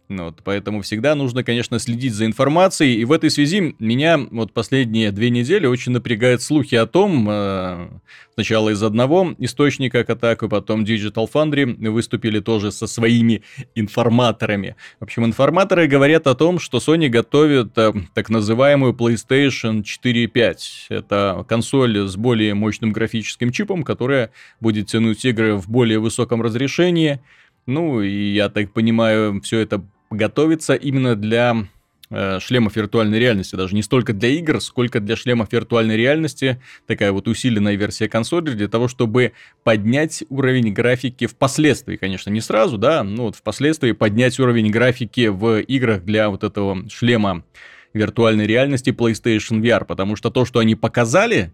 Ну 0.09 0.25
вот, 0.25 0.41
поэтому 0.43 0.81
всегда 0.81 1.15
нужно, 1.15 1.45
конечно, 1.45 1.79
следить 1.79 2.15
за 2.15 2.25
информацией. 2.25 2.99
И 2.99 3.05
в 3.05 3.13
этой 3.13 3.31
связи 3.31 3.77
меня 3.79 4.19
вот 4.19 4.53
последние 4.53 5.13
две 5.13 5.29
недели 5.29 5.67
очень 5.67 5.93
напрягают 5.93 6.41
слухи 6.41 6.77
о 6.77 6.87
том, 6.87 7.29
э, 7.29 7.89
сначала 8.33 8.71
из 8.71 8.83
одного 8.83 9.35
источника 9.39 10.05
к 10.05 10.11
атаку, 10.11 10.49
потом 10.49 10.85
Digital 10.85 11.31
Foundry 11.31 11.91
выступили 11.91 12.41
тоже 12.41 12.73
со 12.73 12.87
своими 12.87 13.43
информаторами. 13.75 14.77
В 14.99 15.05
общем, 15.05 15.27
информаторы 15.27 15.87
говорят 15.87 16.27
о 16.27 16.35
том, 16.35 16.59
что 16.59 16.79
Sony 16.79 17.09
готовит 17.11 17.77
э, 17.77 17.93
так 18.15 18.31
называемую 18.31 18.95
PlayStation 18.95 19.83
4.5. 19.83 20.57
Это 20.89 21.45
консоль 21.47 22.09
с 22.09 22.17
более 22.17 22.55
мощным 22.55 22.93
графическим 22.93 23.53
чипом, 23.53 23.83
которая 23.83 24.31
будет 24.59 24.87
тянуть 24.87 25.23
игры 25.27 25.57
в 25.57 25.69
более 25.69 25.99
высоком 25.99 26.41
разрешении. 26.41 27.21
Ну, 27.67 28.01
и 28.01 28.33
я 28.33 28.49
так 28.49 28.73
понимаю, 28.73 29.43
все 29.43 29.59
это 29.59 29.85
готовится 30.11 30.75
именно 30.75 31.17
для 31.17 31.67
э, 32.11 32.39
шлемов 32.41 32.77
виртуальной 32.77 33.19
реальности, 33.19 33.57
даже 33.57 33.75
не 33.75 33.83
столько 33.83 34.13
для 34.13 34.29
игр, 34.31 34.61
сколько 34.61 35.01
для 35.01 35.17
шлемов 35.17 35.53
виртуальной 35.53 35.97
реальности, 35.97 36.61
такая 36.87 37.13
вот 37.13 37.29
усиленная 37.29 37.75
версия 37.77 38.09
консоли, 38.09 38.51
для 38.51 38.69
того, 38.69 38.89
чтобы 38.89 39.33
поднять 39.65 40.25
уровень 40.29 40.73
графики 40.73 41.27
впоследствии, 41.27 41.97
конечно, 41.97 42.31
не 42.31 42.41
сразу, 42.41 42.79
да, 42.79 43.03
но 43.05 43.25
вот 43.25 43.37
впоследствии 43.37 43.93
поднять 43.93 44.39
уровень 44.41 44.71
графики 44.71 45.29
в 45.29 45.61
играх 45.61 46.05
для 46.05 46.31
вот 46.31 46.45
этого 46.45 46.89
шлема 46.89 47.45
виртуальной 47.93 48.47
реальности 48.47 48.91
PlayStation 48.91 49.61
VR, 49.61 49.85
потому 49.85 50.17
что 50.17 50.31
то, 50.31 50.45
что 50.45 50.61
они 50.61 50.75
показали, 50.75 51.53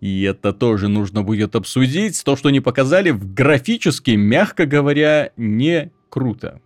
и 0.00 0.22
это 0.22 0.52
тоже 0.52 0.88
нужно 0.88 1.22
будет 1.22 1.54
обсудить, 1.54 2.22
то, 2.24 2.36
что 2.36 2.48
они 2.48 2.60
показали, 2.60 3.10
графически, 3.10 4.12
мягко 4.12 4.66
говоря, 4.66 5.30
не 5.36 5.92
круто. 6.08 6.60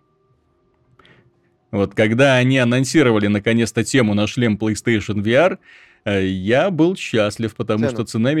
Вот 1.73 1.95
когда 1.95 2.35
они 2.35 2.59
анонсировали 2.59 3.25
наконец-то 3.25 3.83
тему 3.83 4.13
на 4.13 4.27
шлем 4.27 4.57
PlayStation 4.61 5.23
VR, 5.23 5.57
э, 6.05 6.23
я 6.27 6.69
был 6.69 6.95
счастлив, 6.95 7.55
потому 7.55 7.85
Цена. 7.85 7.89
что 7.89 8.03
цена, 8.05 8.31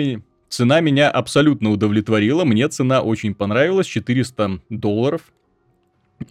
цена 0.49 0.79
меня 0.81 1.09
абсолютно 1.09 1.71
удовлетворила. 1.71 2.45
Мне 2.45 2.67
цена 2.67 3.01
очень 3.01 3.33
понравилась, 3.33 3.87
400 3.87 4.59
долларов. 4.69 5.23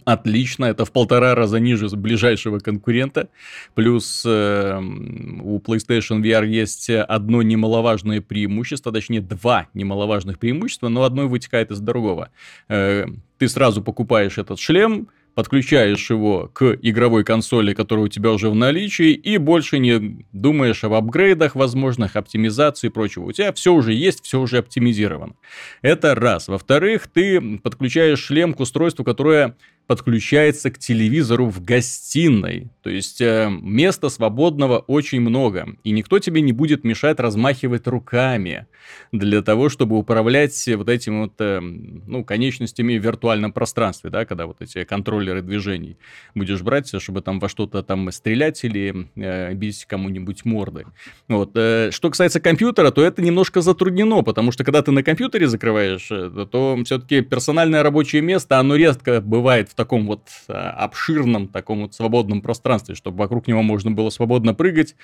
Отлично, 0.05 0.63
это 0.63 0.85
в 0.85 0.93
полтора 0.93 1.35
раза 1.35 1.59
ниже 1.59 1.89
ближайшего 1.89 2.59
конкурента. 2.59 3.27
Плюс 3.75 4.23
э, 4.25 4.79
у 4.79 5.59
PlayStation 5.59 6.21
VR 6.21 6.47
есть 6.47 6.89
одно 6.89 7.41
немаловажное 7.41 8.21
преимущество, 8.21 8.93
точнее 8.93 9.19
два 9.19 9.67
немаловажных 9.73 10.39
преимущества, 10.39 10.87
но 10.87 11.03
одно 11.03 11.27
вытекает 11.27 11.69
из 11.71 11.81
другого. 11.81 12.29
Э, 12.69 13.07
ты 13.37 13.49
сразу 13.49 13.81
покупаешь 13.81 14.37
этот 14.37 14.57
шлем, 14.57 15.09
подключаешь 15.35 16.09
его 16.09 16.49
к 16.53 16.77
игровой 16.81 17.23
консоли, 17.23 17.73
которая 17.73 18.05
у 18.05 18.09
тебя 18.09 18.31
уже 18.31 18.49
в 18.49 18.55
наличии, 18.55 19.11
и 19.11 19.37
больше 19.37 19.79
не 19.79 20.25
думаешь 20.31 20.83
об 20.83 20.93
апгрейдах 20.93 21.55
возможных, 21.55 22.15
оптимизации 22.15 22.87
и 22.87 22.89
прочего. 22.89 23.25
У 23.25 23.31
тебя 23.31 23.51
все 23.53 23.73
уже 23.73 23.93
есть, 23.93 24.23
все 24.23 24.39
уже 24.39 24.59
оптимизировано. 24.59 25.33
Это 25.81 26.15
раз. 26.15 26.47
Во-вторых, 26.47 27.07
ты 27.07 27.57
подключаешь 27.57 28.19
шлем 28.19 28.53
к 28.53 28.59
устройству, 28.59 29.03
которое 29.03 29.55
подключается 29.87 30.71
к 30.71 30.79
телевизору 30.79 31.47
в 31.47 31.63
гостиной. 31.63 32.69
То 32.81 32.89
есть 32.89 33.21
э, 33.21 33.49
места 33.61 34.09
свободного 34.09 34.79
очень 34.79 35.21
много. 35.21 35.75
И 35.83 35.91
никто 35.91 36.19
тебе 36.19 36.41
не 36.41 36.53
будет 36.53 36.83
мешать 36.83 37.19
размахивать 37.19 37.87
руками 37.87 38.67
для 39.11 39.41
того, 39.41 39.69
чтобы 39.69 39.97
управлять 39.97 40.69
вот 40.75 40.89
этими 40.89 41.23
вот, 41.23 41.33
э, 41.39 41.59
ну, 41.59 42.23
конечностями 42.23 42.97
в 42.97 43.03
виртуальном 43.03 43.51
пространстве, 43.51 44.09
да, 44.09 44.25
когда 44.25 44.45
вот 44.45 44.61
эти 44.61 44.83
контроллеры 44.85 45.41
движений 45.41 45.97
будешь 46.33 46.61
брать, 46.61 46.93
чтобы 47.01 47.21
там 47.21 47.39
во 47.39 47.49
что-то 47.49 47.83
там 47.83 48.11
стрелять 48.11 48.63
или 48.63 49.09
э, 49.15 49.53
бить 49.53 49.85
кому-нибудь 49.85 50.45
морды. 50.45 50.85
Вот. 51.27 51.51
Э, 51.55 51.89
что 51.91 52.09
касается 52.09 52.39
компьютера, 52.39 52.91
то 52.91 53.03
это 53.03 53.21
немножко 53.21 53.61
затруднено, 53.61 54.23
потому 54.23 54.51
что 54.51 54.63
когда 54.63 54.81
ты 54.81 54.91
на 54.91 55.03
компьютере 55.03 55.47
закрываешь, 55.47 56.07
э, 56.09 56.45
то 56.49 56.79
все-таки 56.85 57.21
персональное 57.21 57.83
рабочее 57.83 58.21
место, 58.21 58.59
оно 58.59 58.75
редко 58.75 59.19
бывает 59.21 59.72
в 59.73 59.75
таком 59.75 60.07
вот 60.07 60.21
а, 60.47 60.71
обширном, 60.71 61.47
таком 61.47 61.81
вот 61.81 61.93
свободном 61.93 62.41
пространстве, 62.41 62.95
чтобы 62.95 63.17
вокруг 63.17 63.47
него 63.47 63.61
можно 63.61 63.91
было 63.91 64.09
свободно 64.09 64.53
прыгать, 64.53 64.95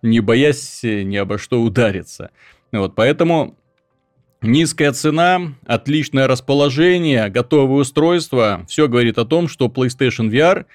не 0.00 0.20
боясь 0.20 0.80
ни 0.82 1.16
обо 1.16 1.38
что 1.38 1.60
удариться. 1.60 2.30
Вот, 2.72 2.94
поэтому 2.94 3.56
Низкая 4.42 4.90
цена, 4.90 5.54
отличное 5.66 6.26
расположение, 6.26 7.28
готовое 7.28 7.82
устройство. 7.82 8.64
Все 8.68 8.88
говорит 8.88 9.16
о 9.18 9.24
том, 9.24 9.46
что 9.46 9.66
PlayStation 9.66 10.28
VR 10.28 10.66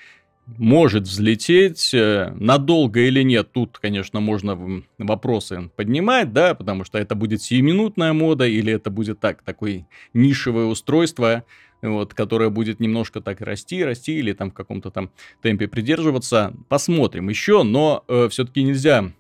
может 0.46 1.04
взлететь. 1.04 1.94
Э, 1.94 2.32
надолго 2.40 3.02
или 3.02 3.22
нет, 3.24 3.52
тут, 3.52 3.78
конечно, 3.78 4.22
можно 4.22 4.84
вопросы 4.98 5.70
поднимать, 5.76 6.32
да, 6.32 6.56
потому 6.56 6.86
что 6.86 6.98
это 6.98 7.16
будет 7.16 7.42
сиюминутная 7.42 8.14
мода 8.14 8.48
или 8.48 8.72
это 8.72 8.90
будет 8.90 9.20
так, 9.20 9.44
такое 9.44 9.86
нишевое 10.14 10.66
устройство. 10.66 11.44
Вот, 11.82 12.14
которая 12.14 12.50
будет 12.50 12.80
немножко 12.80 13.22
так 13.22 13.42
расти, 13.42 13.84
расти 13.84 14.18
или 14.18 14.34
там 14.34 14.52
в 14.52 14.54
каком-то 14.54 14.92
там 14.92 15.12
темпе 15.42 15.68
придерживаться. 15.68 16.54
Посмотрим 16.70 17.30
еще, 17.30 17.64
но 17.64 18.04
э, 18.08 18.28
все-таки 18.30 18.64
нельзя 18.64 19.12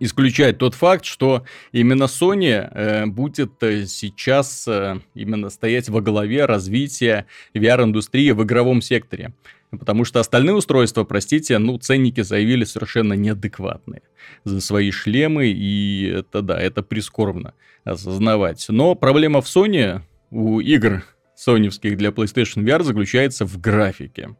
исключать 0.00 0.58
тот 0.58 0.74
факт, 0.74 1.04
что 1.04 1.44
именно 1.72 2.04
Sony 2.04 2.50
э, 2.50 3.06
будет 3.06 3.62
э, 3.62 3.86
сейчас 3.86 4.66
э, 4.68 5.00
именно 5.14 5.50
стоять 5.50 5.88
во 5.88 6.00
главе 6.00 6.44
развития 6.44 7.26
VR-индустрии 7.54 8.30
в 8.32 8.42
игровом 8.42 8.82
секторе. 8.82 9.34
Потому 9.70 10.04
что 10.04 10.20
остальные 10.20 10.54
устройства, 10.54 11.04
простите, 11.04 11.58
ну, 11.58 11.76
ценники 11.78 12.22
заявили 12.22 12.64
совершенно 12.64 13.14
неадекватные 13.14 14.02
за 14.44 14.60
свои 14.60 14.90
шлемы, 14.90 15.48
и 15.48 16.06
это, 16.06 16.40
да, 16.40 16.58
это 16.58 16.82
прискорбно 16.82 17.54
осознавать. 17.84 18.64
Но 18.68 18.94
проблема 18.94 19.40
в 19.40 19.46
Sony, 19.46 20.00
у 20.30 20.60
игр 20.60 21.04
соневских 21.36 21.96
для 21.96 22.08
PlayStation 22.08 22.64
VR 22.64 22.82
заключается 22.82 23.44
в 23.44 23.60
графике. 23.60 24.36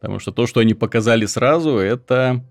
Потому 0.00 0.20
что 0.20 0.32
то, 0.32 0.46
что 0.46 0.60
они 0.60 0.74
показали 0.74 1.26
сразу, 1.26 1.76
это... 1.76 2.44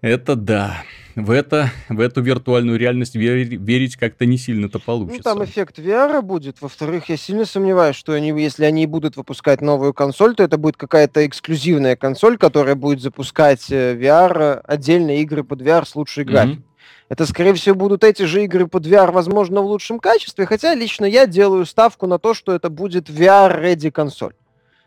Это 0.00 0.36
да 0.36 0.84
в 1.18 1.30
это, 1.30 1.70
в 1.88 2.00
эту 2.00 2.22
виртуальную 2.22 2.78
реальность 2.78 3.16
верить, 3.16 3.50
верить 3.60 3.96
как-то 3.96 4.24
не 4.24 4.38
сильно-то 4.38 4.78
получится. 4.78 5.22
Ну, 5.24 5.34
там 5.34 5.44
эффект 5.44 5.78
VR 5.78 6.22
будет. 6.22 6.60
Во-вторых, 6.60 7.08
я 7.08 7.16
сильно 7.16 7.44
сомневаюсь, 7.44 7.96
что 7.96 8.12
они, 8.12 8.28
если 8.40 8.64
они 8.64 8.86
будут 8.86 9.16
выпускать 9.16 9.60
новую 9.60 9.92
консоль, 9.92 10.34
то 10.34 10.42
это 10.42 10.58
будет 10.58 10.76
какая-то 10.76 11.26
эксклюзивная 11.26 11.96
консоль, 11.96 12.38
которая 12.38 12.76
будет 12.76 13.00
запускать 13.00 13.70
э, 13.70 13.96
VR, 13.96 14.60
отдельные 14.64 15.22
игры 15.22 15.42
под 15.42 15.60
VR 15.60 15.86
с 15.86 15.96
лучшей 15.96 16.24
графикой. 16.24 16.56
Mm-hmm. 16.56 16.67
Это, 17.08 17.24
скорее 17.26 17.54
всего, 17.54 17.74
будут 17.74 18.04
эти 18.04 18.24
же 18.24 18.44
игры 18.44 18.66
под 18.66 18.86
VR, 18.86 19.10
возможно, 19.10 19.62
в 19.62 19.66
лучшем 19.66 19.98
качестве, 19.98 20.44
хотя 20.44 20.74
лично 20.74 21.06
я 21.06 21.26
делаю 21.26 21.64
ставку 21.64 22.06
на 22.06 22.18
то, 22.18 22.34
что 22.34 22.52
это 22.52 22.68
будет 22.68 23.08
VR-ready 23.08 23.90
консоль. 23.90 24.34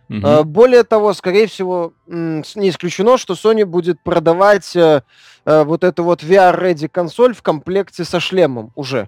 Угу. 0.09 0.43
Более 0.43 0.83
того, 0.83 1.13
скорее 1.13 1.47
всего, 1.47 1.93
не 2.05 2.69
исключено, 2.69 3.17
что 3.17 3.33
Sony 3.33 3.65
будет 3.65 4.01
продавать 4.03 4.75
э, 4.75 5.03
э, 5.45 5.63
вот 5.63 5.83
эту 5.85 6.03
вот 6.03 6.21
VR-ready 6.21 6.89
консоль 6.89 7.33
в 7.33 7.41
комплекте 7.41 8.03
со 8.03 8.19
шлемом 8.19 8.71
уже. 8.75 9.07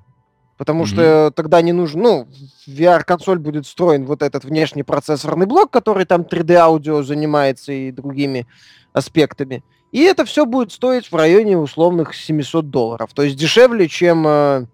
Потому 0.58 0.84
mm 0.84 0.88
что 0.88 1.32
тогда 1.36 1.62
не 1.62 1.74
нужно, 1.74 2.02
ну, 2.02 2.28
VR-консоль 2.68 3.40
будет 3.40 3.66
встроен 3.66 4.06
вот 4.06 4.22
этот 4.22 4.46
внешний 4.46 4.84
процессорный 4.84 5.46
блок, 5.46 5.72
который 5.72 6.06
там 6.06 6.22
3D-аудио 6.22 7.04
занимается 7.04 7.74
и 7.74 7.92
другими 7.92 8.48
аспектами. 8.94 9.64
И 9.94 10.02
это 10.02 10.26
все 10.26 10.46
будет 10.46 10.74
стоить 10.74 11.10
в 11.12 11.16
районе 11.16 11.58
условных 11.58 12.16
700 12.16 12.70
долларов. 12.70 13.12
То 13.14 13.22
есть 13.24 13.38
дешевле, 13.38 13.88
чем 13.88 14.68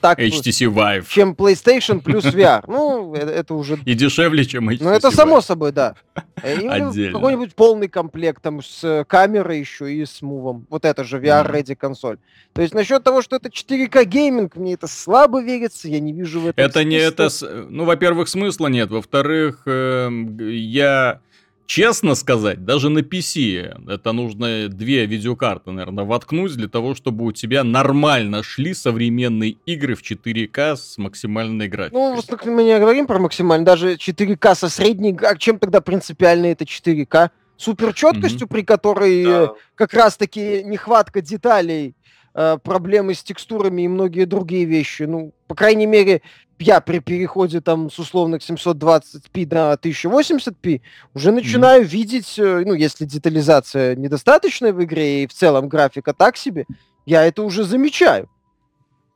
так, 0.00 0.18
HTC 0.18 0.72
Vive. 0.72 1.06
Чем 1.08 1.32
PlayStation 1.32 2.00
плюс 2.00 2.24
VR. 2.24 2.64
Ну, 2.66 3.14
это, 3.14 3.30
это 3.30 3.54
уже... 3.54 3.78
И 3.84 3.94
дешевле, 3.94 4.44
чем 4.44 4.70
HTC 4.70 4.78
Ну, 4.80 4.90
это 4.90 5.10
само 5.10 5.40
собой, 5.40 5.72
да. 5.72 5.94
Отдельно. 6.36 7.12
Какой-нибудь 7.12 7.54
полный 7.54 7.88
комплект 7.88 8.42
там 8.42 8.62
с 8.62 9.04
камерой 9.06 9.60
еще 9.60 9.92
и 9.92 10.04
с 10.04 10.22
мувом. 10.22 10.66
Вот 10.70 10.84
это 10.84 11.04
же 11.04 11.18
VR-ready 11.18 11.74
консоль. 11.74 12.18
То 12.52 12.62
есть 12.62 12.72
насчет 12.74 13.04
того, 13.04 13.20
что 13.20 13.36
это 13.36 13.48
4К 13.48 14.04
гейминг, 14.04 14.56
мне 14.56 14.74
это 14.74 14.86
слабо 14.86 15.42
верится, 15.42 15.88
я 15.88 16.00
не 16.00 16.12
вижу 16.12 16.40
в 16.40 16.46
этом 16.46 16.64
Это 16.64 16.80
смысла. 16.80 16.88
не 16.88 16.96
это... 16.96 17.28
Ну, 17.68 17.84
во-первых, 17.84 18.28
смысла 18.28 18.68
нет. 18.68 18.90
Во-вторых, 18.90 19.62
э, 19.66 20.08
я 20.40 21.20
Честно 21.66 22.14
сказать, 22.14 22.64
даже 22.64 22.90
на 22.90 22.98
PC 22.98 23.90
это 23.90 24.12
нужно 24.12 24.68
две 24.68 25.06
видеокарты, 25.06 25.70
наверное, 25.70 26.04
воткнуть 26.04 26.52
для 26.52 26.68
того, 26.68 26.94
чтобы 26.94 27.24
у 27.24 27.32
тебя 27.32 27.64
нормально 27.64 28.42
шли 28.42 28.74
современные 28.74 29.56
игры 29.64 29.94
в 29.94 30.02
4К 30.02 30.76
с 30.76 30.98
максимальной 30.98 31.68
графикой. 31.68 31.98
Ну, 32.00 32.52
мы 32.52 32.64
не 32.64 32.78
говорим 32.78 33.06
про 33.06 33.18
максимально, 33.18 33.64
даже 33.64 33.94
4К 33.94 34.54
со 34.54 34.68
средней, 34.68 35.16
а 35.22 35.36
чем 35.36 35.58
тогда 35.58 35.80
принципиально 35.80 36.46
это 36.46 36.64
4К? 36.64 37.30
Суперчеткостью, 37.56 38.46
mm-hmm. 38.46 38.50
при 38.50 38.62
которой 38.62 39.24
да. 39.24 39.52
как 39.76 39.94
раз-таки 39.94 40.62
нехватка 40.64 41.20
деталей 41.20 41.94
Э, 41.94 42.03
проблемы 42.34 43.14
с 43.14 43.22
текстурами 43.22 43.82
и 43.82 43.88
многие 43.88 44.24
другие 44.24 44.64
вещи. 44.64 45.04
Ну, 45.04 45.32
по 45.46 45.54
крайней 45.54 45.86
мере, 45.86 46.20
я 46.58 46.80
при 46.80 47.00
переходе 47.00 47.60
там 47.60 47.90
с 47.90 47.98
условных 47.98 48.42
720p 48.42 49.46
до 49.46 49.78
1080p 49.80 50.80
уже 51.14 51.32
начинаю 51.32 51.82
mm-hmm. 51.82 51.86
видеть, 51.86 52.38
э, 52.38 52.64
ну, 52.66 52.74
если 52.74 53.04
детализация 53.04 53.96
недостаточная 53.96 54.72
в 54.72 54.82
игре 54.82 55.24
и 55.24 55.26
в 55.26 55.32
целом 55.32 55.68
графика 55.68 56.14
так 56.14 56.36
себе, 56.36 56.66
я 57.06 57.24
это 57.24 57.42
уже 57.42 57.64
замечаю. 57.64 58.30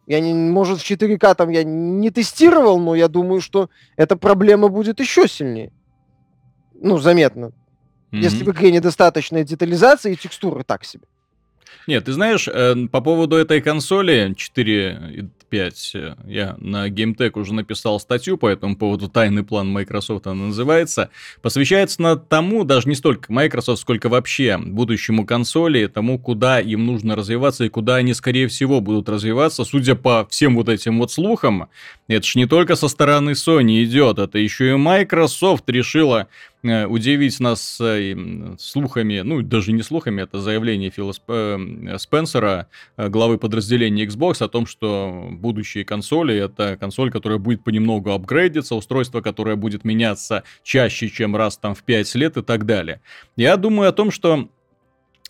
Я 0.06 0.20
не, 0.20 0.32
может, 0.32 0.80
в 0.80 0.90
4К 0.90 1.34
там 1.34 1.50
я 1.50 1.64
не 1.64 2.10
тестировал, 2.10 2.78
но 2.78 2.94
я 2.94 3.08
думаю, 3.08 3.40
что 3.40 3.68
эта 3.96 4.16
проблема 4.16 4.68
будет 4.68 5.00
еще 5.00 5.28
сильнее. 5.28 5.72
Ну, 6.74 6.98
заметно. 6.98 7.46
Mm-hmm. 8.10 8.18
Если 8.18 8.44
в 8.44 8.50
игре 8.50 8.72
недостаточная 8.72 9.44
детализация 9.44 10.12
и 10.12 10.16
текстуры 10.16 10.64
так 10.64 10.84
себе. 10.84 11.04
Нет, 11.86 12.04
ты 12.04 12.12
знаешь, 12.12 12.48
э, 12.48 12.74
по 12.90 13.00
поводу 13.00 13.36
этой 13.36 13.60
консоли 13.60 14.34
4 14.36 15.30
5 15.48 15.90
э, 15.94 16.14
я 16.26 16.56
на 16.58 16.88
GameTech 16.88 17.38
уже 17.38 17.54
написал 17.54 18.00
статью 18.00 18.36
по 18.36 18.48
этому 18.48 18.76
поводу, 18.76 19.08
тайный 19.08 19.42
план 19.42 19.68
Microsoft 19.70 20.26
она 20.26 20.46
называется, 20.46 21.10
посвящается 21.42 22.02
на 22.02 22.16
тому, 22.16 22.64
даже 22.64 22.88
не 22.88 22.94
столько 22.94 23.32
Microsoft, 23.32 23.80
сколько 23.80 24.08
вообще 24.08 24.58
будущему 24.58 25.26
консоли, 25.26 25.86
тому, 25.86 26.18
куда 26.18 26.60
им 26.60 26.86
нужно 26.86 27.16
развиваться 27.16 27.64
и 27.64 27.68
куда 27.68 27.96
они, 27.96 28.14
скорее 28.14 28.48
всего, 28.48 28.80
будут 28.80 29.08
развиваться, 29.08 29.64
судя 29.64 29.94
по 29.94 30.26
всем 30.30 30.56
вот 30.56 30.68
этим 30.68 30.98
вот 30.98 31.12
слухам, 31.12 31.68
это 32.08 32.26
ж 32.26 32.36
не 32.36 32.46
только 32.46 32.76
со 32.76 32.88
стороны 32.88 33.30
Sony 33.30 33.84
идет, 33.84 34.18
это 34.18 34.38
еще 34.38 34.70
и 34.70 34.76
Microsoft 34.76 35.68
решила 35.68 36.28
удивить 36.62 37.38
нас 37.40 37.80
э, 37.80 38.16
слухами, 38.58 39.20
ну, 39.20 39.42
даже 39.42 39.72
не 39.72 39.82
слухами, 39.82 40.22
это 40.22 40.40
заявление 40.40 40.90
Фила 40.90 41.12
Спенсера, 41.12 42.68
главы 42.96 43.38
подразделения 43.38 44.04
Xbox, 44.04 44.42
о 44.42 44.48
том, 44.48 44.66
что 44.66 45.28
будущие 45.30 45.84
консоли. 45.84 46.34
Это 46.34 46.76
консоль, 46.76 47.10
которая 47.10 47.38
будет 47.38 47.64
понемногу 47.64 48.10
апгрейдиться, 48.10 48.74
устройство, 48.74 49.20
которое 49.20 49.56
будет 49.56 49.84
меняться 49.84 50.42
чаще, 50.62 51.08
чем 51.08 51.36
раз 51.36 51.58
там 51.58 51.74
в 51.74 51.82
5 51.82 52.14
лет 52.16 52.36
и 52.36 52.42
так 52.42 52.66
далее. 52.66 53.00
Я 53.36 53.56
думаю 53.56 53.88
о 53.88 53.92
том, 53.92 54.10
что 54.10 54.48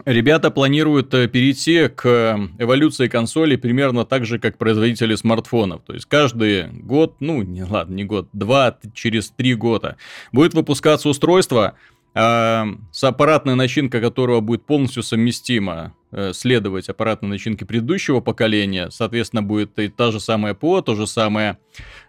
Ребята 0.05 0.51
планируют 0.51 1.13
э, 1.15 1.29
перейти 1.29 1.89
к 1.89 2.39
эволюции 2.59 3.09
консолей 3.09 3.59
примерно 3.59 4.05
так 4.05 4.25
же, 4.25 4.39
как 4.39 4.57
производители 4.57 5.15
смартфонов. 5.15 5.83
То 5.87 5.95
есть 5.95 6.07
каждый 6.07 6.69
год, 6.69 7.17
ну, 7.21 7.43
не 7.43 7.65
ладно, 7.65 7.95
не 7.95 8.05
год, 8.05 8.29
два, 8.33 8.79
через 8.95 9.31
три 9.31 9.55
года 9.55 9.97
будет 10.33 10.55
выпускаться 10.55 11.09
устройство, 11.09 11.75
э, 12.15 12.65
с 12.93 13.05
аппаратной 13.05 13.55
начинкой 13.55 14.01
которого 14.01 14.41
будет 14.41 14.65
полностью 14.65 15.03
совместима 15.03 15.95
Э, 16.11 16.33
следовать 16.33 16.89
аппаратной 16.89 17.29
начинке 17.29 17.67
предыдущего 17.67 18.21
поколения. 18.21 18.89
Соответственно, 18.91 19.43
будет 19.43 19.79
и 19.79 19.89
та 19.89 20.11
же 20.11 20.21
самая 20.21 20.55
ПО, 20.55 20.81
то 20.81 20.95
же 20.95 21.07
самое 21.07 21.59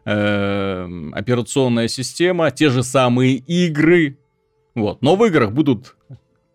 э, 0.05 1.09
операционная 1.11 1.89
система, 1.89 2.49
те 2.49 2.69
же 2.69 2.81
самые 2.83 3.35
игры. 3.35 4.17
Вот. 4.73 5.01
Но 5.01 5.17
в 5.17 5.25
играх 5.25 5.51
будут 5.51 5.97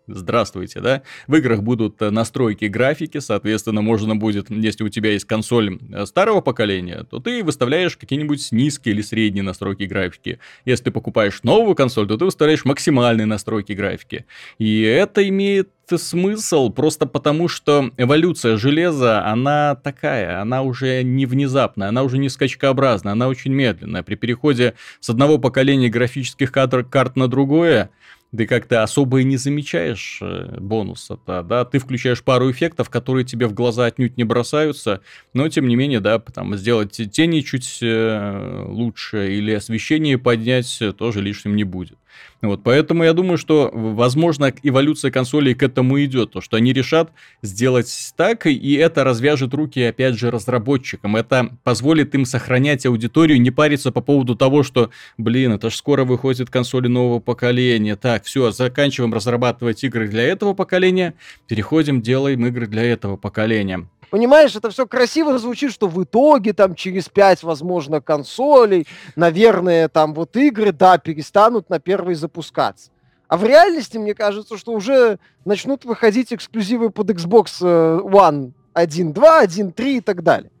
Здравствуйте, 0.07 0.81
да? 0.81 1.01
В 1.27 1.35
играх 1.35 1.63
будут 1.63 1.99
э, 2.01 2.11
настройки 2.11 2.65
графики, 2.65 3.17
соответственно, 3.17 3.81
можно 3.81 4.15
будет, 4.15 4.51
если 4.51 4.83
у 4.83 4.89
тебя 4.89 5.11
есть 5.11 5.25
консоль 5.25 5.79
э, 5.91 6.05
старого 6.05 6.41
поколения, 6.41 7.05
то 7.09 7.19
ты 7.19 7.43
выставляешь 7.43 7.97
какие-нибудь 7.97 8.51
низкие 8.51 8.93
или 8.93 9.01
средние 9.01 9.43
настройки 9.43 9.83
графики. 9.83 10.39
Если 10.63 10.85
ты 10.85 10.91
покупаешь 10.91 11.41
новую 11.41 11.73
консоль, 11.73 12.07
то 12.07 12.17
ты 12.17 12.25
выставляешь 12.25 12.65
максимальные 12.65 13.25
настройки 13.25 13.71
графики. 13.73 14.25
И 14.59 14.81
это 14.81 15.27
имеет 15.27 15.69
смысл 15.97 16.69
просто 16.69 17.05
потому, 17.07 17.47
что 17.47 17.91
эволюция 17.97 18.57
железа, 18.57 19.25
она 19.25 19.75
такая, 19.75 20.41
она 20.41 20.61
уже 20.61 21.03
не 21.03 21.25
внезапная, 21.25 21.89
она 21.89 22.03
уже 22.03 22.17
не 22.17 22.29
скачкообразная, 22.29 23.13
она 23.13 23.27
очень 23.27 23.53
медленная. 23.53 24.03
При 24.03 24.15
переходе 24.15 24.75
с 24.99 25.09
одного 25.09 25.37
поколения 25.37 25.89
графических 25.89 26.51
карт, 26.51 26.89
карт 26.89 27.15
на 27.15 27.27
другое, 27.27 27.89
ты 28.35 28.45
как-то 28.45 28.83
особо 28.83 29.21
и 29.21 29.23
не 29.23 29.37
замечаешь 29.37 30.19
э, 30.21 30.57
бонуса-то, 30.59 31.43
да, 31.43 31.65
ты 31.65 31.79
включаешь 31.79 32.23
пару 32.23 32.51
эффектов, 32.51 32.89
которые 32.89 33.25
тебе 33.25 33.47
в 33.47 33.53
глаза 33.53 33.85
отнюдь 33.85 34.17
не 34.17 34.23
бросаются, 34.23 35.01
но 35.33 35.47
тем 35.49 35.67
не 35.67 35.75
менее, 35.75 35.99
да, 35.99 36.19
там 36.19 36.55
сделать 36.55 36.91
тени 37.11 37.41
чуть 37.41 37.79
э, 37.81 38.65
лучше 38.67 39.33
или 39.33 39.51
освещение 39.51 40.17
поднять 40.17 40.81
тоже 40.97 41.21
лишним 41.21 41.55
не 41.55 41.63
будет. 41.63 41.97
Вот, 42.41 42.63
поэтому 42.63 43.03
я 43.03 43.13
думаю, 43.13 43.37
что, 43.37 43.71
возможно, 43.73 44.53
эволюция 44.61 45.11
консолей 45.11 45.55
к 45.55 45.63
этому 45.63 46.03
идет, 46.03 46.31
то, 46.31 46.41
что 46.41 46.57
они 46.57 46.73
решат 46.73 47.11
сделать 47.41 48.13
так, 48.15 48.45
и 48.45 48.73
это 48.73 49.03
развяжет 49.03 49.53
руки, 49.53 49.81
опять 49.81 50.15
же, 50.15 50.31
разработчикам. 50.31 51.15
Это 51.15 51.57
позволит 51.63 52.13
им 52.13 52.25
сохранять 52.25 52.85
аудиторию, 52.85 53.41
не 53.41 53.51
париться 53.51 53.91
по 53.91 54.01
поводу 54.01 54.35
того, 54.35 54.63
что, 54.63 54.91
блин, 55.17 55.53
это 55.53 55.69
ж 55.69 55.75
скоро 55.75 56.03
выходит 56.03 56.49
консоли 56.49 56.87
нового 56.87 57.19
поколения, 57.19 57.95
так, 57.95 58.25
все, 58.25 58.51
заканчиваем 58.51 59.13
разрабатывать 59.13 59.83
игры 59.83 60.07
для 60.07 60.23
этого 60.23 60.53
поколения, 60.53 61.15
переходим, 61.47 62.01
делаем 62.01 62.45
игры 62.45 62.67
для 62.67 62.83
этого 62.83 63.17
поколения. 63.17 63.87
Понимаешь, 64.09 64.55
это 64.55 64.69
все 64.69 64.85
красиво 64.85 65.37
звучит, 65.37 65.71
что 65.71 65.87
в 65.87 66.03
итоге 66.03 66.53
там 66.53 66.75
через 66.75 67.09
5, 67.09 67.43
возможно, 67.43 68.01
консолей, 68.01 68.87
наверное, 69.15 69.89
там 69.89 70.13
вот 70.13 70.35
игры, 70.35 70.71
да, 70.71 70.97
перестанут 70.97 71.69
на 71.69 71.79
первой 71.79 72.15
запускаться. 72.15 72.91
А 73.27 73.37
в 73.37 73.43
реальности, 73.43 73.97
мне 73.97 74.13
кажется, 74.13 74.57
что 74.57 74.71
уже 74.71 75.19
начнут 75.45 75.83
выходить 75.85 76.31
эксклюзивы 76.31 76.91
под 76.91 77.09
Xbox 77.09 77.57
э, 77.61 77.99
One 78.03 78.51
1.2, 78.75 79.13
1.3 79.13 79.97
и 79.97 80.01
так 80.01 80.21
далее. 80.21 80.51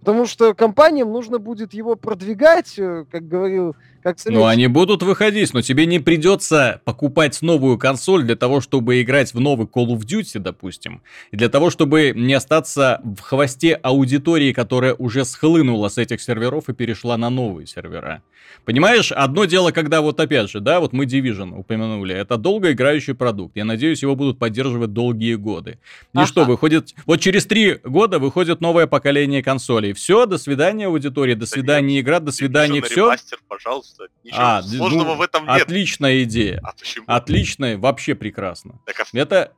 Потому 0.00 0.26
что 0.26 0.54
компаниям 0.54 1.12
нужно 1.12 1.38
будет 1.38 1.74
его 1.74 1.96
продвигать, 1.96 2.78
э, 2.78 3.04
как 3.10 3.28
говорил 3.28 3.76
как 4.04 4.18
ну, 4.26 4.44
они 4.44 4.66
будут 4.66 5.02
выходить, 5.02 5.54
но 5.54 5.62
тебе 5.62 5.86
не 5.86 5.98
придется 5.98 6.82
покупать 6.84 7.40
новую 7.40 7.78
консоль 7.78 8.22
для 8.24 8.36
того, 8.36 8.60
чтобы 8.60 9.00
играть 9.00 9.32
в 9.32 9.40
новый 9.40 9.66
Call 9.66 9.86
of 9.86 10.00
Duty, 10.00 10.40
допустим. 10.40 11.00
И 11.30 11.38
для 11.38 11.48
того, 11.48 11.70
чтобы 11.70 12.12
не 12.14 12.34
остаться 12.34 13.00
в 13.02 13.20
хвосте 13.20 13.72
аудитории, 13.72 14.52
которая 14.52 14.92
уже 14.92 15.24
схлынула 15.24 15.88
с 15.88 15.96
этих 15.96 16.20
серверов 16.20 16.68
и 16.68 16.74
перешла 16.74 17.16
на 17.16 17.30
новые 17.30 17.66
сервера. 17.66 18.22
Понимаешь, 18.66 19.10
одно 19.10 19.46
дело, 19.46 19.70
когда 19.70 20.02
вот 20.02 20.20
опять 20.20 20.50
же, 20.50 20.60
да, 20.60 20.80
вот 20.80 20.92
мы 20.92 21.06
Division 21.06 21.58
упомянули, 21.58 22.14
это 22.14 22.36
долгоиграющий 22.36 23.14
продукт. 23.14 23.56
Я 23.56 23.64
надеюсь, 23.64 24.02
его 24.02 24.16
будут 24.16 24.38
поддерживать 24.38 24.92
долгие 24.92 25.36
годы. 25.36 25.78
И 26.12 26.18
ага. 26.18 26.26
что, 26.26 26.44
выходит, 26.44 26.94
вот 27.06 27.20
через 27.20 27.46
три 27.46 27.78
года 27.82 28.18
выходит 28.18 28.60
новое 28.60 28.86
поколение 28.86 29.42
консолей. 29.42 29.94
Все, 29.94 30.26
до 30.26 30.36
свидания, 30.36 30.88
аудитория, 30.88 31.36
до 31.36 31.46
свидания, 31.46 32.00
игра, 32.00 32.20
до 32.20 32.32
свидания, 32.32 32.82
все. 32.82 33.06
Ремастер, 33.06 33.38
пожалуйста 33.48 33.93
просто. 33.96 34.12
Ничего 34.22 34.40
а, 34.40 34.62
сложного 34.62 35.08
ну, 35.08 35.14
в 35.16 35.22
этом 35.22 35.46
нет. 35.46 35.62
Отличная 35.62 36.22
идея. 36.24 36.60
А 36.62 36.72
почему? 36.72 37.04
Отличная, 37.08 37.78
вообще 37.78 38.14
прекрасно. 38.14 38.80
Так, 38.86 39.00
а... 39.00 39.04
Это 39.16 39.52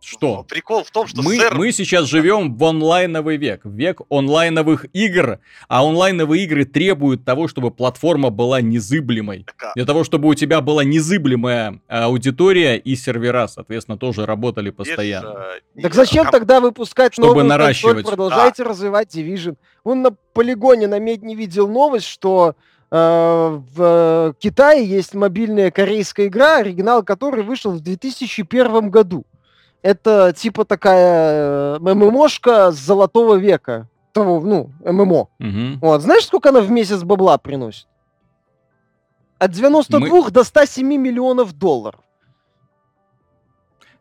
что? 0.00 0.36
Ну, 0.36 0.44
прикол 0.44 0.84
в 0.84 0.90
том, 0.90 1.06
что 1.06 1.22
мы, 1.22 1.38
сэр... 1.38 1.54
мы 1.54 1.72
сейчас 1.72 2.04
живем 2.04 2.54
в 2.54 2.64
онлайновый 2.64 3.38
век, 3.38 3.62
век 3.64 4.02
онлайновых 4.10 4.84
игр, 4.92 5.38
а 5.66 5.82
онлайновые 5.82 6.44
игры 6.44 6.66
требуют 6.66 7.24
того, 7.24 7.48
чтобы 7.48 7.70
платформа 7.70 8.28
была 8.28 8.60
незыблемой. 8.60 9.46
А... 9.58 9.72
Для 9.74 9.86
того, 9.86 10.04
чтобы 10.04 10.28
у 10.28 10.34
тебя 10.34 10.60
была 10.60 10.84
незыблемая 10.84 11.80
аудитория 11.88 12.76
и 12.76 12.96
сервера, 12.96 13.46
соответственно, 13.46 13.96
тоже 13.96 14.26
работали 14.26 14.68
постоянно. 14.68 15.46
Без, 15.74 15.84
так 15.84 15.94
зачем 15.94 16.28
а... 16.28 16.30
тогда 16.30 16.60
выпускать 16.60 17.14
чтобы 17.14 17.28
новую 17.28 17.46
наращивать? 17.46 17.94
консоль? 17.96 18.10
Продолжайте 18.10 18.62
да. 18.64 18.70
развивать 18.70 19.16
Division. 19.16 19.56
Он 19.84 20.02
на 20.02 20.10
полигоне 20.10 20.86
на 20.86 20.98
медне 20.98 21.34
видел 21.34 21.66
новость, 21.66 22.06
что 22.06 22.56
в 22.96 24.34
Китае 24.38 24.86
есть 24.86 25.14
мобильная 25.14 25.72
корейская 25.72 26.28
игра, 26.28 26.58
оригинал 26.58 27.02
которой 27.02 27.42
вышел 27.42 27.72
в 27.72 27.80
2001 27.80 28.88
году. 28.90 29.24
Это 29.82 30.32
типа 30.36 30.64
такая 30.64 31.76
э, 31.76 31.78
ММОшка 31.80 32.70
с 32.70 32.76
золотого 32.76 33.34
века. 33.34 33.88
Того, 34.12 34.40
ну, 34.40 34.70
ММО. 34.84 35.28
Угу. 35.40 35.78
Вот. 35.80 36.02
Знаешь, 36.02 36.24
сколько 36.24 36.50
она 36.50 36.60
в 36.60 36.70
месяц 36.70 37.02
бабла 37.02 37.36
приносит? 37.36 37.88
От 39.38 39.50
92 39.50 39.98
Мы... 39.98 40.30
до 40.30 40.44
107 40.44 40.86
миллионов 40.86 41.52
долларов. 41.52 42.00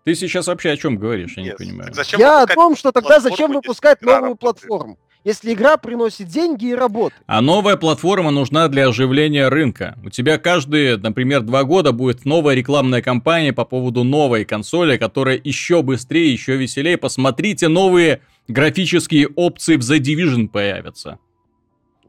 Ты 0.03 0.13
сейчас 0.13 0.47
вообще 0.47 0.69
о 0.69 0.77
чем 0.77 0.97
говоришь, 0.97 1.35
я 1.35 1.43
Нет. 1.43 1.59
не 1.59 1.65
понимаю. 1.65 1.93
Зачем 1.93 2.19
Я 2.19 2.43
о 2.43 2.45
том, 2.47 2.75
что 2.75 2.91
тогда 2.91 3.19
зачем 3.19 3.53
выпускать 3.53 4.03
новую 4.03 4.35
платформу? 4.35 4.99
Если 5.23 5.53
игра 5.53 5.77
приносит 5.77 6.27
деньги 6.27 6.67
и 6.67 6.75
работу. 6.75 7.15
А 7.25 7.41
новая 7.41 7.75
платформа 7.75 8.31
нужна 8.31 8.67
для 8.67 8.87
оживления 8.87 9.47
рынка. 9.47 9.97
У 10.03 10.09
тебя 10.09 10.37
каждые, 10.37 10.97
например, 10.97 11.41
два 11.41 11.63
года 11.63 11.91
будет 11.91 12.25
новая 12.25 12.55
рекламная 12.55 13.01
кампания 13.01 13.53
по 13.53 13.65
поводу 13.65 14.03
новой 14.03 14.45
консоли, 14.45 14.97
которая 14.97 15.39
еще 15.43 15.81
быстрее, 15.81 16.31
еще 16.31 16.57
веселее. 16.57 16.97
Посмотрите, 16.97 17.67
новые 17.67 18.21
графические 18.47 19.27
опции 19.27 19.77
в 19.77 19.79
The 19.79 19.99
Division 19.99 20.47
появятся. 20.47 21.19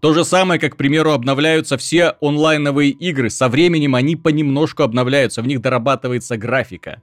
То 0.01 0.13
же 0.13 0.25
самое, 0.25 0.61
как, 0.61 0.75
к 0.75 0.77
примеру, 0.77 1.13
обновляются 1.13 1.79
все 1.79 2.17
онлайновые 2.21 2.91
игры. 2.91 3.31
Со 3.31 3.49
временем 3.49 3.95
они 3.95 4.17
понемножку 4.17 4.83
обновляются, 4.83 5.41
в 5.41 5.47
них 5.47 5.63
дорабатывается 5.63 6.37
графика 6.37 7.03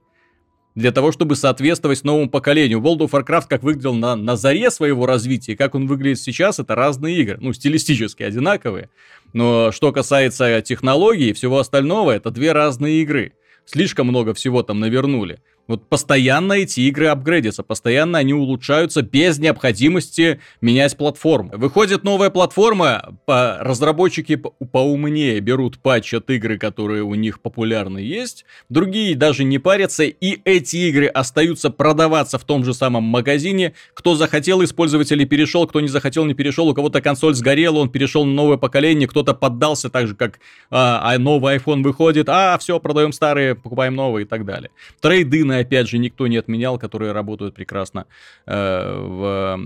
для 0.76 0.92
того, 0.92 1.12
чтобы 1.12 1.36
соответствовать 1.36 2.04
новому 2.04 2.30
поколению. 2.30 2.80
World 2.80 3.00
of 3.00 3.12
Warcraft 3.12 3.46
как 3.50 3.64
выглядел 3.64 3.94
на, 3.94 4.16
на 4.16 4.36
заре 4.36 4.72
своего 4.72 5.06
развития, 5.06 5.56
как 5.56 5.76
он 5.76 5.88
выглядит 5.88 6.20
сейчас, 6.20 6.60
это 6.60 6.76
разные 6.76 7.18
игры. 7.18 7.38
Ну, 7.42 7.54
стилистически 7.54 8.24
одинаковые. 8.24 8.90
Но 9.34 9.72
что 9.72 9.92
касается 9.92 10.62
технологий 10.62 11.30
и 11.30 11.34
всего 11.34 11.60
остального, 11.60 12.12
это 12.12 12.32
две 12.32 12.52
разные 12.52 13.02
игры. 13.02 13.34
Слишком 13.66 14.08
много 14.08 14.34
всего 14.34 14.64
там 14.64 14.80
навернули. 14.80 15.40
Вот 15.72 15.88
постоянно 15.88 16.52
эти 16.52 16.82
игры 16.82 17.08
апгрейдятся, 17.08 17.64
постоянно 17.64 18.18
они 18.18 18.34
улучшаются 18.34 19.04
без 19.04 19.40
необходимости 19.40 20.42
менять 20.60 20.98
платформу. 20.98 21.50
Выходит 21.54 22.04
новая 22.04 22.30
платформа, 22.30 23.18
по, 23.26 23.58
разработчики 23.62 24.36
поумнее 24.36 25.40
берут 25.40 25.80
патч 25.80 26.14
от 26.14 26.30
игры, 26.30 26.58
которые 26.58 27.04
у 27.04 27.16
них 27.16 27.40
популярны 27.40 28.00
есть, 28.00 28.44
другие 28.68 29.16
даже 29.16 29.46
не 29.46 29.60
парятся, 29.60 30.04
и 30.04 30.40
эти 30.44 30.76
игры 30.90 31.06
остаются 31.08 31.70
продаваться 31.70 32.38
в 32.38 32.44
том 32.44 32.66
же 32.66 32.74
самом 32.74 33.04
магазине. 33.04 33.72
Кто 33.94 34.16
захотел 34.16 34.62
использовать 34.66 35.10
или 35.14 35.24
перешел, 35.24 35.66
кто 35.68 35.80
не 35.80 35.88
захотел, 35.88 36.26
не 36.26 36.34
перешел, 36.34 36.68
у 36.68 36.74
кого-то 36.74 37.00
консоль 37.00 37.34
сгорела, 37.34 37.80
он 37.80 37.88
перешел 37.88 38.26
на 38.26 38.34
новое 38.34 38.58
поколение, 38.58 39.08
кто-то 39.08 39.34
поддался 39.34 39.90
так 39.90 40.08
же, 40.08 40.16
как 40.16 40.42
а, 40.70 41.00
а 41.02 41.18
новый 41.18 41.56
iPhone 41.56 41.82
выходит, 41.82 42.28
а 42.28 42.58
все, 42.58 42.78
продаем 42.82 43.14
старые, 43.14 43.56
покупаем 43.56 43.96
новые 43.96 44.26
и 44.26 44.28
так 44.28 44.44
далее. 44.44 44.70
Трейды 45.00 45.46
на 45.46 45.61
опять 45.62 45.90
же, 45.90 45.98
никто 45.98 46.28
не 46.28 46.38
отменял, 46.38 46.78
которые 46.78 47.12
работают 47.12 47.56
прекрасно 47.56 48.06
э, 48.46 48.54
в 48.54 49.60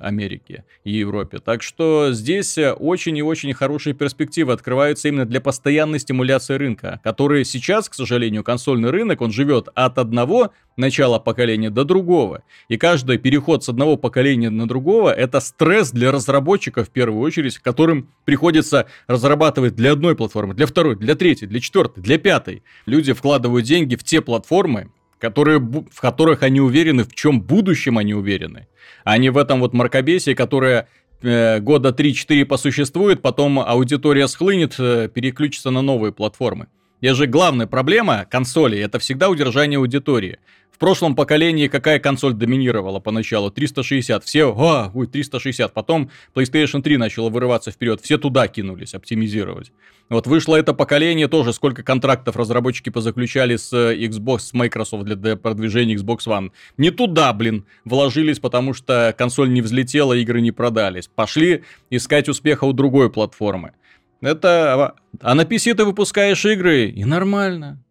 Америке 0.00 0.64
и 0.84 0.92
Европе. 0.92 1.38
Так 1.38 1.62
что 1.62 2.12
здесь 2.12 2.58
очень 2.58 3.16
и 3.16 3.22
очень 3.22 3.52
хорошие 3.52 3.94
перспективы 3.94 4.52
открываются 4.52 5.08
именно 5.08 5.26
для 5.26 5.40
постоянной 5.40 5.98
стимуляции 5.98 6.54
рынка, 6.54 7.00
который 7.02 7.44
сейчас, 7.44 7.88
к 7.88 7.94
сожалению, 7.94 8.44
консольный 8.44 8.90
рынок, 8.90 9.20
он 9.20 9.32
живет 9.32 9.68
от 9.74 9.98
одного 9.98 10.52
начала 10.76 11.18
поколения 11.18 11.70
до 11.70 11.84
другого. 11.84 12.42
И 12.68 12.76
каждый 12.76 13.18
переход 13.18 13.64
с 13.64 13.68
одного 13.68 13.96
поколения 13.96 14.48
на 14.48 14.66
другого 14.66 15.10
это 15.10 15.40
стресс 15.40 15.90
для 15.90 16.12
разработчиков 16.12 16.88
в 16.88 16.90
первую 16.90 17.20
очередь, 17.20 17.58
которым 17.58 18.08
приходится 18.24 18.86
разрабатывать 19.06 19.74
для 19.74 19.92
одной 19.92 20.14
платформы, 20.14 20.54
для 20.54 20.66
второй, 20.66 20.96
для 20.96 21.14
третьей, 21.16 21.48
для 21.48 21.60
четвертой, 21.60 22.02
для 22.02 22.18
пятой. 22.18 22.62
Люди 22.86 23.12
вкладывают 23.12 23.66
деньги 23.66 23.96
в 23.96 24.04
те 24.04 24.20
платформы, 24.20 24.90
которые, 25.18 25.58
в 25.58 26.00
которых 26.00 26.42
они 26.42 26.60
уверены, 26.60 27.04
в 27.04 27.14
чем 27.14 27.40
будущем 27.40 27.98
они 27.98 28.14
уверены. 28.14 28.68
А 29.04 29.18
не 29.18 29.30
в 29.30 29.38
этом 29.38 29.60
вот 29.60 29.72
мракобесии, 29.72 30.34
которое 30.34 30.88
э, 31.22 31.60
года 31.60 31.90
3-4 31.90 32.44
посуществует, 32.44 33.22
потом 33.22 33.58
аудитория 33.60 34.28
схлынет, 34.28 34.76
э, 34.78 35.08
переключится 35.12 35.70
на 35.70 35.82
новые 35.82 36.12
платформы. 36.12 36.68
Я 37.00 37.14
же 37.14 37.26
главная 37.26 37.66
проблема 37.66 38.26
консоли 38.28 38.78
это 38.78 38.98
всегда 38.98 39.28
удержание 39.28 39.78
аудитории. 39.78 40.38
В 40.72 40.78
прошлом 40.78 41.16
поколении 41.16 41.66
какая 41.66 41.98
консоль 41.98 42.34
доминировала 42.34 43.00
поначалу? 43.00 43.50
360. 43.50 44.22
Все, 44.22 44.54
а, 44.56 44.92
ой, 44.94 45.08
360. 45.08 45.74
Потом 45.74 46.10
PlayStation 46.34 46.82
3 46.82 46.96
начала 46.98 47.30
вырываться 47.30 47.72
вперед. 47.72 48.00
Все 48.00 48.16
туда 48.16 48.46
кинулись 48.46 48.94
оптимизировать. 48.94 49.72
Вот 50.10 50.26
вышло 50.26 50.56
это 50.56 50.72
поколение 50.72 51.28
тоже, 51.28 51.52
сколько 51.52 51.82
контрактов 51.82 52.36
разработчики 52.36 52.88
позаключали 52.88 53.56
с 53.56 53.72
э, 53.72 53.94
Xbox, 53.94 54.38
с 54.38 54.52
Microsoft 54.54 55.04
для 55.04 55.36
продвижения 55.36 55.96
Xbox 55.96 56.20
One. 56.26 56.50
Не 56.78 56.90
туда, 56.90 57.32
блин, 57.34 57.66
вложились, 57.84 58.38
потому 58.38 58.72
что 58.72 59.14
консоль 59.16 59.52
не 59.52 59.60
взлетела, 59.60 60.14
игры 60.14 60.40
не 60.40 60.50
продались. 60.50 61.08
Пошли 61.08 61.64
искать 61.90 62.28
успеха 62.28 62.64
у 62.64 62.72
другой 62.72 63.10
платформы. 63.10 63.72
Это... 64.20 64.94
А 65.20 65.34
на 65.34 65.42
PC 65.42 65.74
ты 65.74 65.84
выпускаешь 65.84 66.44
игры, 66.44 66.88
и 66.88 67.04
нормально. 67.04 67.82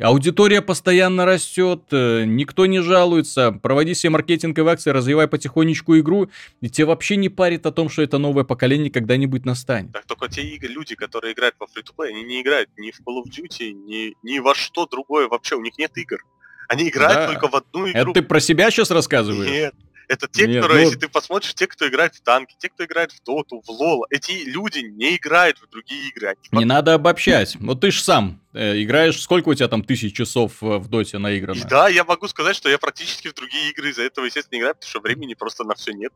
Аудитория 0.00 0.62
постоянно 0.62 1.24
растет, 1.24 1.82
э, 1.90 2.24
никто 2.24 2.66
не 2.66 2.80
жалуется. 2.80 3.52
Проводи 3.52 3.94
себе 3.94 4.10
маркетинговые 4.10 4.72
акции, 4.72 4.90
развивай 4.90 5.28
потихонечку 5.28 5.98
игру, 5.98 6.30
и 6.60 6.70
тебе 6.70 6.86
вообще 6.86 7.16
не 7.16 7.28
парит 7.28 7.66
о 7.66 7.72
том, 7.72 7.88
что 7.88 8.02
это 8.02 8.18
новое 8.18 8.44
поколение 8.44 8.90
когда-нибудь 8.90 9.44
настанет. 9.44 9.92
Так 9.92 10.06
только 10.06 10.28
те 10.28 10.42
игры, 10.42 10.68
люди, 10.68 10.94
которые 10.94 11.34
играют 11.34 11.54
во 11.58 11.66
фри 11.66 11.82
они 11.98 12.22
не 12.22 12.42
играют 12.42 12.70
ни 12.76 12.90
в 12.90 13.00
Call 13.00 13.22
of 13.22 13.30
Duty, 13.30 13.72
ни, 13.72 14.14
ни 14.22 14.38
во 14.38 14.54
что 14.54 14.86
другое 14.86 15.28
вообще, 15.28 15.56
у 15.56 15.60
них 15.60 15.78
нет 15.78 15.96
игр. 15.96 16.18
Они 16.68 16.88
играют 16.88 17.14
да. 17.14 17.26
только 17.26 17.48
в 17.48 17.54
одну 17.54 17.90
игру. 17.90 18.00
Это 18.00 18.12
ты 18.12 18.22
про 18.22 18.40
себя 18.40 18.70
сейчас 18.70 18.90
рассказываешь? 18.90 19.50
Нет. 19.50 19.74
Это 20.08 20.28
те, 20.28 20.46
Нет, 20.46 20.62
которые, 20.62 20.80
ну... 20.80 20.86
если 20.86 20.98
ты 20.98 21.08
посмотришь, 21.08 21.54
те, 21.54 21.66
кто 21.66 21.88
играет 21.88 22.14
в 22.14 22.22
танки, 22.22 22.54
те, 22.58 22.68
кто 22.68 22.84
играет 22.84 23.12
в 23.12 23.22
доту, 23.22 23.62
в 23.64 23.70
лол, 23.70 24.06
эти 24.10 24.44
люди 24.44 24.80
не 24.80 25.16
играют 25.16 25.58
в 25.58 25.68
другие 25.70 26.08
игры. 26.08 26.28
Они 26.28 26.60
не 26.60 26.64
надо 26.64 26.94
обобщать. 26.94 27.56
Вот 27.60 27.80
ты 27.80 27.90
ж 27.90 28.00
сам 28.00 28.40
э, 28.52 28.82
играешь, 28.82 29.20
сколько 29.20 29.48
у 29.48 29.54
тебя 29.54 29.68
там 29.68 29.84
тысяч 29.84 30.14
часов 30.14 30.62
э, 30.62 30.78
в 30.78 30.88
доте 30.88 31.18
наиграно? 31.18 31.58
И 31.58 31.64
да, 31.64 31.88
я 31.88 32.04
могу 32.04 32.28
сказать, 32.28 32.56
что 32.56 32.68
я 32.68 32.78
практически 32.78 33.28
в 33.28 33.34
другие 33.34 33.70
игры 33.70 33.90
из-за 33.90 34.02
этого, 34.02 34.24
естественно, 34.24 34.58
играю, 34.58 34.74
потому 34.74 34.90
что 34.90 35.00
времени 35.00 35.34
просто 35.34 35.64
на 35.64 35.74
все 35.74 35.92
нет. 35.92 36.12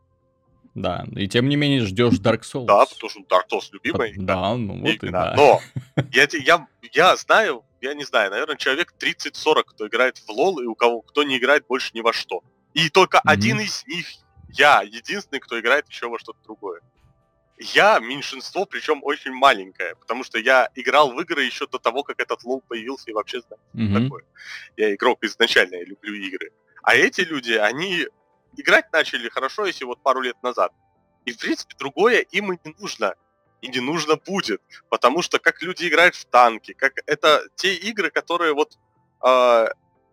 Да, 0.76 1.06
и 1.16 1.26
тем 1.26 1.48
не 1.48 1.56
менее 1.56 1.80
ждешь 1.80 2.20
Dark 2.20 2.42
Souls. 2.42 2.66
Да, 2.66 2.84
потому 2.84 3.08
что 3.08 3.20
Dark 3.20 3.44
Souls 3.50 3.68
любимая 3.72 4.12
игра. 4.12 4.24
Да, 4.24 4.54
ну 4.56 4.78
вот 4.78 5.02
и 5.02 5.08
да. 5.08 5.32
Но 5.34 5.62
я, 6.12 6.28
я, 6.32 6.66
я 6.92 7.16
знаю, 7.16 7.64
я 7.80 7.94
не 7.94 8.04
знаю, 8.04 8.30
наверное, 8.30 8.56
человек 8.56 8.92
30-40, 9.00 9.62
кто 9.64 9.86
играет 9.86 10.18
в 10.18 10.28
лол, 10.28 10.60
и 10.60 10.66
у 10.66 10.74
кого 10.74 11.00
кто 11.00 11.22
не 11.22 11.38
играет 11.38 11.66
больше 11.66 11.92
ни 11.94 12.02
во 12.02 12.12
что. 12.12 12.42
И 12.76 12.90
только 12.90 13.16
mm-hmm. 13.16 13.32
один 13.32 13.60
из 13.60 13.86
них 13.86 14.06
я 14.50 14.82
единственный, 14.82 15.40
кто 15.40 15.58
играет 15.58 15.88
еще 15.88 16.08
во 16.08 16.18
что-то 16.18 16.38
другое. 16.44 16.82
Я 17.58 18.00
меньшинство, 18.00 18.66
причем 18.66 19.00
очень 19.02 19.32
маленькое, 19.32 19.96
потому 19.96 20.24
что 20.24 20.38
я 20.38 20.68
играл 20.74 21.10
в 21.14 21.20
игры 21.22 21.42
еще 21.42 21.66
до 21.66 21.78
того, 21.78 22.02
как 22.02 22.20
этот 22.20 22.44
лол 22.44 22.62
появился 22.68 23.10
и 23.10 23.14
вообще 23.14 23.40
знаю, 23.40 23.62
mm-hmm. 23.72 24.02
такое. 24.04 24.24
Я 24.76 24.94
игрок 24.94 25.24
изначально, 25.24 25.76
я 25.76 25.84
люблю 25.84 26.12
игры. 26.12 26.50
А 26.82 26.94
эти 26.94 27.22
люди, 27.22 27.52
они 27.52 28.06
играть 28.58 28.92
начали 28.92 29.30
хорошо, 29.30 29.64
если 29.64 29.86
вот 29.86 30.02
пару 30.02 30.20
лет 30.20 30.36
назад. 30.42 30.70
И, 31.24 31.32
в 31.32 31.38
принципе, 31.38 31.74
другое 31.78 32.20
им 32.20 32.52
и 32.52 32.58
не 32.62 32.74
нужно. 32.78 33.14
И 33.62 33.68
не 33.68 33.80
нужно 33.80 34.16
будет. 34.16 34.60
Потому 34.90 35.22
что 35.22 35.38
как 35.38 35.62
люди 35.62 35.88
играют 35.88 36.14
в 36.14 36.26
танки, 36.26 36.74
как 36.74 36.92
это 37.06 37.42
те 37.54 37.74
игры, 37.74 38.10
которые 38.10 38.52
вот 38.52 38.78
э, 39.26 39.68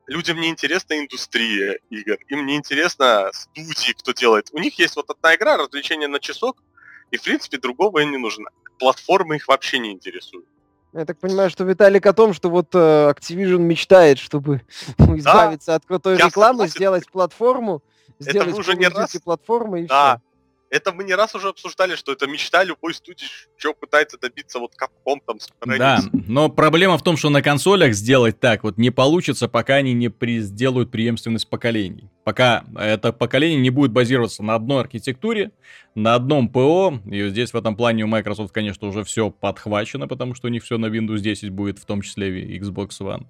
людям 0.07 0.39
не 0.39 0.49
интересна 0.49 0.99
индустрия 0.99 1.79
игр, 1.89 2.17
им 2.27 2.45
не 2.45 2.55
интересно 2.55 3.29
студии, 3.33 3.93
кто 3.93 4.11
делает. 4.11 4.49
У 4.51 4.59
них 4.59 4.77
есть 4.79 4.95
вот 4.95 5.09
одна 5.09 5.35
игра, 5.35 5.57
развлечение 5.57 6.07
на 6.07 6.19
часок, 6.19 6.63
и, 7.11 7.17
в 7.17 7.23
принципе, 7.23 7.57
другого 7.57 7.99
им 7.99 8.11
не 8.11 8.17
нужно. 8.17 8.49
Платформы 8.79 9.35
их 9.35 9.47
вообще 9.47 9.79
не 9.79 9.91
интересуют. 9.91 10.45
Я 10.93 11.05
так 11.05 11.17
понимаю, 11.17 11.49
что 11.49 11.63
Виталик 11.63 12.05
о 12.05 12.13
том, 12.13 12.33
что 12.33 12.49
вот 12.49 12.67
э, 12.73 12.77
Activision 12.77 13.59
мечтает, 13.59 14.19
чтобы 14.19 14.61
ну, 14.99 15.17
избавиться 15.17 15.67
да, 15.67 15.75
от 15.75 15.85
крутой 15.85 16.17
рекламы, 16.17 16.53
согласен. 16.53 16.75
сделать 16.75 17.11
платформу, 17.11 17.81
сделать 18.19 18.49
Это 18.49 18.57
уже 18.57 18.75
не 18.75 18.87
раз... 18.87 19.15
платформы 19.23 19.81
и 19.81 19.85
да. 19.87 20.17
все 20.17 20.32
это 20.73 20.91
мы 20.91 21.03
не 21.03 21.13
раз 21.13 21.35
уже 21.35 21.49
обсуждали, 21.49 21.95
что 21.95 22.11
это 22.11 22.25
мечта 22.25 22.63
любой 22.63 22.95
студии, 22.95 23.25
что 23.57 23.75
пытается 23.75 24.17
добиться 24.17 24.57
вот 24.57 24.71
Capcom 24.73 25.19
там 25.25 25.39
с 25.39 25.47
Да, 25.61 25.99
но 26.11 26.49
проблема 26.49 26.97
в 26.97 27.03
том, 27.03 27.15
что 27.15 27.29
на 27.29 27.43
консолях 27.43 27.93
сделать 27.93 28.39
так 28.39 28.63
вот 28.63 28.77
не 28.77 28.89
получится, 28.89 29.47
пока 29.47 29.75
они 29.75 29.93
не 29.93 30.09
при... 30.09 30.39
сделают 30.39 30.89
преемственность 30.89 31.47
поколений. 31.47 32.09
Пока 32.23 32.63
это 32.75 33.13
поколение 33.13 33.59
не 33.61 33.69
будет 33.69 33.91
базироваться 33.91 34.41
на 34.41 34.55
одной 34.55 34.81
архитектуре, 34.81 35.51
на 35.93 36.15
одном 36.15 36.49
ПО, 36.49 36.99
и 37.05 37.29
здесь 37.29 37.53
в 37.53 37.55
этом 37.55 37.75
плане 37.75 38.05
у 38.05 38.07
Microsoft, 38.07 38.51
конечно, 38.51 38.87
уже 38.87 39.03
все 39.03 39.29
подхвачено, 39.29 40.07
потому 40.07 40.33
что 40.33 40.47
у 40.47 40.49
них 40.49 40.63
все 40.63 40.79
на 40.79 40.87
Windows 40.87 41.19
10 41.19 41.51
будет, 41.51 41.77
в 41.77 41.85
том 41.85 42.01
числе 42.01 42.41
и 42.41 42.59
Xbox 42.59 42.89
One 42.99 43.27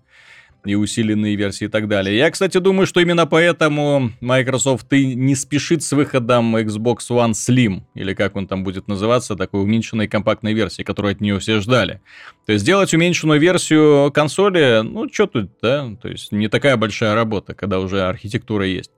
и 0.66 0.76
усиленные 0.76 1.36
версии 1.36 1.66
и 1.66 1.68
так 1.68 1.88
далее. 1.88 2.18
Я, 2.18 2.32
кстати, 2.32 2.57
думаю, 2.57 2.88
что 2.88 2.99
именно 2.99 3.26
поэтому 3.26 4.11
Microsoft 4.22 4.91
и 4.93 5.14
не 5.16 5.36
спешит 5.36 5.84
с 5.84 5.91
выходом 5.91 6.55
Xbox 6.55 6.97
One 7.09 7.32
Slim, 7.32 7.82
или 7.95 8.14
как 8.14 8.36
он 8.36 8.47
там 8.47 8.64
будет 8.64 8.88
называться, 8.88 9.36
такой 9.36 9.61
уменьшенной 9.61 10.07
компактной 10.07 10.53
версии, 10.53 10.84
которую 10.84 11.14
от 11.14 11.22
нее 11.22 11.39
все 11.39 11.59
ждали. 11.59 12.01
То 12.45 12.53
есть 12.53 12.64
сделать 12.64 12.93
уменьшенную 12.93 13.39
версию 13.39 14.11
консоли, 14.14 14.82
ну, 14.84 15.07
что 15.11 15.28
тут, 15.28 15.51
да, 15.61 15.89
то 16.01 16.07
есть 16.07 16.32
не 16.32 16.47
такая 16.47 16.78
большая 16.78 17.16
работа, 17.16 17.53
когда 17.53 17.80
уже 17.80 18.01
архитектура 18.01 18.66
есть. 18.66 18.91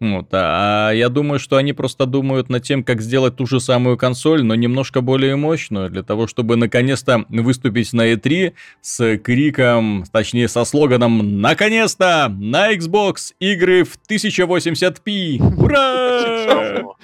Вот, 0.00 0.28
а 0.32 0.92
я 0.92 1.10
думаю, 1.10 1.38
что 1.38 1.58
они 1.58 1.74
просто 1.74 2.06
думают 2.06 2.48
над 2.48 2.62
тем, 2.62 2.82
как 2.82 3.02
сделать 3.02 3.36
ту 3.36 3.44
же 3.44 3.60
самую 3.60 3.98
консоль, 3.98 4.42
но 4.42 4.54
немножко 4.54 5.02
более 5.02 5.36
мощную, 5.36 5.90
для 5.90 6.02
того, 6.02 6.26
чтобы 6.26 6.56
наконец-то 6.56 7.26
выступить 7.28 7.92
на 7.92 8.10
E3 8.14 8.54
с 8.80 9.18
криком, 9.18 10.04
точнее 10.10 10.48
со 10.48 10.64
слоганом 10.64 11.42
«Наконец-то! 11.42 12.34
На 12.34 12.74
Xbox 12.74 13.34
игры 13.40 13.84
в 13.84 13.98
1080p! 14.08 15.38
Ура!» 15.58 16.94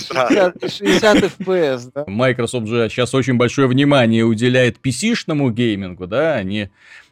60 0.00 1.16
FPS, 1.38 1.90
да? 1.94 2.04
Microsoft 2.06 2.66
же 2.66 2.88
сейчас 2.88 3.14
очень 3.14 3.34
большое 3.34 3.68
внимание 3.68 4.24
уделяет 4.24 4.78
PC-шному 4.84 5.50
геймингу, 5.50 6.06
да, 6.06 6.34
они 6.34 6.62
Э, 6.62 7.07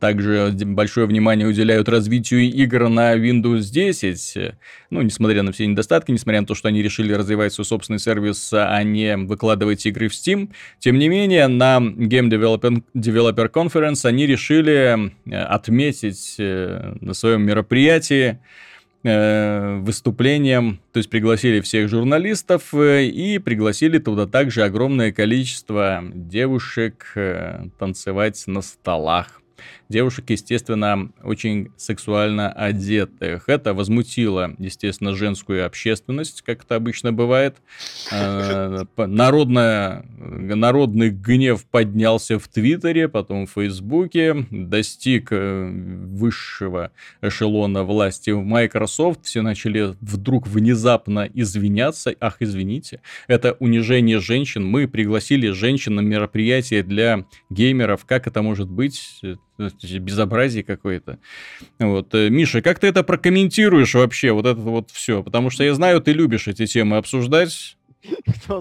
также 0.00 0.52
большое 0.52 1.06
внимание 1.06 1.46
уделяют 1.46 1.88
развитию 1.88 2.42
игр 2.42 2.88
на 2.88 3.16
Windows 3.16 3.70
10. 3.70 4.54
Ну, 4.90 5.02
несмотря 5.02 5.42
на 5.42 5.52
все 5.52 5.66
недостатки, 5.66 6.12
несмотря 6.12 6.40
на 6.40 6.46
то, 6.46 6.54
что 6.54 6.68
они 6.68 6.82
решили 6.82 7.12
развивать 7.12 7.52
свой 7.52 7.64
собственный 7.64 7.98
сервис, 7.98 8.52
а 8.52 8.82
не 8.82 9.16
выкладывать 9.16 9.84
игры 9.86 10.08
в 10.08 10.12
Steam. 10.12 10.50
Тем 10.78 10.98
не 10.98 11.08
менее, 11.08 11.48
на 11.48 11.78
Game 11.78 12.28
Developer, 12.30 13.50
Conference 13.52 14.06
они 14.06 14.26
решили 14.26 15.12
э, 15.26 15.36
отметить 15.36 16.36
э, 16.38 16.94
на 17.00 17.14
своем 17.14 17.42
мероприятии 17.42 18.38
выступлением, 19.02 20.80
то 20.92 20.98
есть 20.98 21.10
пригласили 21.10 21.60
всех 21.60 21.88
журналистов 21.88 22.72
и 22.72 23.40
пригласили 23.44 23.98
туда 23.98 24.26
также 24.26 24.62
огромное 24.62 25.10
количество 25.10 26.04
девушек 26.14 27.12
танцевать 27.78 28.44
на 28.46 28.62
столах 28.62 29.42
девушек, 29.92 30.30
естественно, 30.30 31.10
очень 31.22 31.70
сексуально 31.76 32.50
одетых. 32.50 33.48
Это 33.48 33.74
возмутило, 33.74 34.54
естественно, 34.58 35.14
женскую 35.14 35.64
общественность, 35.64 36.42
как 36.42 36.64
это 36.64 36.74
обычно 36.74 37.12
бывает. 37.12 37.58
Э, 38.10 38.84
народная, 38.96 40.04
народный 40.16 41.10
гнев 41.10 41.64
поднялся 41.66 42.38
в 42.38 42.48
Твиттере, 42.48 43.08
потом 43.08 43.46
в 43.46 43.50
Фейсбуке, 43.50 44.46
достиг 44.50 45.28
э, 45.30 45.70
высшего 45.70 46.90
эшелона 47.20 47.84
власти 47.84 48.30
в 48.30 48.42
Microsoft. 48.42 49.26
Все 49.26 49.42
начали 49.42 49.94
вдруг 50.00 50.48
внезапно 50.48 51.28
извиняться. 51.32 52.14
Ах, 52.18 52.36
извините, 52.40 53.02
это 53.28 53.56
унижение 53.60 54.20
женщин. 54.20 54.64
Мы 54.64 54.88
пригласили 54.88 55.50
женщин 55.50 55.96
на 55.96 56.00
мероприятие 56.00 56.82
для 56.82 57.26
геймеров. 57.50 58.06
Как 58.06 58.26
это 58.26 58.42
может 58.42 58.70
быть? 58.70 59.20
Безобразие 59.82 60.62
какое-то. 60.62 61.18
Вот. 61.78 62.14
Э, 62.14 62.28
Миша, 62.28 62.62
как 62.62 62.78
ты 62.78 62.86
это 62.86 63.02
прокомментируешь 63.02 63.94
вообще, 63.94 64.32
вот 64.32 64.46
это 64.46 64.60
вот 64.60 64.90
все? 64.90 65.22
Потому 65.22 65.50
что 65.50 65.64
я 65.64 65.74
знаю, 65.74 66.00
ты 66.00 66.12
любишь 66.12 66.48
эти 66.48 66.66
темы 66.66 66.96
обсуждать. 66.96 67.76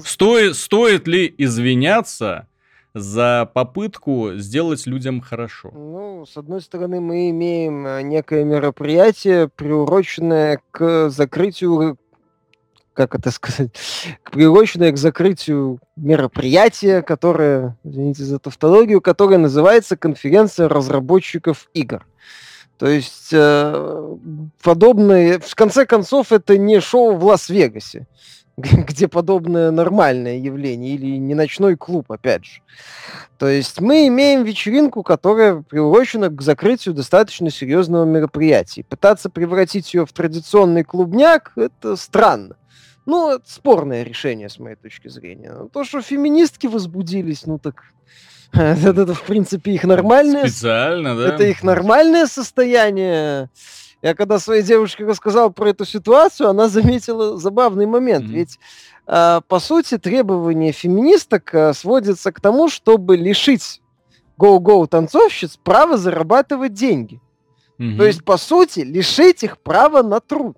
Стоит, 0.06 0.56
стоит 0.56 1.08
ли 1.08 1.34
извиняться 1.38 2.48
за 2.94 3.50
попытку 3.54 4.32
сделать 4.36 4.86
людям 4.86 5.22
хорошо? 5.22 5.72
Ну, 5.74 6.26
с 6.26 6.38
одной 6.38 6.62
стороны, 6.62 7.00
мы 7.00 7.30
имеем 7.30 7.88
э, 7.88 8.02
некое 8.02 8.44
мероприятие, 8.44 9.48
приуроченное 9.48 10.62
к 10.72 11.10
закрытию 11.10 11.98
как 12.94 13.16
это 13.16 13.32
сказать, 13.32 13.70
приуроченное 14.32 14.92
к 14.92 14.98
закрытию 14.98 15.80
мероприятия, 15.96 17.02
которое, 17.02 17.78
извините 17.84 18.24
за 18.24 18.40
тавтологию, 18.40 19.02
которое 19.02 19.38
называется 19.38 19.98
«Конференция 19.98 20.68
разработчиков 20.68 21.70
игр». 21.74 22.06
То 22.78 22.88
есть 22.88 23.30
э, 23.32 24.18
подобное, 24.64 25.40
в 25.40 25.54
конце 25.54 25.86
концов, 25.86 26.32
это 26.32 26.58
не 26.58 26.80
шоу 26.82 27.16
в 27.16 27.24
Лас-Вегасе, 27.26 28.08
где 28.58 29.08
подобное 29.08 29.70
нормальное 29.70 30.38
явление, 30.38 30.96
или 30.96 31.18
не 31.18 31.36
ночной 31.36 31.78
клуб, 31.78 32.12
опять 32.12 32.44
же. 32.44 32.62
То 33.38 33.48
есть 33.48 33.80
мы 33.82 34.08
имеем 34.08 34.44
вечеринку, 34.44 35.04
которая 35.04 35.62
приурочена 35.62 36.30
к 36.30 36.42
закрытию 36.42 36.96
достаточно 36.96 37.52
серьезного 37.52 38.06
мероприятия. 38.06 38.84
Пытаться 38.84 39.30
превратить 39.30 39.94
ее 39.94 40.08
в 40.08 40.12
традиционный 40.12 40.84
клубняк– 40.84 41.52
это 41.56 41.96
странно. 41.96 42.56
Ну, 43.12 43.38
спорное 43.46 44.04
решение, 44.04 44.48
с 44.48 44.58
моей 44.58 44.78
точки 44.78 45.10
зрения. 45.10 45.68
То, 45.74 45.84
что 45.84 46.02
феминистки 46.02 46.68
возбудились, 46.68 47.46
ну 47.46 47.60
так... 47.60 47.84
Это, 48.54 49.02
это, 49.02 49.14
в 49.14 49.24
принципе, 49.24 49.74
их 49.74 49.84
нормальное... 49.84 50.48
Специально, 50.48 51.16
да? 51.18 51.28
Это 51.28 51.44
их 51.44 51.62
нормальное 51.62 52.26
состояние. 52.26 53.50
Я 54.02 54.16
когда 54.16 54.40
своей 54.40 54.64
девушке 54.64 55.06
рассказал 55.06 55.52
про 55.52 55.72
эту 55.72 55.84
ситуацию, 55.84 56.50
она 56.50 56.70
заметила 56.70 57.38
забавный 57.38 57.86
момент. 57.86 58.26
Mm-hmm. 58.26 58.34
Ведь, 58.34 58.60
э, 59.08 59.42
по 59.46 59.60
сути, 59.60 59.98
требования 59.98 60.72
феминисток 60.72 61.54
э, 61.54 61.74
сводятся 61.74 62.32
к 62.32 62.40
тому, 62.40 62.70
чтобы 62.70 63.18
лишить 63.18 63.82
гоу-гоу 64.38 64.88
танцовщиц 64.88 65.58
права 65.62 65.98
зарабатывать 65.98 66.74
деньги. 66.74 67.20
Mm-hmm. 67.78 67.98
То 67.98 68.06
есть, 68.06 68.24
по 68.24 68.38
сути, 68.38 68.80
лишить 68.80 69.44
их 69.44 69.58
права 69.60 70.02
на 70.02 70.22
труд 70.22 70.56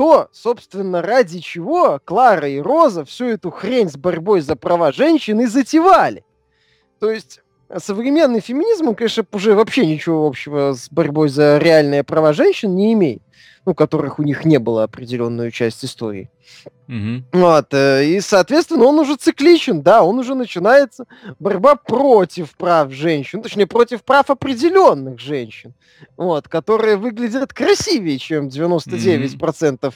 то, 0.00 0.30
собственно, 0.32 1.02
ради 1.02 1.40
чего 1.40 2.00
Клара 2.02 2.48
и 2.48 2.58
Роза 2.58 3.04
всю 3.04 3.26
эту 3.26 3.50
хрень 3.50 3.90
с 3.90 3.98
борьбой 3.98 4.40
за 4.40 4.56
права 4.56 4.92
женщин 4.92 5.42
и 5.42 5.44
затевали. 5.44 6.24
То 7.00 7.10
есть 7.10 7.42
современный 7.76 8.40
феминизм, 8.40 8.88
он, 8.88 8.94
конечно, 8.94 9.26
уже 9.30 9.54
вообще 9.54 9.84
ничего 9.84 10.26
общего 10.26 10.72
с 10.72 10.88
борьбой 10.90 11.28
за 11.28 11.58
реальные 11.58 12.02
права 12.02 12.32
женщин 12.32 12.74
не 12.76 12.94
имеет 12.94 13.20
ну, 13.66 13.74
которых 13.74 14.18
у 14.18 14.22
них 14.22 14.44
не 14.44 14.58
было 14.58 14.84
определенную 14.84 15.50
часть 15.50 15.84
истории. 15.84 16.30
Угу. 16.88 17.40
Вот, 17.40 17.72
э, 17.72 18.04
и, 18.06 18.20
соответственно, 18.20 18.84
он 18.84 18.98
уже 18.98 19.16
цикличен, 19.16 19.82
да, 19.82 20.02
он 20.02 20.18
уже 20.18 20.34
начинается 20.34 21.04
борьба 21.38 21.76
против 21.76 22.56
прав 22.56 22.90
женщин, 22.90 23.42
точнее, 23.42 23.66
против 23.66 24.02
прав 24.02 24.28
определенных 24.30 25.20
женщин, 25.20 25.74
вот, 26.16 26.48
которые 26.48 26.96
выглядят 26.96 27.52
красивее, 27.52 28.18
чем 28.18 28.48
99% 28.48 29.86
угу. 29.86 29.94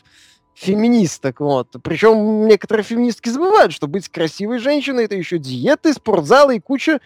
феминисток, 0.55 1.41
вот. 1.41 1.69
Причем 1.83 2.47
некоторые 2.47 2.85
феминистки 2.85 3.29
забывают, 3.31 3.73
что 3.73 3.89
быть 3.89 4.09
красивой 4.09 4.59
женщиной 4.59 5.07
это 5.07 5.17
еще 5.17 5.39
диеты, 5.39 5.95
спортзалы 5.95 6.57
и 6.57 6.61
куча 6.61 7.01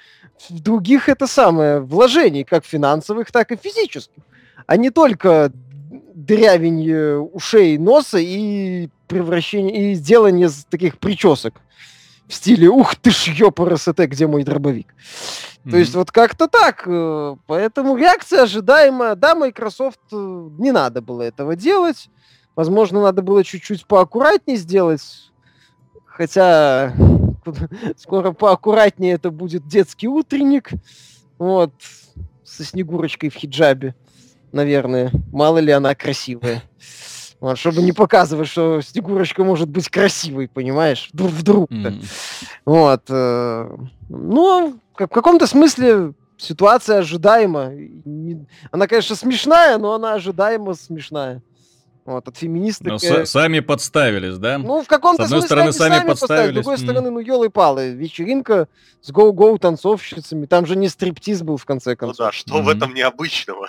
других 0.50 1.08
это 1.08 1.26
самое 1.26 1.80
вложений, 1.80 2.44
как 2.44 2.66
финансовых, 2.66 3.32
так 3.32 3.52
и 3.52 3.56
физических, 3.56 4.22
а 4.66 4.76
не 4.76 4.90
только 4.90 5.50
дырявень 6.28 6.92
ушей, 7.32 7.78
носа 7.78 8.18
и 8.18 8.88
превращение, 9.08 9.92
и 9.92 9.94
сделание 9.94 10.48
таких 10.70 10.98
причесок 10.98 11.54
в 12.28 12.34
стиле 12.34 12.68
«Ух 12.68 12.94
ты 12.94 13.10
ж, 13.10 13.28
ёпарасете, 13.28 14.06
где 14.06 14.26
мой 14.26 14.44
дробовик?» 14.44 14.94
Mm-hmm. 15.64 15.70
То 15.70 15.76
есть 15.78 15.94
вот 15.94 16.10
как-то 16.12 16.46
так. 16.46 16.84
Э, 16.86 17.36
поэтому 17.46 17.96
реакция 17.96 18.42
ожидаемая. 18.42 19.14
Да, 19.16 19.34
Microsoft 19.34 20.00
э, 20.12 20.48
не 20.58 20.70
надо 20.70 21.00
было 21.00 21.22
этого 21.22 21.56
делать. 21.56 22.10
Возможно, 22.54 23.02
надо 23.02 23.22
было 23.22 23.42
чуть-чуть 23.42 23.86
поаккуратнее 23.86 24.58
сделать. 24.58 25.32
Хотя 26.06 26.94
скоро 27.96 28.32
поаккуратнее 28.32 29.14
это 29.14 29.30
будет 29.30 29.66
детский 29.66 30.08
утренник. 30.08 30.70
Вот. 31.38 31.72
Со 32.44 32.64
Снегурочкой 32.64 33.30
в 33.30 33.34
хиджабе. 33.34 33.94
Наверное. 34.52 35.10
Мало 35.32 35.58
ли 35.58 35.72
она 35.72 35.94
красивая. 35.94 36.62
Вот, 37.40 37.56
чтобы 37.56 37.82
не 37.82 37.92
показывать, 37.92 38.48
что 38.48 38.80
Снегурочка 38.80 39.44
может 39.44 39.68
быть 39.68 39.88
красивой, 39.88 40.48
понимаешь? 40.48 41.08
Вдруг. 41.12 41.30
вдруг 41.30 41.70
mm-hmm. 41.70 42.04
Вот. 42.64 43.02
Э, 43.08 43.76
ну, 44.08 44.80
в 44.92 44.96
каком-то 44.96 45.46
смысле 45.46 46.14
ситуация 46.36 46.98
ожидаема. 46.98 47.72
Она, 48.72 48.88
конечно, 48.88 49.14
смешная, 49.14 49.78
но 49.78 49.94
она 49.94 50.14
ожидаемо 50.14 50.74
смешная. 50.74 51.42
Вот, 52.04 52.26
от 52.26 52.38
феминисток... 52.38 52.88
Но 52.88 52.98
с- 52.98 53.26
сами 53.26 53.60
подставились, 53.60 54.38
да? 54.38 54.56
Ну, 54.56 54.82
в 54.82 54.86
каком-то 54.86 55.24
с 55.24 55.26
одной 55.26 55.40
смысле 55.40 55.46
стороны, 55.46 55.72
сами, 55.72 55.94
сами 55.98 56.08
подставились. 56.08 56.50
С 56.50 56.54
другой 56.54 56.74
mm. 56.74 56.82
стороны, 56.82 57.10
ну, 57.10 57.18
елы-палы, 57.18 57.90
вечеринка 57.90 58.66
с 59.02 59.10
гоу-гоу 59.10 59.58
танцовщицами. 59.58 60.46
Там 60.46 60.64
же 60.64 60.74
не 60.74 60.88
стриптиз 60.88 61.42
был, 61.42 61.58
в 61.58 61.66
конце 61.66 61.96
концов. 61.96 62.18
Ну 62.18 62.24
да, 62.24 62.32
что 62.32 62.58
mm-hmm. 62.58 62.62
в 62.62 62.68
этом 62.70 62.94
необычного? 62.94 63.68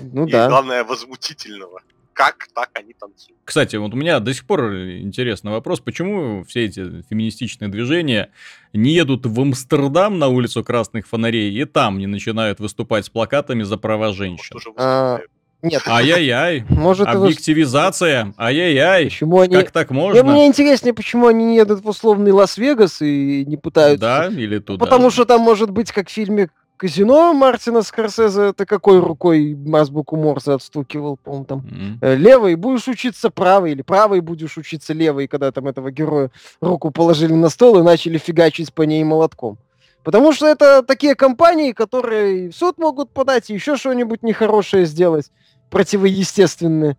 Ну 0.00 0.26
И 0.26 0.32
да. 0.32 0.48
главное, 0.48 0.84
возмутительного 0.84 1.80
как 2.12 2.48
так 2.54 2.70
они 2.74 2.94
танцуют. 2.98 3.38
Кстати, 3.44 3.76
вот 3.76 3.92
у 3.94 3.96
меня 3.96 4.20
до 4.20 4.32
сих 4.32 4.46
пор 4.46 4.74
интересный 4.74 5.50
вопрос, 5.50 5.80
почему 5.80 6.44
все 6.44 6.66
эти 6.66 7.02
феминистичные 7.08 7.68
движения 7.68 8.30
не 8.72 8.92
едут 8.92 9.26
в 9.26 9.40
Амстердам 9.40 10.18
на 10.18 10.28
улицу 10.28 10.62
красных 10.62 11.06
фонарей 11.06 11.50
и 11.50 11.64
там 11.64 11.98
не 11.98 12.06
начинают 12.06 12.60
выступать 12.60 13.06
с 13.06 13.08
плакатами 13.08 13.62
за 13.62 13.76
права 13.76 14.12
женщин? 14.12 14.56
А, 14.76 15.20
нет. 15.62 15.82
Ай-яй-яй. 15.86 16.64
Может, 16.68 17.06
Объективизация. 17.06 18.34
Ай-яй-яй. 18.36 19.04
Почему 19.04 19.40
они... 19.40 19.54
Как 19.54 19.70
так 19.70 19.90
можно? 19.90 20.22
Мне 20.24 20.46
интереснее, 20.46 20.92
почему 20.92 21.28
они 21.28 21.44
не 21.44 21.56
едут 21.56 21.84
в 21.84 21.88
условный 21.88 22.32
Лас-Вегас 22.32 23.00
и 23.00 23.44
не 23.46 23.56
пытаются... 23.56 24.00
Да, 24.00 24.26
или 24.26 24.58
туда. 24.58 24.84
Потому 24.84 25.10
что 25.10 25.24
там 25.24 25.40
может 25.40 25.70
быть, 25.70 25.92
как 25.92 26.08
в 26.08 26.12
фильме 26.12 26.48
казино 26.82 27.32
Мартина 27.32 27.82
Скорсезе, 27.82 28.46
это 28.46 28.66
какой 28.66 28.98
рукой 28.98 29.56
азбуку 29.72 30.16
Морзе 30.16 30.54
отстукивал, 30.54 31.16
по 31.16 31.44
там, 31.44 31.60
mm-hmm. 31.60 32.16
левой 32.16 32.56
будешь 32.56 32.88
учиться 32.88 33.30
правой, 33.30 33.70
или 33.70 33.82
правой 33.82 34.18
будешь 34.18 34.58
учиться 34.58 34.92
левой, 34.92 35.28
когда 35.28 35.52
там 35.52 35.68
этого 35.68 35.92
героя 35.92 36.32
руку 36.60 36.90
положили 36.90 37.34
на 37.34 37.50
стол 37.50 37.78
и 37.78 37.84
начали 37.84 38.18
фигачить 38.18 38.74
по 38.74 38.82
ней 38.82 39.04
молотком. 39.04 39.58
Потому 40.02 40.32
что 40.32 40.48
это 40.48 40.82
такие 40.82 41.14
компании, 41.14 41.70
которые 41.70 42.50
в 42.50 42.56
суд 42.56 42.78
могут 42.78 43.10
подать 43.10 43.48
и 43.48 43.54
еще 43.54 43.76
что-нибудь 43.76 44.24
нехорошее 44.24 44.84
сделать, 44.84 45.30
противоестественное. 45.70 46.96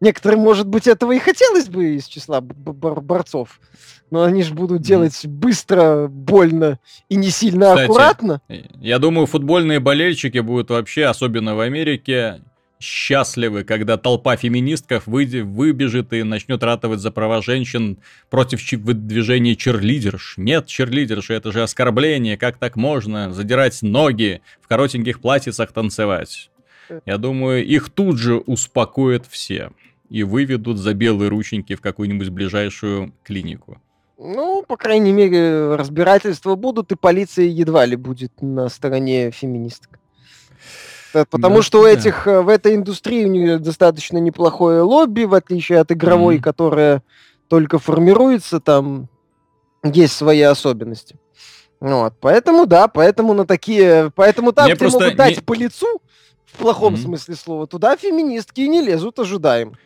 Некоторым, 0.00 0.40
может 0.40 0.68
быть, 0.68 0.86
этого 0.86 1.12
и 1.12 1.18
хотелось 1.18 1.68
бы 1.68 1.96
из 1.96 2.06
числа 2.06 2.40
борцов, 2.40 3.60
но 4.10 4.22
они 4.22 4.42
же 4.42 4.54
будут 4.54 4.82
делать 4.82 5.26
быстро, 5.26 6.06
больно 6.08 6.78
и 7.08 7.16
не 7.16 7.30
сильно 7.30 7.70
Кстати, 7.70 7.84
аккуратно. 7.84 8.40
Я 8.80 9.00
думаю, 9.00 9.26
футбольные 9.26 9.80
болельщики 9.80 10.38
будут 10.38 10.70
вообще, 10.70 11.06
особенно 11.06 11.56
в 11.56 11.60
Америке, 11.60 12.40
счастливы, 12.80 13.64
когда 13.64 13.96
толпа 13.96 14.36
феминистков 14.36 15.08
выйдет, 15.08 15.46
выбежит 15.46 16.12
и 16.12 16.22
начнет 16.22 16.62
ратовать 16.62 17.00
за 17.00 17.10
права 17.10 17.42
женщин 17.42 17.98
против 18.30 18.60
движения 18.60 19.56
черлидерш. 19.56 20.34
Нет, 20.36 20.66
черлидерши, 20.66 21.34
это 21.34 21.50
же 21.50 21.62
оскорбление, 21.62 22.36
как 22.36 22.58
так 22.58 22.76
можно 22.76 23.32
задирать 23.32 23.82
ноги, 23.82 24.42
в 24.62 24.68
коротеньких 24.68 25.20
платьицах 25.20 25.72
танцевать. 25.72 26.50
Э. 26.88 27.00
Я 27.04 27.18
думаю, 27.18 27.66
их 27.66 27.90
тут 27.90 28.18
же 28.18 28.36
успокоят 28.36 29.26
все 29.28 29.70
и 30.10 30.22
выведут 30.22 30.78
за 30.78 30.94
белые 30.94 31.28
рученьки 31.28 31.74
в 31.74 31.80
какую-нибудь 31.80 32.30
ближайшую 32.30 33.12
клинику. 33.22 33.78
Ну, 34.18 34.64
по 34.66 34.76
крайней 34.76 35.12
мере, 35.12 35.76
разбирательства 35.76 36.56
будут, 36.56 36.90
и 36.90 36.96
полиция 36.96 37.46
едва 37.46 37.84
ли 37.84 37.94
будет 37.94 38.32
на 38.40 38.68
стороне 38.68 39.30
феминисток. 39.30 39.98
Потому 41.12 41.56
да, 41.56 41.62
что 41.62 41.82
у 41.82 41.86
этих 41.86 42.24
да. 42.26 42.32
Э, 42.32 42.40
в 42.42 42.48
этой 42.48 42.74
индустрии 42.74 43.24
у 43.24 43.28
них 43.28 43.62
достаточно 43.62 44.18
неплохое 44.18 44.82
лобби, 44.82 45.22
в 45.22 45.34
отличие 45.34 45.80
от 45.80 45.90
игровой, 45.92 46.36
mm-hmm. 46.36 46.42
которая 46.42 47.02
только 47.48 47.78
формируется, 47.78 48.60
там 48.60 49.08
есть 49.82 50.14
свои 50.14 50.42
особенности. 50.42 51.16
Вот, 51.80 52.14
поэтому 52.20 52.66
да, 52.66 52.88
поэтому 52.88 53.34
на 53.34 53.46
такие, 53.46 54.10
поэтому 54.16 54.52
там, 54.52 54.66
Мне 54.66 54.74
где 54.74 54.88
могут 54.88 55.16
дать 55.16 55.36
не... 55.36 55.42
по 55.42 55.54
лицу, 55.54 56.02
в 56.44 56.58
плохом 56.58 56.94
mm-hmm. 56.94 57.02
смысле 57.02 57.34
слова, 57.36 57.66
туда 57.66 57.96
феминистки 57.96 58.62
не 58.62 58.82
лезут, 58.82 59.18
ожидаем. 59.18 59.78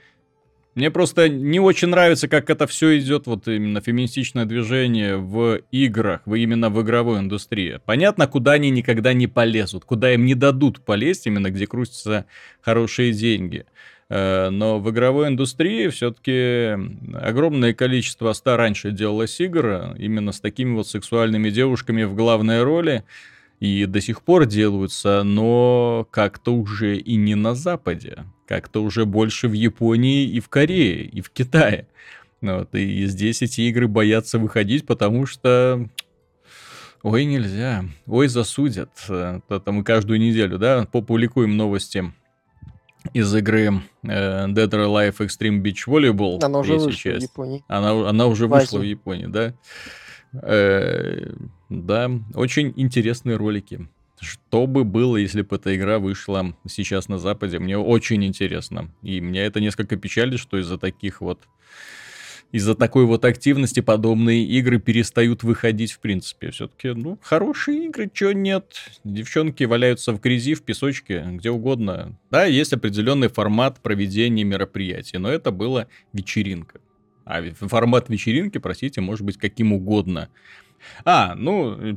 Мне 0.75 0.91
просто 0.91 1.29
не 1.29 1.61
очень 1.61 1.89
нравится, 1.89 2.29
как 2.29 2.49
это 2.49 2.66
все 2.66 2.99
идет, 2.99 3.27
вот 3.27 3.47
именно 3.47 3.83
феминистичное 3.83 4.47
движение 4.47 5.18
в 5.18 5.61
играх, 5.70 6.23
в, 6.25 6.35
именно 6.35 6.70
в 6.70 6.81
игровой 6.81 7.18
индустрии. 7.18 7.79
Понятно, 7.85 8.27
куда 8.27 8.53
они 8.53 8.70
никогда 8.70 9.12
не 9.12 9.27
полезут, 9.27 9.85
куда 9.85 10.14
им 10.14 10.25
не 10.25 10.35
дадут 10.35 10.81
полезть, 10.81 11.27
именно 11.27 11.51
где 11.51 11.66
крутятся 11.66 12.25
хорошие 12.62 13.12
деньги. 13.12 13.66
Э, 14.09 14.49
но 14.49 14.79
в 14.79 14.91
игровой 14.91 15.29
индустрии 15.29 15.89
все-таки 15.89 16.79
огромное 17.14 17.75
количество 17.75 18.33
ста 18.33 18.57
раньше 18.57 18.93
делалось 18.93 19.41
игр 19.41 19.95
именно 19.99 20.33
с 20.33 20.41
такими 20.41 20.75
вот 20.75 20.89
сексуальными 20.89 21.51
девушками 21.51 22.05
в 22.05 22.14
главной 22.14 22.62
роли 22.62 23.05
и 23.61 23.87
до 23.87 24.01
сих 24.01 24.23
пор 24.23 24.47
делаются, 24.47 25.23
но 25.23 26.07
как-то 26.11 26.55
уже 26.55 26.97
и 26.97 27.14
не 27.16 27.35
на 27.35 27.55
Западе, 27.55 28.25
как-то 28.53 28.82
уже 28.82 29.07
больше 29.07 29.48
в 29.48 29.55
Японии 29.55 30.26
и 30.26 30.38
в 30.38 30.50
Корее, 30.50 31.07
и 31.07 31.22
в 31.22 31.30
Китае. 31.30 31.86
Вот, 32.42 32.74
и 32.74 33.07
здесь 33.07 33.40
эти 33.40 33.62
игры 33.62 33.88
боятся 33.88 34.38
выходить, 34.38 34.84
потому 34.84 35.24
что 35.24 35.88
Ой, 37.03 37.24
нельзя. 37.24 37.86
Ой, 38.07 38.28
засудят. 38.28 38.90
Это 39.09 39.72
мы 39.72 39.82
каждую 39.84 40.20
неделю, 40.20 40.59
да, 40.59 40.86
попубликуем 40.92 41.57
новости 41.57 42.12
из 43.14 43.34
игры 43.34 43.80
э, 44.03 44.46
Dead 44.48 44.68
or 44.68 44.86
Alive 44.86 45.16
Extreme 45.16 45.62
Beach 45.62 45.86
Volleyball. 45.86 46.44
Она 46.44 46.59
уже 46.59 46.74
вышла 46.74 46.92
часть. 46.92 47.26
в 47.26 47.30
Японии. 47.30 47.64
Она, 47.68 48.11
она 48.11 48.26
уже 48.26 48.46
в 48.46 48.50
вышла 48.50 48.80
в 48.80 48.82
Японии, 48.82 49.26
да. 49.26 49.55
Э, 50.42 51.32
да, 51.70 52.11
очень 52.34 52.74
интересные 52.76 53.36
ролики. 53.36 53.88
Что 54.23 54.68
бы 54.68 54.85
было, 54.85 55.16
если 55.16 55.43
бы 55.43 55.57
эта 55.57 55.75
игра 55.75 55.99
вышла 55.99 56.57
сейчас 56.68 57.09
на 57.09 57.18
Западе? 57.18 57.59
Мне 57.59 57.77
очень 57.77 58.25
интересно. 58.25 58.89
И 59.03 59.18
меня 59.18 59.45
это 59.45 59.61
несколько 59.61 59.97
печалит, 59.97 60.39
что 60.39 60.59
из-за 60.59 60.79
таких 60.79 61.20
вот 61.20 61.41
из-за 62.53 62.77
такой 62.77 63.05
вот 63.05 63.25
активности 63.25 63.81
подобные 63.81 64.45
игры 64.45 64.79
перестают 64.79 65.43
выходить 65.43 65.91
в 65.91 65.99
принципе. 65.99 66.53
Все-таки, 66.53 66.91
ну, 66.91 67.18
хорошие 67.20 67.87
игры, 67.87 68.09
чё 68.12 68.31
нет. 68.31 68.77
Девчонки 69.03 69.64
валяются 69.64 70.12
в 70.12 70.20
грязи, 70.20 70.55
в 70.55 70.62
песочке, 70.62 71.27
где 71.33 71.51
угодно. 71.51 72.16
Да, 72.31 72.45
есть 72.45 72.73
определенный 72.73 73.29
формат 73.29 73.81
проведения 73.81 74.45
мероприятий, 74.45 75.18
но 75.18 75.31
это 75.31 75.51
была 75.51 75.89
вечеринка. 76.12 76.81
А 77.25 77.43
формат 77.55 78.09
вечеринки, 78.09 78.59
простите, 78.59 79.01
может 79.01 79.25
быть 79.27 79.39
каким 79.39 79.73
угодно. 79.73 80.29
А, 81.05 81.35
ну, 81.35 81.97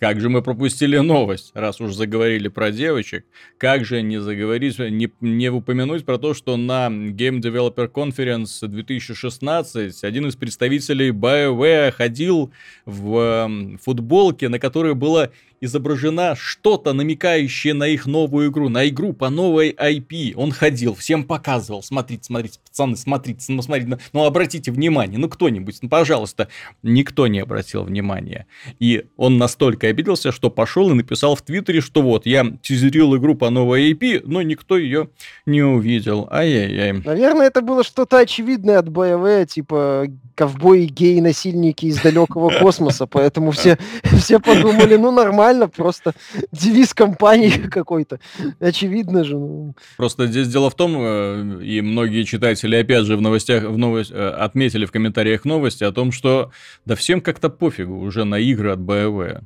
как 0.00 0.18
же 0.18 0.30
мы 0.30 0.40
пропустили 0.40 0.96
новость, 0.96 1.50
раз 1.52 1.78
уж 1.78 1.92
заговорили 1.92 2.48
про 2.48 2.70
девочек. 2.70 3.26
Как 3.58 3.84
же 3.84 4.00
не 4.00 4.18
заговорить, 4.18 4.78
не, 4.78 5.12
не 5.20 5.50
упомянуть 5.50 6.06
про 6.06 6.16
то, 6.16 6.32
что 6.32 6.56
на 6.56 6.86
Game 6.88 7.40
Developer 7.40 7.92
Conference 7.92 8.66
2016 8.66 10.02
один 10.02 10.26
из 10.26 10.36
представителей 10.36 11.10
BioWare 11.10 11.90
ходил 11.92 12.50
в 12.86 13.76
футболке, 13.84 14.48
на 14.48 14.58
которой 14.58 14.94
было 14.94 15.32
изображена 15.60 16.34
что-то, 16.36 16.92
намекающее 16.92 17.74
на 17.74 17.86
их 17.86 18.06
новую 18.06 18.50
игру, 18.50 18.68
на 18.68 18.88
игру 18.88 19.12
по 19.12 19.30
новой 19.30 19.70
IP. 19.70 20.34
Он 20.36 20.52
ходил, 20.52 20.94
всем 20.94 21.24
показывал, 21.24 21.82
смотрите, 21.82 22.24
смотрите, 22.24 22.58
пацаны, 22.64 22.96
смотрите, 22.96 23.44
ну 23.48 23.62
смотрите, 23.62 23.98
ну 24.12 24.24
обратите 24.24 24.70
внимание, 24.70 25.18
ну 25.18 25.28
кто-нибудь, 25.28 25.78
ну 25.82 25.88
пожалуйста. 25.88 26.48
Никто 26.82 27.26
не 27.26 27.40
обратил 27.40 27.84
внимания. 27.84 28.46
И 28.78 29.04
он 29.16 29.38
настолько 29.38 29.88
обиделся, 29.88 30.32
что 30.32 30.50
пошел 30.50 30.90
и 30.90 30.94
написал 30.94 31.34
в 31.34 31.42
Твиттере, 31.42 31.80
что 31.80 32.02
вот, 32.02 32.26
я 32.26 32.46
тизерил 32.62 33.16
игру 33.16 33.34
по 33.34 33.50
новой 33.50 33.92
IP, 33.92 34.22
но 34.24 34.42
никто 34.42 34.78
ее 34.78 35.10
не 35.46 35.62
увидел. 35.62 36.28
Ай-яй-яй. 36.30 36.92
Наверное, 37.04 37.46
это 37.46 37.60
было 37.60 37.84
что-то 37.84 38.18
очевидное 38.18 38.78
от 38.78 38.86
BioWare, 38.88 39.46
типа 39.46 40.06
ковбои, 40.40 40.86
геи, 40.86 41.20
насильники 41.20 41.84
из 41.84 42.00
далекого 42.00 42.50
космоса, 42.58 43.06
поэтому 43.06 43.50
все, 43.50 43.76
все 44.04 44.40
подумали, 44.40 44.96
ну 44.96 45.10
нормально, 45.10 45.49
нормально, 45.50 45.68
просто 45.68 46.14
девиз 46.52 46.94
компании 46.94 47.50
какой-то. 47.70 48.20
Очевидно 48.60 49.24
же. 49.24 49.36
Ну. 49.36 49.74
Просто 49.96 50.26
здесь 50.26 50.48
дело 50.48 50.70
в 50.70 50.74
том, 50.74 50.96
э, 50.98 51.62
и 51.62 51.80
многие 51.80 52.24
читатели 52.24 52.76
опять 52.76 53.04
же 53.04 53.16
в 53.16 53.20
новостях 53.20 53.64
в 53.64 53.78
новость, 53.78 54.10
э, 54.12 54.28
отметили 54.28 54.86
в 54.86 54.92
комментариях 54.92 55.44
новости 55.44 55.84
о 55.84 55.92
том, 55.92 56.12
что 56.12 56.50
да 56.86 56.94
всем 56.94 57.20
как-то 57.20 57.50
пофигу 57.50 57.98
уже 57.98 58.24
на 58.24 58.38
игры 58.38 58.72
от 58.72 58.80
BioWare. 58.80 59.42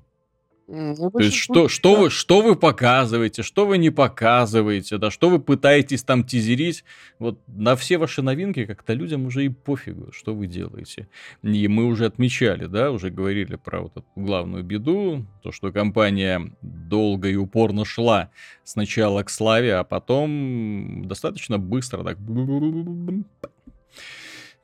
Ну, 0.66 1.10
То 1.10 1.18
есть, 1.18 1.36
что, 1.36 1.68
что, 1.68 1.94
вы, 1.94 2.10
что 2.10 2.40
вы 2.40 2.56
показываете, 2.56 3.42
что 3.42 3.66
вы 3.66 3.76
не 3.76 3.90
показываете, 3.90 4.96
да, 4.96 5.10
что 5.10 5.28
вы 5.28 5.38
пытаетесь 5.38 6.02
там 6.02 6.24
тизерить, 6.24 6.84
вот 7.18 7.38
на 7.46 7.76
все 7.76 7.98
ваши 7.98 8.22
новинки 8.22 8.64
как-то 8.64 8.94
людям 8.94 9.26
уже 9.26 9.44
и 9.44 9.48
пофигу, 9.50 10.10
что 10.12 10.34
вы 10.34 10.46
делаете. 10.46 11.08
И 11.42 11.68
мы 11.68 11.84
уже 11.84 12.06
отмечали, 12.06 12.64
да, 12.64 12.90
уже 12.92 13.10
говорили 13.10 13.56
про 13.56 13.82
вот 13.82 13.92
эту 13.92 14.06
главную 14.16 14.64
беду, 14.64 15.26
то, 15.42 15.52
что 15.52 15.70
компания 15.70 16.50
долго 16.62 17.28
и 17.28 17.36
упорно 17.36 17.84
шла 17.84 18.30
сначала 18.62 19.22
к 19.22 19.28
славе, 19.28 19.74
а 19.74 19.84
потом 19.84 21.04
достаточно 21.06 21.58
быстро 21.58 22.04
так 22.04 22.18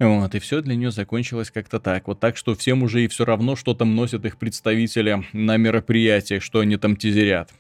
вот, 0.01 0.35
и 0.35 0.39
все 0.39 0.63
для 0.63 0.77
нее 0.77 0.91
закончилось 0.91 1.51
как-то 1.51 1.79
так. 1.79 2.09
Вот 2.09 2.19
так, 2.21 2.39
что 2.39 2.55
всем 2.55 2.83
уже 2.83 3.05
и 3.05 3.09
все 3.09 3.27
равно, 3.27 3.55
что 3.55 3.75
там 3.75 3.95
носят 3.95 4.25
их 4.25 4.39
представители 4.39 5.27
на 5.35 5.59
мероприятиях, 5.59 6.43
что 6.43 6.61
они 6.61 6.79
там 6.79 6.97
тизерят. 6.97 7.51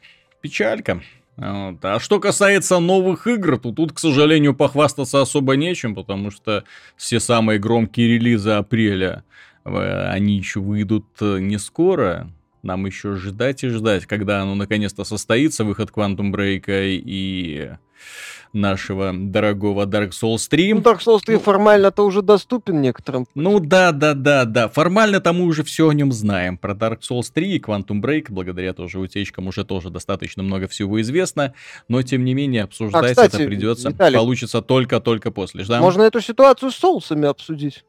Печалька. 0.41 1.03
Вот. 1.37 1.85
А 1.85 2.01
что 2.01 2.19
касается 2.19 2.79
новых 2.79 3.27
игр, 3.27 3.59
то 3.59 3.73
тут, 3.73 3.93
к 3.93 3.99
сожалению, 3.99 4.55
похвастаться 4.55 5.21
особо 5.21 5.57
нечем, 5.57 5.95
потому 5.95 6.31
что 6.31 6.65
все 6.97 7.21
самые 7.21 7.59
громкие 7.59 8.09
релизы 8.09 8.51
апреля, 8.53 9.23
э, 9.67 10.09
они 10.09 10.39
еще 10.39 10.61
выйдут 10.61 11.07
э, 11.21 11.41
не 11.41 11.59
скоро. 11.59 12.31
Нам 12.63 12.87
еще 12.87 13.17
ждать 13.17 13.65
и 13.65 13.69
ждать, 13.69 14.07
когда 14.07 14.41
оно 14.43 14.55
наконец-то 14.55 15.05
состоится, 15.05 15.65
выход 15.65 15.91
Quantum 15.91 16.31
Break 16.31 16.65
и 16.69 17.71
нашего 18.53 19.13
дорогого 19.13 19.85
Dark 19.87 20.11
Souls 20.11 20.49
3. 20.49 20.75
Ну, 20.75 20.81
Dark 20.81 20.99
Souls 20.99 21.21
3 21.25 21.35
ну, 21.35 21.41
формально-то 21.41 22.05
уже 22.05 22.23
доступен 22.23 22.81
некоторым. 22.81 23.27
Ну 23.35 23.61
да, 23.61 23.93
да, 23.93 24.15
да, 24.15 24.45
да. 24.45 24.69
Формально-то 24.69 25.33
мы 25.33 25.45
уже 25.45 25.63
все 25.65 25.89
о 25.89 25.93
нем 25.93 26.13
знаем. 26.13 26.59
Про 26.59 26.75
Dark 26.75 27.01
Souls 27.01 27.31
3 27.33 27.57
и 27.57 27.61
Quantum 27.61 28.01
Break, 28.01 28.27
благодаря 28.29 28.73
тоже 28.73 28.99
утечкам, 28.99 29.49
уже 29.49 29.65
тоже 29.65 29.91
достаточно 29.91 30.43
много 30.43 30.69
всего 30.69 31.01
известно. 31.01 31.55
Но, 31.89 32.03
тем 32.03 32.25
не 32.25 32.35
менее, 32.35 32.65
обсуждать 32.65 33.05
а, 33.05 33.09
кстати, 33.09 33.37
это 33.37 33.45
придется. 33.45 33.91
Виталий, 33.91 34.17
получится 34.17 34.63
только-только 34.63 35.31
после. 35.31 35.65
Ждем. 35.65 35.81
Можно 35.81 36.03
эту 36.03 36.21
ситуацию 36.21 36.71
с 36.71 36.77
соусами 36.77 37.29
обсудить. 37.29 37.85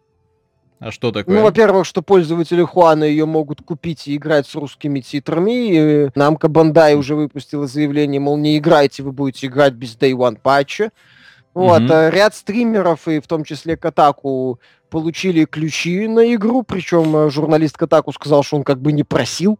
А 0.82 0.90
что 0.90 1.12
такое? 1.12 1.36
Ну, 1.36 1.44
во-первых, 1.44 1.86
что 1.86 2.02
пользователи 2.02 2.64
Хуана 2.64 3.04
ее 3.04 3.28
могут 3.28 3.62
купить 3.62 4.08
и 4.08 4.16
играть 4.16 4.48
с 4.48 4.56
русскими 4.56 5.00
титрами. 5.00 5.52
И 5.52 6.10
Намка 6.16 6.48
Бандай 6.48 6.96
уже 6.96 7.14
выпустила 7.14 7.68
заявление, 7.68 8.20
мол, 8.20 8.36
не 8.36 8.58
играйте, 8.58 9.04
вы 9.04 9.12
будете 9.12 9.46
играть 9.46 9.74
без 9.74 9.96
Day 9.96 10.14
One 10.14 10.40
патча. 10.42 10.90
Вот, 11.54 11.84
mm-hmm. 11.84 12.10
ряд 12.10 12.34
стримеров, 12.34 13.08
и 13.08 13.20
в 13.20 13.28
том 13.28 13.44
числе 13.44 13.78
Катаку, 13.78 14.60
получили 14.90 15.46
ключи 15.46 16.08
на 16.08 16.34
игру, 16.34 16.64
причем 16.64 17.16
э, 17.16 17.30
журналист 17.30 17.78
Катаку 17.78 18.12
сказал, 18.12 18.42
что 18.42 18.58
он 18.58 18.64
как 18.64 18.82
бы 18.82 18.92
не 18.92 19.04
просил. 19.04 19.60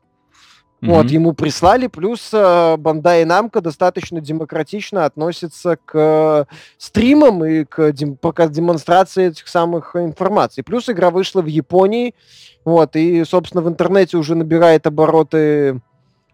Mm-hmm. 0.82 0.96
Вот, 0.96 1.12
ему 1.12 1.34
прислали, 1.34 1.86
плюс 1.86 2.32
э, 2.34 2.76
Бандай 2.78 3.24
Намка 3.24 3.62
достаточно 3.62 4.20
демократично 4.20 5.06
относится 5.06 5.76
к 5.76 5.92
э, 5.94 6.46
стримам 6.80 7.46
и 7.46 7.66
к 7.66 7.92
дем- 7.92 8.18
пока 8.18 8.48
демонстрации 8.48 9.28
этих 9.28 9.48
самых 9.48 9.96
информаций. 9.96 10.64
Плюс 10.64 10.90
игра 10.90 11.12
вышла 11.12 11.44
в 11.44 11.46
Японии, 11.46 12.16
вот, 12.66 12.96
и, 12.96 13.24
собственно, 13.26 13.62
в 13.62 13.68
интернете 13.68 14.18
уже 14.18 14.34
набирает 14.34 14.88
обороты, 14.88 15.82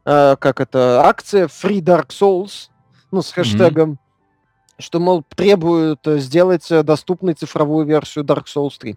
э, 0.05 0.35
как 0.39 0.61
это, 0.61 1.01
акция 1.03 1.47
Free 1.47 1.81
Dark 1.81 2.07
Souls, 2.07 2.69
ну, 3.11 3.21
с 3.21 3.33
хэштегом, 3.33 3.91
mm-hmm. 3.91 4.81
что, 4.81 4.99
мол, 5.01 5.25
требуют 5.35 5.99
сделать 6.05 6.69
доступной 6.69 7.33
цифровую 7.33 7.85
версию 7.85 8.23
Dark 8.23 8.45
Souls 8.45 8.77
3. 8.79 8.95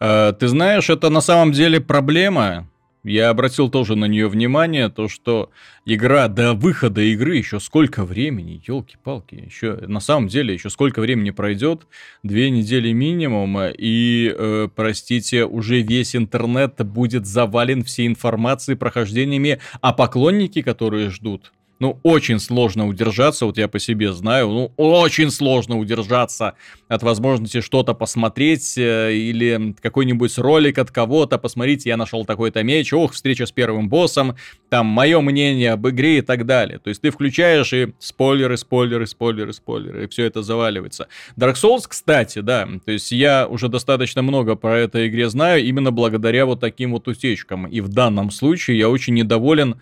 Uh, 0.00 0.32
ты 0.32 0.46
знаешь, 0.48 0.90
это 0.90 1.08
на 1.08 1.20
самом 1.20 1.52
деле 1.52 1.80
проблема, 1.80 2.68
я 3.08 3.30
обратил 3.30 3.70
тоже 3.70 3.96
на 3.96 4.04
нее 4.04 4.28
внимание, 4.28 4.88
то 4.88 5.08
что 5.08 5.50
игра 5.84 6.28
до 6.28 6.54
выхода 6.54 7.00
игры 7.00 7.36
еще 7.36 7.60
сколько 7.60 8.04
времени, 8.04 8.62
елки-палки, 8.66 9.34
еще 9.34 9.76
на 9.86 10.00
самом 10.00 10.28
деле 10.28 10.54
еще 10.54 10.70
сколько 10.70 11.00
времени 11.00 11.30
пройдет, 11.30 11.86
две 12.22 12.50
недели 12.50 12.92
минимум, 12.92 13.58
и, 13.60 14.34
э, 14.36 14.68
простите, 14.74 15.44
уже 15.44 15.80
весь 15.80 16.14
интернет 16.14 16.84
будет 16.84 17.26
завален 17.26 17.82
всей 17.84 18.06
информацией, 18.06 18.76
прохождениями, 18.76 19.58
а 19.80 19.92
поклонники, 19.92 20.62
которые 20.62 21.10
ждут, 21.10 21.52
ну, 21.80 22.00
очень 22.02 22.40
сложно 22.40 22.86
удержаться, 22.88 23.46
вот 23.46 23.56
я 23.56 23.68
по 23.68 23.78
себе 23.78 24.12
знаю, 24.12 24.48
ну, 24.48 24.72
очень 24.76 25.30
сложно 25.30 25.78
удержаться 25.78 26.54
от 26.88 27.02
возможности 27.02 27.60
что-то 27.60 27.94
посмотреть 27.94 28.76
э, 28.76 29.12
или 29.12 29.74
какой-нибудь 29.80 30.36
ролик 30.38 30.78
от 30.78 30.90
кого-то, 30.90 31.38
посмотрите, 31.38 31.90
я 31.90 31.96
нашел 31.96 32.24
такой-то 32.24 32.62
меч, 32.62 32.92
ох, 32.92 33.12
встреча 33.12 33.46
с 33.46 33.52
первым 33.52 33.88
боссом, 33.88 34.36
там, 34.68 34.86
мое 34.86 35.20
мнение 35.20 35.72
об 35.72 35.88
игре 35.88 36.18
и 36.18 36.22
так 36.22 36.46
далее. 36.46 36.78
То 36.78 36.88
есть 36.88 37.00
ты 37.00 37.10
включаешь 37.10 37.72
и 37.72 37.92
спойлеры, 37.98 38.56
спойлеры, 38.56 39.06
спойлеры, 39.06 39.52
спойлеры, 39.52 40.04
и 40.04 40.08
все 40.08 40.24
это 40.24 40.42
заваливается. 40.42 41.08
Dark 41.36 41.54
Souls, 41.54 41.84
кстати, 41.88 42.40
да, 42.40 42.68
то 42.84 42.90
есть 42.90 43.12
я 43.12 43.46
уже 43.46 43.68
достаточно 43.68 44.22
много 44.22 44.56
про 44.56 44.78
этой 44.78 45.08
игре 45.08 45.28
знаю 45.28 45.64
именно 45.64 45.92
благодаря 45.92 46.44
вот 46.44 46.60
таким 46.60 46.92
вот 46.92 47.06
утечкам, 47.06 47.66
и 47.66 47.80
в 47.80 47.88
данном 47.88 48.30
случае 48.30 48.78
я 48.78 48.88
очень 48.88 49.14
недоволен 49.14 49.76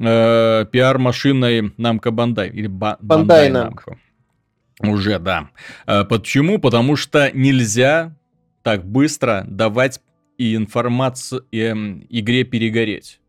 э, 0.00 0.66
пиар-машиной 0.70 1.72
Намка 1.76 2.10
Бандай. 2.10 2.50
Или 2.50 2.66
ба- 2.66 2.98
Бандай 3.00 3.50
Намка. 3.50 3.98
Уже, 4.80 5.18
да. 5.18 5.50
Э, 5.86 6.04
почему? 6.04 6.58
Потому 6.58 6.96
что 6.96 7.30
нельзя 7.32 8.16
так 8.62 8.84
быстро 8.84 9.44
давать 9.46 10.00
и 10.38 10.56
информацию 10.56 11.44
э, 11.52 11.72
игре 12.08 12.44
перегореть 12.44 13.20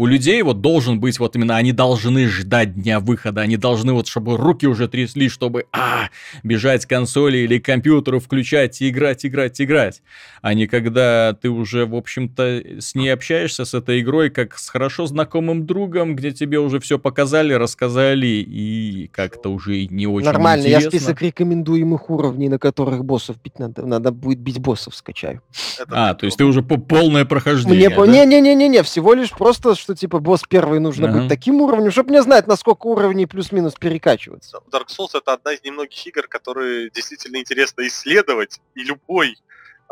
у 0.00 0.06
людей 0.06 0.40
вот 0.40 0.62
должен 0.62 0.98
быть 0.98 1.18
вот 1.18 1.36
именно, 1.36 1.58
они 1.58 1.72
должны 1.72 2.26
ждать 2.26 2.74
дня 2.74 3.00
выхода, 3.00 3.42
они 3.42 3.58
должны 3.58 3.92
вот, 3.92 4.06
чтобы 4.06 4.38
руки 4.38 4.66
уже 4.66 4.88
трясли, 4.88 5.28
чтобы, 5.28 5.66
а, 5.72 6.08
бежать 6.42 6.86
к 6.86 6.88
консоли 6.88 7.36
или 7.36 7.58
к 7.58 7.66
компьютеру, 7.66 8.18
включать 8.18 8.80
и 8.80 8.88
играть, 8.88 9.26
играть, 9.26 9.60
играть. 9.60 10.00
А 10.40 10.54
не 10.54 10.66
когда 10.66 11.34
ты 11.34 11.50
уже, 11.50 11.84
в 11.84 11.94
общем-то, 11.94 12.80
с 12.80 12.94
ней 12.94 13.12
общаешься, 13.12 13.66
с 13.66 13.74
этой 13.74 14.00
игрой, 14.00 14.30
как 14.30 14.56
с 14.56 14.70
хорошо 14.70 15.04
знакомым 15.04 15.66
другом, 15.66 16.16
где 16.16 16.30
тебе 16.32 16.60
уже 16.60 16.80
все 16.80 16.98
показали, 16.98 17.52
рассказали, 17.52 18.26
и 18.26 19.10
как-то 19.12 19.50
уже 19.50 19.84
не 19.84 20.06
очень 20.06 20.24
Нормально, 20.24 20.62
интересно. 20.62 20.84
я 20.84 20.90
список 20.90 21.20
рекомендуемых 21.20 22.08
уровней, 22.08 22.48
на 22.48 22.58
которых 22.58 23.04
боссов 23.04 23.36
бить 23.44 23.58
надо, 23.58 23.84
надо 23.84 24.12
будет 24.12 24.38
бить 24.38 24.60
боссов, 24.60 24.94
скачаю. 24.94 25.42
А, 25.90 26.14
то 26.14 26.24
есть 26.24 26.38
ты 26.38 26.44
уже 26.44 26.62
по 26.62 26.78
полное 26.78 27.26
прохождение, 27.26 27.90
Мне, 27.90 28.06
да? 28.06 28.24
Не-не-не, 28.24 28.82
всего 28.82 29.12
лишь 29.12 29.30
просто, 29.30 29.74
что 29.74 29.89
типа 29.94 30.18
босс 30.18 30.42
первый 30.48 30.80
нужно 30.80 31.08
ага. 31.08 31.20
быть 31.20 31.28
таким 31.28 31.60
уровнем, 31.60 31.90
чтобы 31.90 32.12
не 32.12 32.22
знать, 32.22 32.46
насколько 32.46 32.86
уровней 32.86 33.26
плюс-минус 33.26 33.74
перекачиваться. 33.74 34.60
Dark 34.70 34.88
Souls 34.88 35.10
это 35.14 35.32
одна 35.32 35.52
из 35.52 35.62
немногих 35.62 36.06
игр, 36.06 36.26
которые 36.28 36.90
действительно 36.90 37.36
интересно 37.36 37.86
исследовать, 37.86 38.60
и 38.74 38.82
любой 38.82 39.36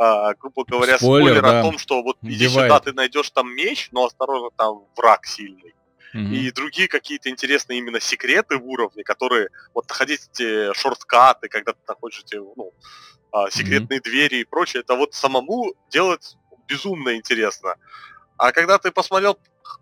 а, 0.01 0.33
грубо 0.35 0.65
говоря, 0.65 0.97
спойлер, 0.97 1.27
спойлер 1.27 1.43
да. 1.43 1.59
о 1.59 1.63
том, 1.63 1.77
что 1.77 2.03
вот 2.03 2.19
иди 2.23 2.49
сюда, 2.49 2.79
ты 2.79 2.93
найдешь 2.93 3.31
там 3.31 3.53
меч, 3.53 3.89
но 3.91 4.07
осторожно, 4.07 4.51
там 4.57 4.85
враг 4.97 5.27
сильный. 5.27 5.75
Mm-hmm. 6.15 6.35
И 6.35 6.53
другие 6.53 6.89
какие-то 6.89 7.29
интересные 7.29 7.81
именно 7.81 8.01
секреты 8.01 8.59
в 8.59 8.67
уровне, 8.67 9.03
которые 9.03 9.49
вот 9.75 9.89
находить 9.89 10.29
эти 10.33 10.73
шорткаты, 10.73 11.49
когда 11.49 11.73
ты 11.73 11.81
находишь 11.87 12.23
эти 12.25 12.37
ну, 12.37 12.73
а, 13.33 13.51
секретные 13.51 13.99
mm-hmm. 13.99 14.03
двери 14.03 14.37
и 14.37 14.45
прочее, 14.45 14.83
это 14.83 14.95
вот 14.95 15.15
самому 15.15 15.75
делать 15.91 16.37
безумно 16.69 17.17
интересно. 17.17 17.75
А 18.37 18.53
когда 18.53 18.79
ты 18.79 18.93
посмотрел 18.93 19.37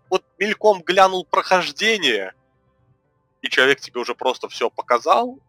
вот 0.09 0.23
мельком 0.37 0.81
глянул 0.81 1.25
прохождение, 1.25 2.33
и 3.41 3.49
человек 3.49 3.79
тебе 3.79 4.01
уже 4.01 4.15
просто 4.15 4.47
все 4.49 4.69
показал, 4.69 5.39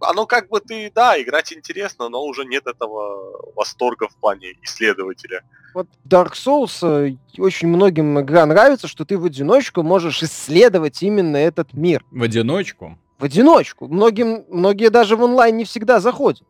оно 0.00 0.26
как 0.26 0.48
бы 0.48 0.60
ты, 0.60 0.90
да, 0.94 1.20
играть 1.20 1.52
интересно, 1.52 2.08
но 2.08 2.22
уже 2.24 2.44
нет 2.44 2.66
этого 2.66 3.52
восторга 3.54 4.08
в 4.08 4.16
плане 4.16 4.54
исследователя. 4.62 5.42
Вот 5.74 5.86
Dark 6.08 6.32
Souls 6.32 6.82
э, 6.82 7.16
очень 7.38 7.68
многим 7.68 8.18
игра 8.20 8.46
нравится, 8.46 8.88
что 8.88 9.04
ты 9.04 9.18
в 9.18 9.24
одиночку 9.24 9.82
можешь 9.82 10.22
исследовать 10.22 11.02
именно 11.02 11.36
этот 11.36 11.72
мир. 11.74 12.04
В 12.10 12.22
одиночку? 12.22 12.98
В 13.18 13.24
одиночку. 13.24 13.88
Многим, 13.88 14.44
многие 14.48 14.90
даже 14.90 15.16
в 15.16 15.22
онлайн 15.22 15.56
не 15.56 15.64
всегда 15.64 16.00
заходят. 16.00 16.42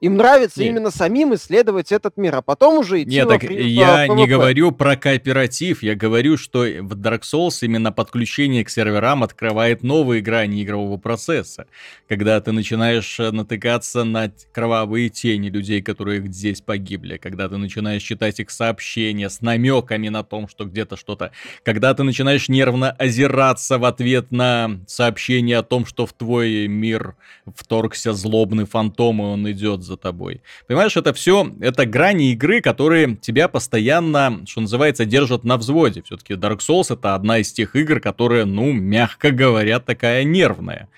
Им 0.00 0.16
нравится 0.16 0.60
Нет. 0.60 0.70
именно 0.70 0.90
самим 0.90 1.34
исследовать 1.34 1.92
этот 1.92 2.16
мир, 2.16 2.36
а 2.36 2.42
потом 2.42 2.78
уже 2.78 3.02
идти 3.02 3.10
Нет, 3.10 3.28
так 3.28 3.40
при... 3.42 3.68
я 3.68 4.08
не 4.08 4.26
говорю 4.26 4.72
про 4.72 4.96
кооператив, 4.96 5.82
я 5.82 5.94
говорю, 5.94 6.38
что 6.38 6.60
в 6.60 6.94
Dark 6.94 7.20
Souls 7.20 7.58
именно 7.60 7.92
подключение 7.92 8.64
к 8.64 8.70
серверам 8.70 9.22
открывает 9.22 9.82
новые 9.82 10.22
грани 10.22 10.62
игрового 10.62 10.96
процесса. 10.96 11.66
Когда 12.08 12.40
ты 12.40 12.52
начинаешь 12.52 13.20
э, 13.20 13.30
натыкаться 13.30 14.04
на 14.04 14.32
кровавые 14.52 15.10
тени 15.10 15.50
людей, 15.50 15.82
которые 15.82 16.26
здесь 16.26 16.62
погибли, 16.62 17.18
когда 17.18 17.50
ты 17.50 17.58
начинаешь 17.58 18.02
читать 18.02 18.40
их 18.40 18.50
сообщения 18.50 19.28
с 19.28 19.42
намеками 19.42 20.08
на 20.08 20.24
том, 20.24 20.48
что 20.48 20.64
где-то 20.64 20.96
что-то, 20.96 21.32
когда 21.62 21.92
ты 21.92 22.04
начинаешь 22.04 22.48
нервно 22.48 22.90
озираться 22.92 23.76
в 23.76 23.84
ответ 23.84 24.32
на 24.32 24.80
сообщение 24.86 25.58
о 25.58 25.62
том, 25.62 25.84
что 25.84 26.06
в 26.06 26.14
твой 26.14 26.68
мир 26.68 27.16
вторгся 27.54 28.14
злобный 28.14 28.64
фантом, 28.64 29.20
и 29.20 29.24
он 29.26 29.50
идет 29.50 29.89
за 29.90 29.96
тобой. 29.96 30.40
Понимаешь, 30.66 30.96
это 30.96 31.12
все, 31.12 31.52
это 31.60 31.84
грани 31.84 32.32
игры, 32.32 32.60
которые 32.60 33.16
тебя 33.16 33.48
постоянно, 33.48 34.42
что 34.46 34.62
называется, 34.62 35.04
держат 35.04 35.44
на 35.44 35.56
взводе. 35.56 36.02
Все-таки 36.02 36.34
Dark 36.34 36.58
Souls 36.58 36.94
это 36.94 37.14
одна 37.14 37.38
из 37.38 37.52
тех 37.52 37.76
игр, 37.76 38.00
которая, 38.00 38.44
ну, 38.44 38.72
мягко 38.72 39.30
говоря, 39.30 39.80
такая 39.80 40.24
нервная. 40.24 40.88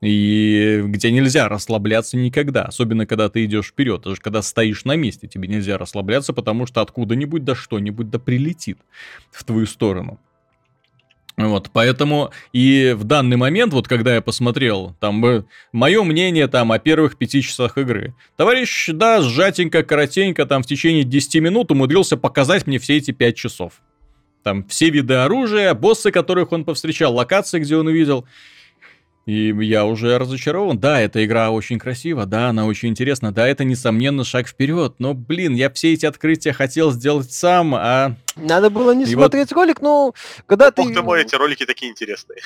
И 0.00 0.80
где 0.84 1.10
нельзя 1.10 1.48
расслабляться 1.48 2.16
никогда, 2.16 2.62
особенно 2.62 3.04
когда 3.04 3.28
ты 3.28 3.44
идешь 3.44 3.68
вперед, 3.68 4.02
даже 4.02 4.20
когда 4.20 4.42
стоишь 4.42 4.84
на 4.84 4.94
месте, 4.94 5.26
тебе 5.26 5.48
нельзя 5.48 5.76
расслабляться, 5.76 6.32
потому 6.32 6.66
что 6.66 6.80
откуда-нибудь 6.80 7.44
да 7.44 7.54
что-нибудь 7.56 8.08
да 8.08 8.18
прилетит 8.18 8.78
в 9.30 9.42
твою 9.44 9.66
сторону. 9.66 10.20
Вот, 11.38 11.70
поэтому 11.72 12.32
и 12.52 12.96
в 12.98 13.04
данный 13.04 13.36
момент, 13.36 13.72
вот 13.72 13.86
когда 13.86 14.16
я 14.16 14.20
посмотрел, 14.20 14.96
там, 14.98 15.24
э, 15.24 15.44
мое 15.70 16.02
мнение 16.02 16.48
там 16.48 16.72
о 16.72 16.80
первых 16.80 17.16
пяти 17.16 17.42
часах 17.42 17.78
игры. 17.78 18.12
Товарищ, 18.36 18.88
да, 18.92 19.22
сжатенько, 19.22 19.84
коротенько, 19.84 20.46
там 20.46 20.64
в 20.64 20.66
течение 20.66 21.04
10 21.04 21.36
минут 21.36 21.70
умудрился 21.70 22.16
показать 22.16 22.66
мне 22.66 22.80
все 22.80 22.96
эти 22.96 23.12
5 23.12 23.36
часов. 23.36 23.74
Там 24.42 24.66
все 24.66 24.90
виды 24.90 25.14
оружия, 25.14 25.74
боссы, 25.74 26.10
которых 26.10 26.50
он 26.50 26.64
повстречал, 26.64 27.14
локации, 27.14 27.60
где 27.60 27.76
он 27.76 27.86
увидел. 27.86 28.26
И 29.28 29.54
я 29.66 29.84
уже 29.84 30.16
разочарован. 30.16 30.78
Да, 30.78 31.02
эта 31.02 31.22
игра 31.22 31.50
очень 31.50 31.78
красива, 31.78 32.24
да, 32.24 32.48
она 32.48 32.64
очень 32.64 32.88
интересна, 32.88 33.30
да, 33.30 33.46
это, 33.46 33.62
несомненно, 33.62 34.24
шаг 34.24 34.48
вперед. 34.48 34.94
Но, 35.00 35.12
блин, 35.12 35.54
я 35.54 35.68
все 35.68 35.92
эти 35.92 36.06
открытия 36.06 36.54
хотел 36.54 36.92
сделать 36.92 37.30
сам, 37.30 37.74
а... 37.74 38.14
Надо 38.36 38.70
было 38.70 38.92
не 38.92 39.04
и 39.04 39.06
смотреть 39.08 39.50
вот... 39.50 39.56
ролик, 39.56 39.82
но 39.82 40.14
когда 40.46 40.70
ты... 40.70 40.80
Бог 40.80 40.94
ты 40.94 41.02
мой, 41.02 41.20
эти 41.20 41.34
ролики 41.34 41.66
такие 41.66 41.92
интересные. 41.92 42.38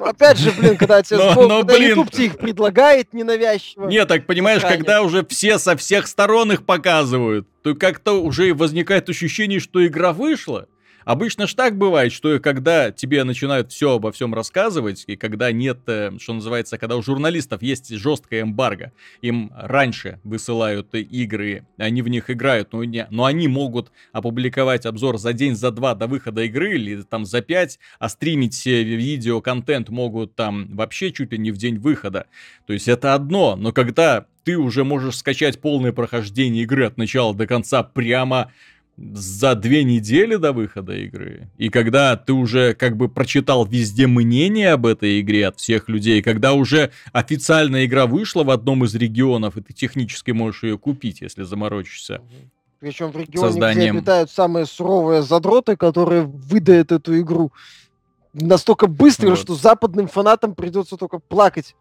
Опять 0.00 0.38
же, 0.38 0.50
блин, 0.50 0.76
когда 0.76 1.00
тебе 1.04 1.18
но, 1.34 1.34
но, 1.46 1.58
когда 1.60 1.74
блин... 1.76 1.90
YouTube 1.90 2.12
их 2.14 2.38
предлагает 2.38 3.14
ненавязчиво. 3.14 3.86
Нет, 3.86 4.08
так 4.08 4.26
понимаешь, 4.26 4.62
когда 4.62 5.02
уже 5.02 5.24
все 5.24 5.56
со 5.60 5.76
всех 5.76 6.08
сторон 6.08 6.50
их 6.50 6.66
показывают, 6.66 7.46
то 7.62 7.76
как-то 7.76 8.20
уже 8.20 8.52
возникает 8.54 9.08
ощущение, 9.08 9.60
что 9.60 9.86
игра 9.86 10.12
вышла, 10.12 10.66
Обычно 11.08 11.46
ж 11.46 11.54
так 11.54 11.78
бывает, 11.78 12.12
что 12.12 12.38
когда 12.38 12.90
тебе 12.90 13.24
начинают 13.24 13.72
все 13.72 13.94
обо 13.94 14.12
всем 14.12 14.34
рассказывать, 14.34 15.04
и 15.06 15.16
когда 15.16 15.50
нет, 15.52 15.78
э, 15.86 16.10
что 16.20 16.34
называется, 16.34 16.76
когда 16.76 16.96
у 16.96 17.02
журналистов 17.02 17.62
есть 17.62 17.88
жесткая 17.88 18.42
эмбарго, 18.42 18.92
им 19.22 19.50
раньше 19.56 20.20
высылают 20.22 20.94
игры, 20.94 21.66
они 21.78 22.02
в 22.02 22.08
них 22.08 22.28
играют, 22.28 22.74
но, 22.74 22.84
не, 22.84 23.06
но 23.08 23.24
они 23.24 23.48
могут 23.48 23.90
опубликовать 24.12 24.84
обзор 24.84 25.16
за 25.16 25.32
день, 25.32 25.56
за 25.56 25.70
два 25.70 25.94
до 25.94 26.08
выхода 26.08 26.42
игры, 26.42 26.74
или 26.74 27.00
там 27.00 27.24
за 27.24 27.40
пять, 27.40 27.78
а 27.98 28.10
стримить 28.10 28.66
видеоконтент 28.66 29.88
могут 29.88 30.34
там 30.34 30.76
вообще 30.76 31.10
чуть 31.10 31.32
ли 31.32 31.38
не 31.38 31.52
в 31.52 31.56
день 31.56 31.78
выхода. 31.78 32.26
То 32.66 32.74
есть 32.74 32.86
это 32.86 33.14
одно, 33.14 33.56
но 33.56 33.72
когда 33.72 34.26
ты 34.44 34.58
уже 34.58 34.84
можешь 34.84 35.16
скачать 35.16 35.58
полное 35.58 35.92
прохождение 35.92 36.64
игры 36.64 36.86
от 36.86 36.98
начала 36.98 37.34
до 37.34 37.46
конца 37.46 37.82
прямо 37.82 38.52
за 38.98 39.54
две 39.54 39.84
недели 39.84 40.36
до 40.36 40.52
выхода 40.52 40.94
игры. 40.94 41.48
И 41.56 41.68
когда 41.68 42.16
ты 42.16 42.32
уже 42.32 42.74
как 42.74 42.96
бы 42.96 43.08
прочитал 43.08 43.64
везде 43.64 44.06
мнение 44.06 44.72
об 44.72 44.86
этой 44.86 45.20
игре 45.20 45.46
от 45.46 45.58
всех 45.58 45.88
людей, 45.88 46.20
когда 46.20 46.52
уже 46.52 46.90
официальная 47.12 47.86
игра 47.86 48.06
вышла 48.06 48.42
в 48.42 48.50
одном 48.50 48.84
из 48.84 48.94
регионов, 48.94 49.56
и 49.56 49.62
ты 49.62 49.72
технически 49.72 50.32
можешь 50.32 50.64
ее 50.64 50.78
купить, 50.78 51.20
если 51.20 51.44
заморочишься. 51.44 52.20
Причем 52.80 53.10
в 53.10 53.16
регионе, 53.16 53.48
созданием... 53.48 53.90
где 53.94 53.98
обитают 53.98 54.30
самые 54.30 54.66
суровые 54.66 55.22
задроты, 55.22 55.76
которые 55.76 56.22
выдают 56.22 56.92
эту 56.92 57.18
игру 57.20 57.52
настолько 58.32 58.86
быстро, 58.86 59.30
вот. 59.30 59.38
что 59.38 59.54
западным 59.54 60.08
фанатам 60.08 60.54
придется 60.54 60.96
только 60.96 61.18
плакать 61.18 61.74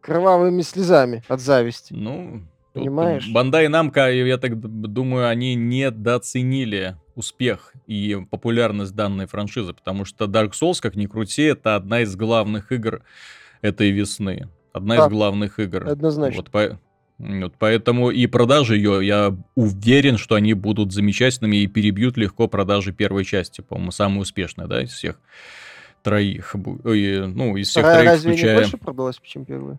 кровавыми 0.00 0.62
слезами 0.62 1.22
от 1.28 1.40
зависти. 1.40 1.94
Ну, 1.94 2.42
Понимаешь? 2.74 3.28
Бандай 3.28 3.68
Намка, 3.68 4.08
я 4.08 4.36
так 4.36 4.58
думаю, 4.58 5.28
они 5.28 5.54
недооценили 5.54 6.96
успех 7.14 7.72
и 7.86 8.18
популярность 8.30 8.96
данной 8.96 9.26
франшизы, 9.26 9.72
потому 9.72 10.04
что 10.04 10.24
Dark 10.24 10.52
Souls, 10.60 10.80
как 10.82 10.96
ни 10.96 11.06
крути, 11.06 11.42
это 11.42 11.76
одна 11.76 12.00
из 12.00 12.16
главных 12.16 12.72
игр 12.72 13.02
этой 13.62 13.90
весны. 13.92 14.48
Одна 14.72 14.96
да, 14.96 15.06
из 15.06 15.12
главных 15.12 15.60
игр. 15.60 15.88
Однозначно. 15.88 16.36
Вот, 16.36 16.50
по... 16.50 16.80
вот 17.18 17.54
поэтому 17.60 18.10
и 18.10 18.26
продажи 18.26 18.76
ее, 18.76 19.06
я 19.06 19.36
уверен, 19.54 20.18
что 20.18 20.34
они 20.34 20.52
будут 20.54 20.92
замечательными 20.92 21.58
и 21.58 21.68
перебьют 21.68 22.16
легко 22.16 22.48
продажи 22.48 22.92
первой 22.92 23.24
части, 23.24 23.60
по-моему, 23.60 23.92
самая 23.92 24.22
успешная, 24.22 24.66
да, 24.66 24.82
из 24.82 24.90
всех 24.90 25.20
троих. 26.04 26.54
Ну, 26.54 27.56
из 27.56 27.70
всех 27.70 27.82
Вторая 27.82 28.02
троих, 28.02 28.10
разве 28.10 28.32
включая... 28.32 28.54
не 28.54 28.60
больше 28.60 28.76
продалась, 28.76 29.20
чем 29.22 29.44
первая? 29.44 29.78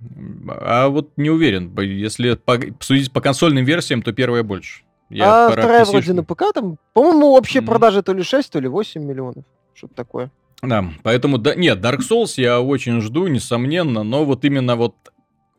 А 0.60 0.90
вот 0.90 1.12
не 1.16 1.30
уверен. 1.30 1.74
Если 1.80 2.34
по, 2.34 2.60
судить 2.82 3.14
по 3.14 3.22
консольным 3.22 3.64
версиям, 3.64 4.02
то 4.02 4.12
первая 4.12 4.44
больше. 4.44 4.84
Я 5.10 5.48
а 5.48 5.52
вторая 5.52 5.86
вроде 5.86 6.14
на 6.14 6.24
ПК 6.24 6.52
там, 6.54 6.78
по-моему, 6.94 7.34
общие 7.34 7.62
mm. 7.62 7.66
продажи 7.68 8.02
то 8.02 8.12
ли 8.12 8.24
6, 8.24 8.52
то 8.52 8.60
ли 8.60 8.68
8 8.68 9.04
миллионов. 9.04 9.46
Что-то 9.76 9.94
такое. 9.94 10.32
Да, 10.62 10.86
поэтому, 11.04 11.38
да, 11.38 11.54
нет, 11.54 11.80
Dark 11.80 12.00
Souls 12.00 12.34
я 12.38 12.60
очень 12.60 13.02
жду, 13.02 13.28
несомненно, 13.28 14.04
но 14.04 14.26
вот 14.26 14.44
именно 14.46 14.76
вот 14.76 14.96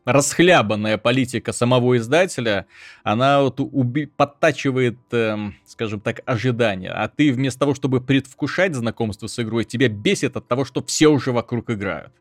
расхлябанная 0.07 0.97
политика 0.97 1.51
самого 1.51 1.97
издателя, 1.97 2.65
она 3.03 3.41
вот 3.41 3.59
уби- 3.59 4.07
подтачивает, 4.07 4.97
эм, 5.11 5.55
скажем 5.65 5.99
так, 5.99 6.21
ожидания. 6.25 6.91
А 6.91 7.09
ты 7.09 7.33
вместо 7.33 7.59
того, 7.59 7.75
чтобы 7.75 7.99
предвкушать 7.99 8.73
знакомство 8.73 9.27
с 9.27 9.37
игрой, 9.37 9.65
тебя 9.65 9.89
бесит 9.89 10.37
от 10.37 10.47
того, 10.47 10.63
что 10.63 10.81
все 10.81 11.09
уже 11.09 11.33
вокруг 11.33 11.69
играют. 11.71 12.13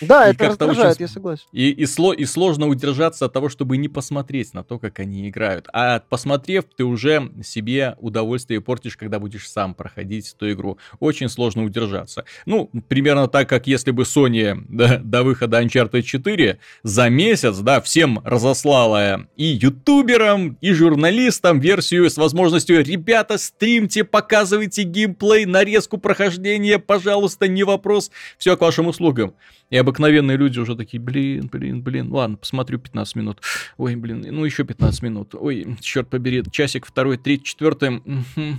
Да, 0.00 0.28
и 0.28 0.32
это 0.32 0.48
раздражает, 0.48 0.96
очень... 0.96 1.02
я 1.02 1.08
согласен. 1.08 1.44
И, 1.52 1.70
и, 1.70 1.86
сло... 1.86 2.12
и 2.12 2.24
сложно 2.24 2.68
удержаться 2.68 3.26
от 3.26 3.32
того, 3.32 3.48
чтобы 3.48 3.76
не 3.76 3.88
посмотреть 3.88 4.54
на 4.54 4.62
то, 4.62 4.78
как 4.78 4.98
они 4.98 5.28
играют. 5.28 5.68
А 5.72 6.00
посмотрев, 6.00 6.64
ты 6.76 6.84
уже 6.84 7.30
себе 7.42 7.96
удовольствие 8.00 8.60
портишь, 8.60 8.96
когда 8.96 9.18
будешь 9.18 9.48
сам 9.48 9.74
проходить 9.74 10.32
эту 10.34 10.52
игру. 10.52 10.78
Очень 11.00 11.28
сложно 11.28 11.64
удержаться. 11.64 12.24
Ну, 12.44 12.70
примерно 12.88 13.28
так, 13.28 13.48
как 13.48 13.66
если 13.66 13.90
бы 13.90 14.02
Sony 14.02 14.56
да, 14.68 14.98
до 14.98 15.22
выхода 15.22 15.62
Uncharted 15.62 16.02
4 16.02 16.58
за 16.82 17.08
месяц, 17.08 17.58
да, 17.58 17.80
всем 17.80 18.20
разослала 18.24 19.26
и 19.36 19.44
ютуберам, 19.44 20.58
и 20.60 20.72
журналистам 20.72 21.60
версию 21.60 22.10
с 22.10 22.16
возможностью 22.16 22.84
«Ребята, 22.84 23.38
стримьте, 23.38 24.04
показывайте 24.04 24.82
геймплей, 24.82 25.44
нарезку 25.46 25.98
прохождения, 25.98 26.78
пожалуйста, 26.78 27.48
не 27.48 27.64
вопрос, 27.64 28.10
все 28.38 28.56
к 28.56 28.60
вашим 28.60 28.88
услугам». 28.88 29.34
И 29.68 29.76
обыкновенные 29.86 30.36
люди 30.36 30.58
уже 30.58 30.74
такие, 30.74 31.00
блин, 31.00 31.48
блин, 31.50 31.80
блин, 31.80 32.12
ладно, 32.12 32.36
посмотрю 32.36 32.78
15 32.80 33.14
минут. 33.14 33.40
Ой, 33.76 33.94
блин, 33.94 34.24
ну 34.28 34.44
еще 34.44 34.64
15 34.64 35.02
минут. 35.02 35.34
Ой, 35.34 35.76
черт 35.80 36.08
побери, 36.08 36.42
часик, 36.50 36.84
второй, 36.84 37.16
третий, 37.16 37.44
четвертый. 37.44 38.02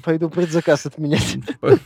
Пойду 0.04 0.30
предзаказ 0.30 0.86
отменять. 0.86 1.38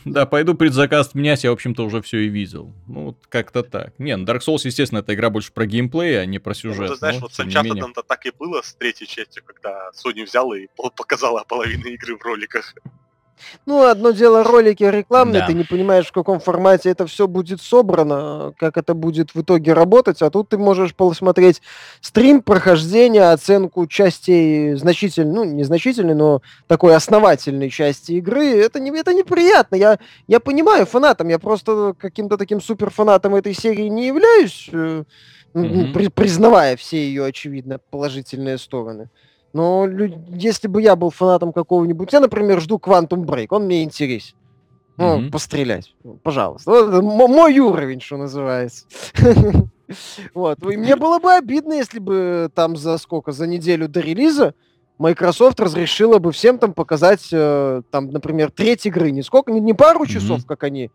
Да, 0.04 0.26
пойду 0.26 0.54
предзаказ 0.54 1.08
отменять, 1.08 1.42
я, 1.42 1.50
в 1.50 1.54
общем-то, 1.54 1.84
уже 1.84 2.00
все 2.02 2.18
и 2.18 2.28
видел. 2.28 2.72
Ну, 2.86 3.06
вот 3.06 3.18
как-то 3.28 3.62
так. 3.62 3.98
Не, 3.98 4.16
ну, 4.16 4.24
Dark 4.24 4.40
Souls, 4.46 4.60
естественно, 4.64 5.00
это 5.00 5.12
игра 5.14 5.30
больше 5.30 5.52
про 5.52 5.66
геймплей, 5.66 6.20
а 6.20 6.26
не 6.26 6.38
про 6.38 6.54
сюжет. 6.54 6.88
Ну, 6.88 6.94
ты 6.94 6.96
знаешь, 6.96 7.20
вот 7.20 7.32
с 7.32 7.40
Uncharted 7.40 8.04
так 8.06 8.26
и 8.26 8.30
было 8.38 8.62
с 8.62 8.74
третьей 8.74 9.08
частью, 9.08 9.42
когда 9.44 9.90
Sony 9.92 10.24
взяла 10.24 10.56
и 10.56 10.68
показала 10.96 11.44
половину 11.48 11.86
игры 11.86 12.16
в 12.16 12.22
роликах. 12.22 12.74
Ну, 13.66 13.86
одно 13.86 14.10
дело 14.10 14.44
ролики 14.44 14.84
рекламные, 14.84 15.40
да. 15.40 15.46
ты 15.46 15.54
не 15.54 15.64
понимаешь, 15.64 16.06
в 16.06 16.12
каком 16.12 16.40
формате 16.40 16.90
это 16.90 17.06
все 17.06 17.26
будет 17.26 17.60
собрано, 17.60 18.52
как 18.58 18.76
это 18.76 18.94
будет 18.94 19.34
в 19.34 19.42
итоге 19.42 19.72
работать, 19.72 20.22
а 20.22 20.30
тут 20.30 20.50
ты 20.50 20.58
можешь 20.58 20.94
посмотреть 20.94 21.62
стрим 22.00 22.42
прохождения, 22.42 23.30
оценку 23.30 23.86
частей 23.86 24.74
значительной, 24.74 25.32
ну, 25.32 25.44
незначительной, 25.44 26.14
но 26.14 26.42
такой 26.66 26.94
основательной 26.94 27.70
части 27.70 28.12
игры. 28.12 28.46
Это, 28.46 28.80
не, 28.80 28.90
это 28.90 29.14
неприятно. 29.14 29.76
Я, 29.76 29.98
я 30.26 30.40
понимаю 30.40 30.86
фанатам, 30.86 31.28
я 31.28 31.38
просто 31.38 31.94
каким-то 31.98 32.36
таким 32.36 32.60
суперфанатом 32.60 33.34
этой 33.34 33.54
серии 33.54 33.88
не 33.88 34.06
являюсь, 34.06 34.68
mm-hmm. 34.72 35.92
при, 35.92 36.08
признавая 36.08 36.76
все 36.76 36.98
ее, 36.98 37.24
очевидно, 37.24 37.78
положительные 37.90 38.58
стороны. 38.58 39.08
Но 39.52 39.86
если 39.86 40.68
бы 40.68 40.80
я 40.80 40.96
был 40.96 41.10
фанатом 41.10 41.52
какого-нибудь, 41.52 42.12
я, 42.12 42.20
например, 42.20 42.60
жду 42.60 42.76
Quantum 42.76 43.24
Break, 43.24 43.48
он 43.50 43.64
мне 43.64 43.82
интересен. 43.82 44.36
Ну, 44.96 45.18
mm-hmm. 45.18 45.30
пострелять, 45.30 45.94
пожалуйста. 46.22 46.70
Вот 46.70 47.02
мой 47.02 47.58
уровень, 47.58 48.00
что 48.00 48.16
называется. 48.16 48.86
Вот. 50.32 50.58
И 50.62 50.76
мне 50.78 50.96
было 50.96 51.18
бы 51.18 51.34
обидно, 51.34 51.74
если 51.74 51.98
бы 51.98 52.50
там 52.54 52.76
за 52.76 52.96
сколько, 52.96 53.30
за 53.32 53.46
неделю 53.46 53.88
до 53.88 54.00
релиза 54.00 54.54
Microsoft 54.96 55.60
разрешила 55.60 56.18
бы 56.18 56.32
всем 56.32 56.58
там 56.58 56.72
показать, 56.72 57.28
э, 57.30 57.82
там, 57.90 58.10
например, 58.10 58.50
треть 58.50 58.86
игры. 58.86 59.10
Не 59.10 59.22
сколько, 59.22 59.52
не, 59.52 59.60
не 59.60 59.74
пару 59.74 60.06
часов, 60.06 60.40
mm-hmm. 60.40 60.46
как 60.46 60.62
они 60.64 60.90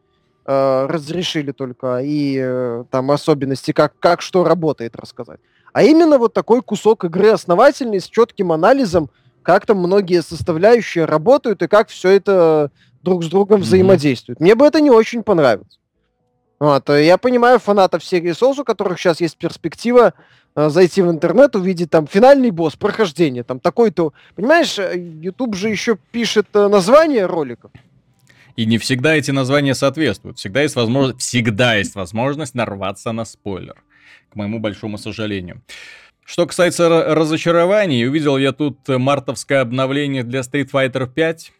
э, 0.45 0.85
разрешили 0.87 1.51
только, 1.51 1.99
и 1.99 2.39
э, 2.41 2.85
там 2.89 3.11
особенности, 3.11 3.71
как, 3.71 3.93
как 3.99 4.21
что 4.21 4.43
работает, 4.43 4.95
рассказать. 4.95 5.39
А 5.77 5.83
именно 5.83 6.17
вот 6.17 6.33
такой 6.33 6.63
кусок 6.63 7.03
игры 7.03 7.29
основательный, 7.29 8.01
с 8.01 8.09
четким 8.09 8.51
анализом, 8.51 9.11
как 9.43 9.67
там 9.67 9.77
многие 9.77 10.23
составляющие 10.23 11.05
работают 11.05 11.61
и 11.61 11.67
как 11.67 11.89
все 11.89 12.09
это 12.09 12.71
друг 13.03 13.23
с 13.23 13.27
другом 13.27 13.59
mm-hmm. 13.59 13.63
взаимодействует. 13.63 14.39
Мне 14.39 14.55
бы 14.55 14.65
это 14.65 14.81
не 14.81 14.89
очень 14.89 15.21
понравилось. 15.21 15.79
Вот, 16.59 16.89
я 16.89 17.19
понимаю 17.19 17.59
фанатов 17.59 18.03
серии 18.03 18.31
Souls, 18.31 18.59
у 18.59 18.63
которых 18.63 18.97
сейчас 18.97 19.21
есть 19.21 19.37
перспектива 19.37 20.15
э, 20.55 20.69
зайти 20.69 21.03
в 21.03 21.11
интернет, 21.11 21.55
увидеть 21.55 21.91
там 21.91 22.07
финальный 22.07 22.49
босс, 22.49 22.75
прохождение, 22.75 23.43
там 23.43 23.59
такой-то... 23.59 24.13
Понимаешь, 24.33 24.79
э, 24.79 24.97
YouTube 24.97 25.53
же 25.53 25.69
еще 25.69 25.99
пишет 26.11 26.47
э, 26.55 26.67
название 26.69 27.27
роликов. 27.27 27.69
И 28.55 28.65
не 28.65 28.79
всегда 28.79 29.13
эти 29.13 29.29
названия 29.29 29.75
соответствуют. 29.75 30.39
Всегда 30.39 30.63
есть 30.63 30.75
возможность, 30.75 31.19
всегда 31.19 31.75
есть 31.75 31.93
возможность 31.93 32.55
нарваться 32.55 33.11
на 33.11 33.25
спойлер. 33.25 33.83
К 34.29 34.35
моему 34.35 34.59
большому 34.59 34.97
сожалению. 34.97 35.61
Что 36.25 36.45
касается 36.45 36.89
разочарований, 37.15 38.07
увидел 38.07 38.37
я 38.37 38.51
тут 38.51 38.87
мартовское 38.87 39.61
обновление 39.61 40.23
для 40.23 40.41
Street 40.41 40.69
Fighter 40.71 41.07
5 41.07 41.53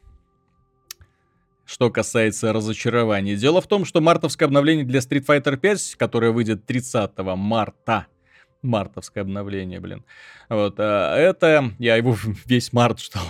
что 1.67 1.89
касается 1.91 2.53
разочарований. 2.53 3.35
Дело 3.35 3.61
в 3.61 3.67
том, 3.67 3.83
что 3.83 3.99
мартовское 3.99 4.47
обновление 4.47 4.85
для 4.85 5.01
Street 5.01 5.25
Fighter 5.25 5.57
5, 5.57 5.95
которое 5.99 6.31
выйдет 6.31 6.65
30 6.65 7.11
марта, 7.35 8.07
мартовское 8.61 9.23
обновление, 9.23 9.79
блин. 9.79 10.05
Вот, 10.49 10.75
а 10.79 11.15
это, 11.15 11.73
я 11.77 11.97
его 11.97 12.15
весь 12.45 12.71
март 12.71 13.01
ждал. 13.01 13.25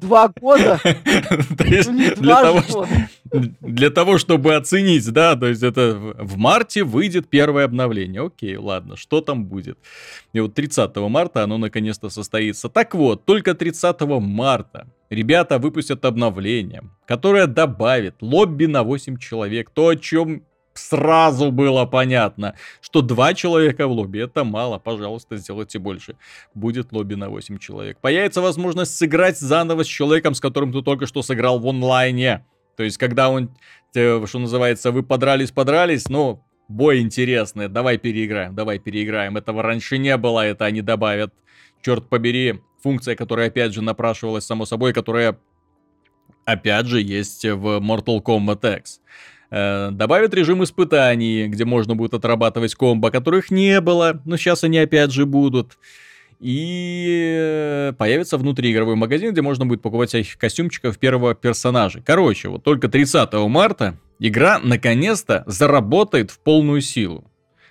Два 0.00 0.32
года? 0.40 0.80
для, 0.84 2.42
того, 2.42 2.86
для 3.60 3.90
того, 3.90 4.18
чтобы 4.18 4.54
оценить, 4.54 5.10
да, 5.10 5.36
то 5.36 5.46
есть 5.46 5.62
это 5.62 5.94
в 5.94 6.36
марте 6.36 6.84
выйдет 6.84 7.28
первое 7.28 7.64
обновление. 7.64 8.26
Окей, 8.26 8.56
ладно, 8.56 8.96
что 8.96 9.20
там 9.20 9.44
будет? 9.44 9.78
И 10.32 10.40
вот 10.40 10.54
30 10.54 10.96
марта 10.96 11.42
оно 11.42 11.58
наконец-то 11.58 12.08
состоится. 12.08 12.68
Так 12.68 12.94
вот, 12.94 13.24
только 13.24 13.54
30 13.54 14.00
марта 14.20 14.86
ребята 15.10 15.58
выпустят 15.58 16.04
обновление, 16.04 16.82
которое 17.06 17.46
добавит 17.46 18.16
лобби 18.20 18.66
на 18.66 18.82
8 18.82 19.18
человек. 19.18 19.70
То, 19.70 19.88
о 19.88 19.96
чем 19.96 20.42
сразу 20.74 21.50
было 21.50 21.86
понятно, 21.86 22.54
что 22.80 23.00
два 23.00 23.34
человека 23.34 23.86
в 23.86 23.92
лобби 23.92 24.24
это 24.24 24.44
мало, 24.44 24.78
пожалуйста, 24.78 25.36
сделайте 25.36 25.78
больше. 25.78 26.16
Будет 26.54 26.92
лобби 26.92 27.14
на 27.14 27.30
8 27.30 27.58
человек. 27.58 27.98
Появится 28.00 28.40
возможность 28.40 28.96
сыграть 28.96 29.38
заново 29.38 29.84
с 29.84 29.86
человеком, 29.86 30.34
с 30.34 30.40
которым 30.40 30.72
ты 30.72 30.82
только 30.82 31.06
что 31.06 31.22
сыграл 31.22 31.58
в 31.58 31.66
онлайне. 31.66 32.44
То 32.76 32.82
есть, 32.82 32.98
когда 32.98 33.30
он, 33.30 33.56
что 33.92 34.38
называется, 34.38 34.90
вы 34.90 35.02
подрались-подрались, 35.02 36.08
ну, 36.08 36.44
бой 36.68 37.00
интересный, 37.00 37.68
давай 37.68 37.98
переиграем, 37.98 38.54
давай 38.54 38.78
переиграем. 38.78 39.36
Этого 39.36 39.62
раньше 39.62 39.98
не 39.98 40.16
было, 40.16 40.44
это 40.44 40.64
они 40.64 40.82
добавят. 40.82 41.32
Черт 41.82 42.08
побери, 42.08 42.60
функция, 42.82 43.14
которая 43.14 43.48
опять 43.48 43.72
же 43.72 43.82
напрашивалась 43.82 44.44
само 44.44 44.66
собой, 44.66 44.92
которая 44.92 45.38
опять 46.44 46.86
же 46.86 47.00
есть 47.00 47.44
в 47.44 47.78
Mortal 47.80 48.20
Kombat 48.22 48.78
X. 48.78 49.00
Э, 49.56 49.90
добавят 49.92 50.34
режим 50.34 50.64
испытаний, 50.64 51.46
где 51.46 51.64
можно 51.64 51.94
будет 51.94 52.12
отрабатывать 52.12 52.74
комбо, 52.74 53.12
которых 53.12 53.52
не 53.52 53.80
было, 53.80 54.20
но 54.24 54.36
сейчас 54.36 54.64
они 54.64 54.78
опять 54.78 55.12
же 55.12 55.26
будут. 55.26 55.78
И 56.40 57.92
появится 57.96 58.36
внутриигровой 58.36 58.96
магазин, 58.96 59.30
где 59.30 59.42
можно 59.42 59.64
будет 59.64 59.80
покупать 59.80 60.08
всяких 60.08 60.38
костюмчиков 60.38 60.98
первого 60.98 61.36
персонажа. 61.36 62.02
Короче, 62.04 62.48
вот 62.48 62.64
только 62.64 62.88
30 62.88 63.32
марта 63.48 63.96
игра 64.18 64.58
наконец-то 64.58 65.44
заработает 65.46 66.32
в 66.32 66.40
полную 66.40 66.80
силу. 66.80 67.24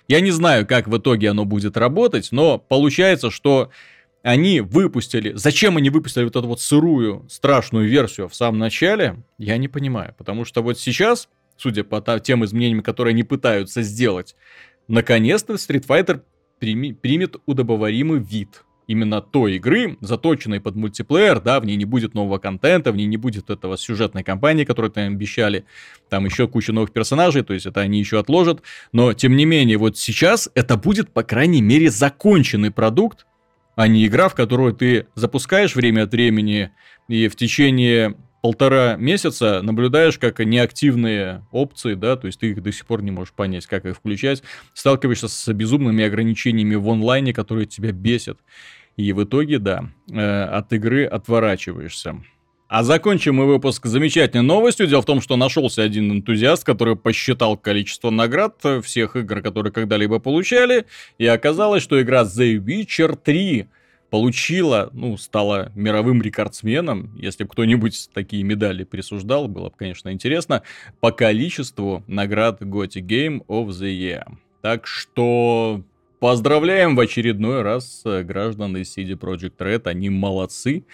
Я 0.08 0.20
не 0.20 0.30
знаю, 0.30 0.66
как 0.66 0.88
в 0.88 0.96
итоге 0.96 1.28
оно 1.28 1.44
будет 1.44 1.76
работать, 1.76 2.28
но 2.32 2.56
получается, 2.56 3.30
что 3.30 3.68
они 4.22 4.62
выпустили... 4.62 5.32
Зачем 5.34 5.76
они 5.76 5.90
выпустили 5.90 6.24
вот 6.24 6.34
эту 6.34 6.48
вот 6.48 6.62
сырую, 6.62 7.26
страшную 7.28 7.86
версию 7.90 8.30
в 8.30 8.34
самом 8.34 8.58
начале, 8.58 9.16
я 9.36 9.58
не 9.58 9.68
понимаю. 9.68 10.14
Потому 10.16 10.46
что 10.46 10.62
вот 10.62 10.78
сейчас 10.78 11.28
судя 11.56 11.84
по 11.84 12.00
тем 12.20 12.44
изменениям, 12.44 12.82
которые 12.82 13.12
они 13.12 13.22
пытаются 13.22 13.82
сделать, 13.82 14.36
наконец-то 14.88 15.54
Street 15.54 15.86
Fighter 15.86 16.22
примет 16.58 17.36
удобоваримый 17.46 18.20
вид 18.20 18.64
именно 18.86 19.20
той 19.20 19.56
игры, 19.56 19.96
заточенной 20.00 20.60
под 20.60 20.76
мультиплеер, 20.76 21.40
да, 21.40 21.60
в 21.60 21.64
ней 21.64 21.76
не 21.76 21.84
будет 21.84 22.14
нового 22.14 22.38
контента, 22.38 22.92
в 22.92 22.96
ней 22.96 23.06
не 23.06 23.16
будет 23.16 23.50
этого 23.50 23.76
сюжетной 23.78 24.22
кампании, 24.22 24.64
которую 24.64 24.90
там 24.92 25.14
обещали, 25.14 25.64
там 26.08 26.24
еще 26.26 26.48
куча 26.48 26.72
новых 26.72 26.92
персонажей, 26.92 27.42
то 27.42 27.54
есть 27.54 27.66
это 27.66 27.80
они 27.80 27.98
еще 27.98 28.18
отложат, 28.18 28.62
но 28.92 29.14
тем 29.14 29.36
не 29.36 29.46
менее, 29.46 29.78
вот 29.78 29.96
сейчас 29.96 30.50
это 30.54 30.76
будет, 30.76 31.10
по 31.10 31.22
крайней 31.22 31.62
мере, 31.62 31.90
законченный 31.90 32.70
продукт, 32.70 33.26
а 33.76 33.88
не 33.88 34.06
игра, 34.06 34.28
в 34.28 34.34
которую 34.34 34.74
ты 34.74 35.06
запускаешь 35.14 35.74
время 35.74 36.02
от 36.02 36.12
времени 36.12 36.70
и 37.08 37.28
в 37.28 37.36
течение 37.36 38.16
полтора 38.44 38.96
месяца 38.96 39.62
наблюдаешь, 39.62 40.18
как 40.18 40.38
неактивные 40.40 41.46
опции, 41.50 41.94
да, 41.94 42.14
то 42.16 42.26
есть 42.26 42.38
ты 42.40 42.50
их 42.50 42.62
до 42.62 42.72
сих 42.72 42.84
пор 42.84 43.00
не 43.00 43.10
можешь 43.10 43.32
понять, 43.32 43.64
как 43.64 43.86
их 43.86 43.96
включать, 43.96 44.42
сталкиваешься 44.74 45.28
с 45.28 45.50
безумными 45.54 46.04
ограничениями 46.04 46.74
в 46.74 46.86
онлайне, 46.90 47.32
которые 47.32 47.64
тебя 47.64 47.90
бесят. 47.90 48.36
И 48.98 49.14
в 49.14 49.24
итоге, 49.24 49.58
да, 49.58 49.86
э, 50.12 50.42
от 50.42 50.70
игры 50.74 51.06
отворачиваешься. 51.06 52.22
А 52.68 52.82
закончим 52.82 53.36
мы 53.36 53.46
выпуск 53.46 53.86
замечательной 53.86 54.44
новостью. 54.44 54.88
Дело 54.88 55.00
в 55.00 55.06
том, 55.06 55.22
что 55.22 55.36
нашелся 55.36 55.82
один 55.82 56.12
энтузиаст, 56.12 56.64
который 56.64 56.96
посчитал 56.96 57.56
количество 57.56 58.10
наград 58.10 58.60
всех 58.82 59.16
игр, 59.16 59.40
которые 59.40 59.72
когда-либо 59.72 60.18
получали, 60.18 60.84
и 61.16 61.24
оказалось, 61.24 61.82
что 61.82 61.98
игра 62.02 62.24
The 62.24 62.58
Witcher 62.58 63.16
3 63.16 63.68
получила, 64.14 64.90
ну, 64.92 65.16
стала 65.16 65.72
мировым 65.74 66.22
рекордсменом. 66.22 67.10
Если 67.16 67.42
бы 67.42 67.50
кто-нибудь 67.50 68.10
такие 68.14 68.44
медали 68.44 68.84
присуждал, 68.84 69.48
было 69.48 69.70
бы, 69.70 69.74
конечно, 69.76 70.12
интересно. 70.12 70.62
По 71.00 71.10
количеству 71.10 72.04
наград 72.06 72.62
Gothic 72.62 73.04
Game 73.04 73.44
of 73.48 73.70
the 73.70 73.90
Year. 73.90 74.24
Так 74.62 74.86
что 74.86 75.82
Поздравляем 76.20 76.94
в 76.94 77.00
очередной 77.00 77.62
раз 77.62 78.02
э, 78.04 78.22
граждан 78.22 78.76
из 78.76 78.96
CD 78.96 79.18
Projekt 79.18 79.58
Red, 79.58 79.88
они 79.88 80.10
молодцы, 80.10 80.84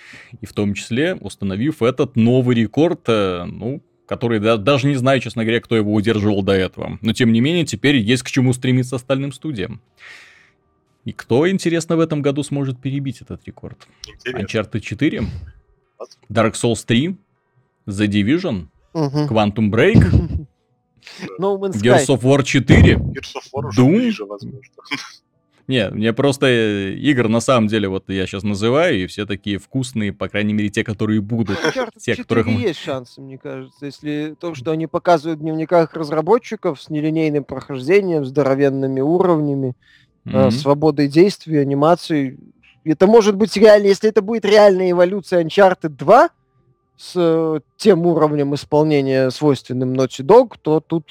и 0.40 0.46
в 0.46 0.54
том 0.54 0.72
числе 0.72 1.14
установив 1.14 1.82
этот 1.82 2.16
новый 2.16 2.56
рекорд, 2.56 3.02
э, 3.06 3.44
ну, 3.44 3.82
который 4.06 4.40
да, 4.40 4.56
даже 4.56 4.88
не 4.88 4.96
знаю, 4.96 5.20
честно 5.20 5.44
говоря, 5.44 5.60
кто 5.60 5.76
его 5.76 5.92
удерживал 5.92 6.42
до 6.42 6.52
этого. 6.52 6.98
Но 7.02 7.12
тем 7.12 7.32
не 7.32 7.40
менее, 7.40 7.66
теперь 7.66 7.96
есть 7.96 8.22
к 8.22 8.30
чему 8.30 8.54
стремиться 8.54 8.96
остальным 8.96 9.32
студиям. 9.32 9.82
И 11.04 11.12
кто, 11.12 11.48
интересно, 11.48 11.96
в 11.96 12.00
этом 12.00 12.22
году 12.22 12.42
сможет 12.42 12.80
перебить 12.80 13.22
этот 13.22 13.44
рекорд? 13.46 13.86
Интересно. 14.06 14.38
Uncharted 14.38 14.80
4, 14.80 15.22
Dark 16.30 16.52
Souls 16.52 16.84
3, 16.84 17.16
The 17.86 18.06
Division, 18.06 18.66
угу. 18.92 19.26
Quantum 19.26 19.70
Break, 19.70 19.96
no 21.38 21.58
Gears 21.58 22.06
of 22.08 22.22
War 22.22 22.42
4, 22.42 22.96
Gears 22.96 23.34
of 23.34 23.42
War 23.52 23.70
Doom. 23.76 23.96
Ближе, 23.96 24.24
возможно. 24.24 24.60
Не, 25.70 25.88
мне 25.90 26.12
просто 26.12 26.46
э, 26.46 26.94
игр 26.94 27.28
на 27.28 27.38
самом 27.38 27.68
деле 27.68 27.88
вот 27.88 28.08
я 28.08 28.26
сейчас 28.26 28.42
называю, 28.42 29.04
и 29.04 29.06
все 29.06 29.24
такие 29.24 29.58
вкусные, 29.58 30.12
по 30.12 30.28
крайней 30.28 30.52
мере, 30.52 30.68
те, 30.68 30.82
которые 30.82 31.20
будут. 31.20 31.60
Те, 31.96 32.16
которых 32.16 32.46
мы... 32.46 32.60
есть 32.60 32.80
шансы, 32.80 33.20
мне 33.20 33.38
кажется. 33.38 33.86
Если 33.86 34.34
то, 34.40 34.52
что 34.56 34.72
они 34.72 34.88
показывают 34.88 35.38
в 35.38 35.42
дневниках 35.42 35.94
разработчиков 35.94 36.82
с 36.82 36.90
нелинейным 36.90 37.44
прохождением, 37.44 38.24
здоровенными 38.24 39.00
уровнями, 39.00 39.76
mm-hmm. 40.30 40.50
свободой 40.50 41.08
действий, 41.08 41.58
анимации. 41.58 42.38
Это 42.84 43.06
может 43.06 43.36
быть 43.36 43.56
реально, 43.56 43.86
если 43.86 44.08
это 44.08 44.22
будет 44.22 44.44
реальная 44.44 44.90
эволюция 44.90 45.44
Uncharted 45.44 45.90
2 45.90 46.30
с 46.96 47.12
э, 47.16 47.60
тем 47.76 48.06
уровнем 48.06 48.54
исполнения 48.54 49.30
свойственным 49.30 49.94
Naughty 49.94 50.24
Dog, 50.24 50.54
то 50.60 50.80
тут 50.80 51.10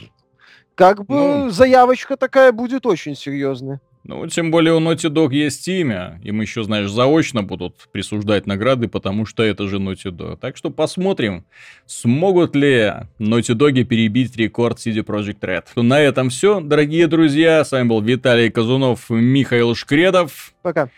как 0.76 1.06
бы 1.06 1.16
ну, 1.16 1.50
заявочка 1.50 2.16
такая 2.16 2.52
будет 2.52 2.86
очень 2.86 3.16
серьезная. 3.16 3.82
Ну, 4.03 4.26
тем 4.27 4.49
более 4.49 4.73
у 4.73 4.80
Naughty 4.80 5.09
Dog 5.09 5.34
есть 5.34 5.67
имя. 5.67 6.19
Им 6.23 6.39
еще, 6.41 6.63
знаешь, 6.63 6.89
заочно 6.89 7.43
будут 7.43 7.76
присуждать 7.91 8.47
награды, 8.47 8.88
потому 8.88 9.26
что 9.26 9.43
это 9.43 9.67
же 9.67 9.77
Naughty 9.77 10.11
Dog. 10.11 10.38
Так 10.38 10.55
что 10.55 10.69
посмотрим, 10.69 11.45
смогут 11.85 12.55
ли 12.55 12.93
Naughty 13.19 13.55
Dog 13.55 13.84
перебить 13.84 14.38
рекорд 14.38 14.77
CD 14.77 15.03
Projekt 15.03 15.41
Red. 15.41 15.65
Ну, 15.76 15.84
на 15.84 15.99
этом 15.99 16.30
все, 16.30 16.61
дорогие 16.61 17.07
друзья. 17.07 17.63
С 17.63 17.71
вами 17.71 17.89
был 17.89 18.01
Виталий 18.01 18.49
Казунов, 18.49 19.09
Михаил 19.09 19.76
Шкредов. 19.76 20.53
Пока. 20.61 20.89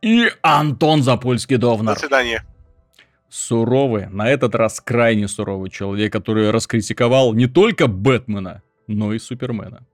И 0.00 0.30
Антон 0.40 1.00
Запольский-Довнар. 1.00 1.94
До 1.94 2.00
свидания. 2.00 2.44
Суровый, 3.28 4.08
на 4.08 4.28
этот 4.28 4.54
раз 4.54 4.80
крайне 4.80 5.28
суровый 5.28 5.70
человек, 5.70 6.12
который 6.12 6.50
раскритиковал 6.50 7.34
не 7.34 7.46
только 7.46 7.86
Бэтмена, 7.86 8.62
но 8.86 9.12
и 9.12 9.18
Супермена. 9.18 9.86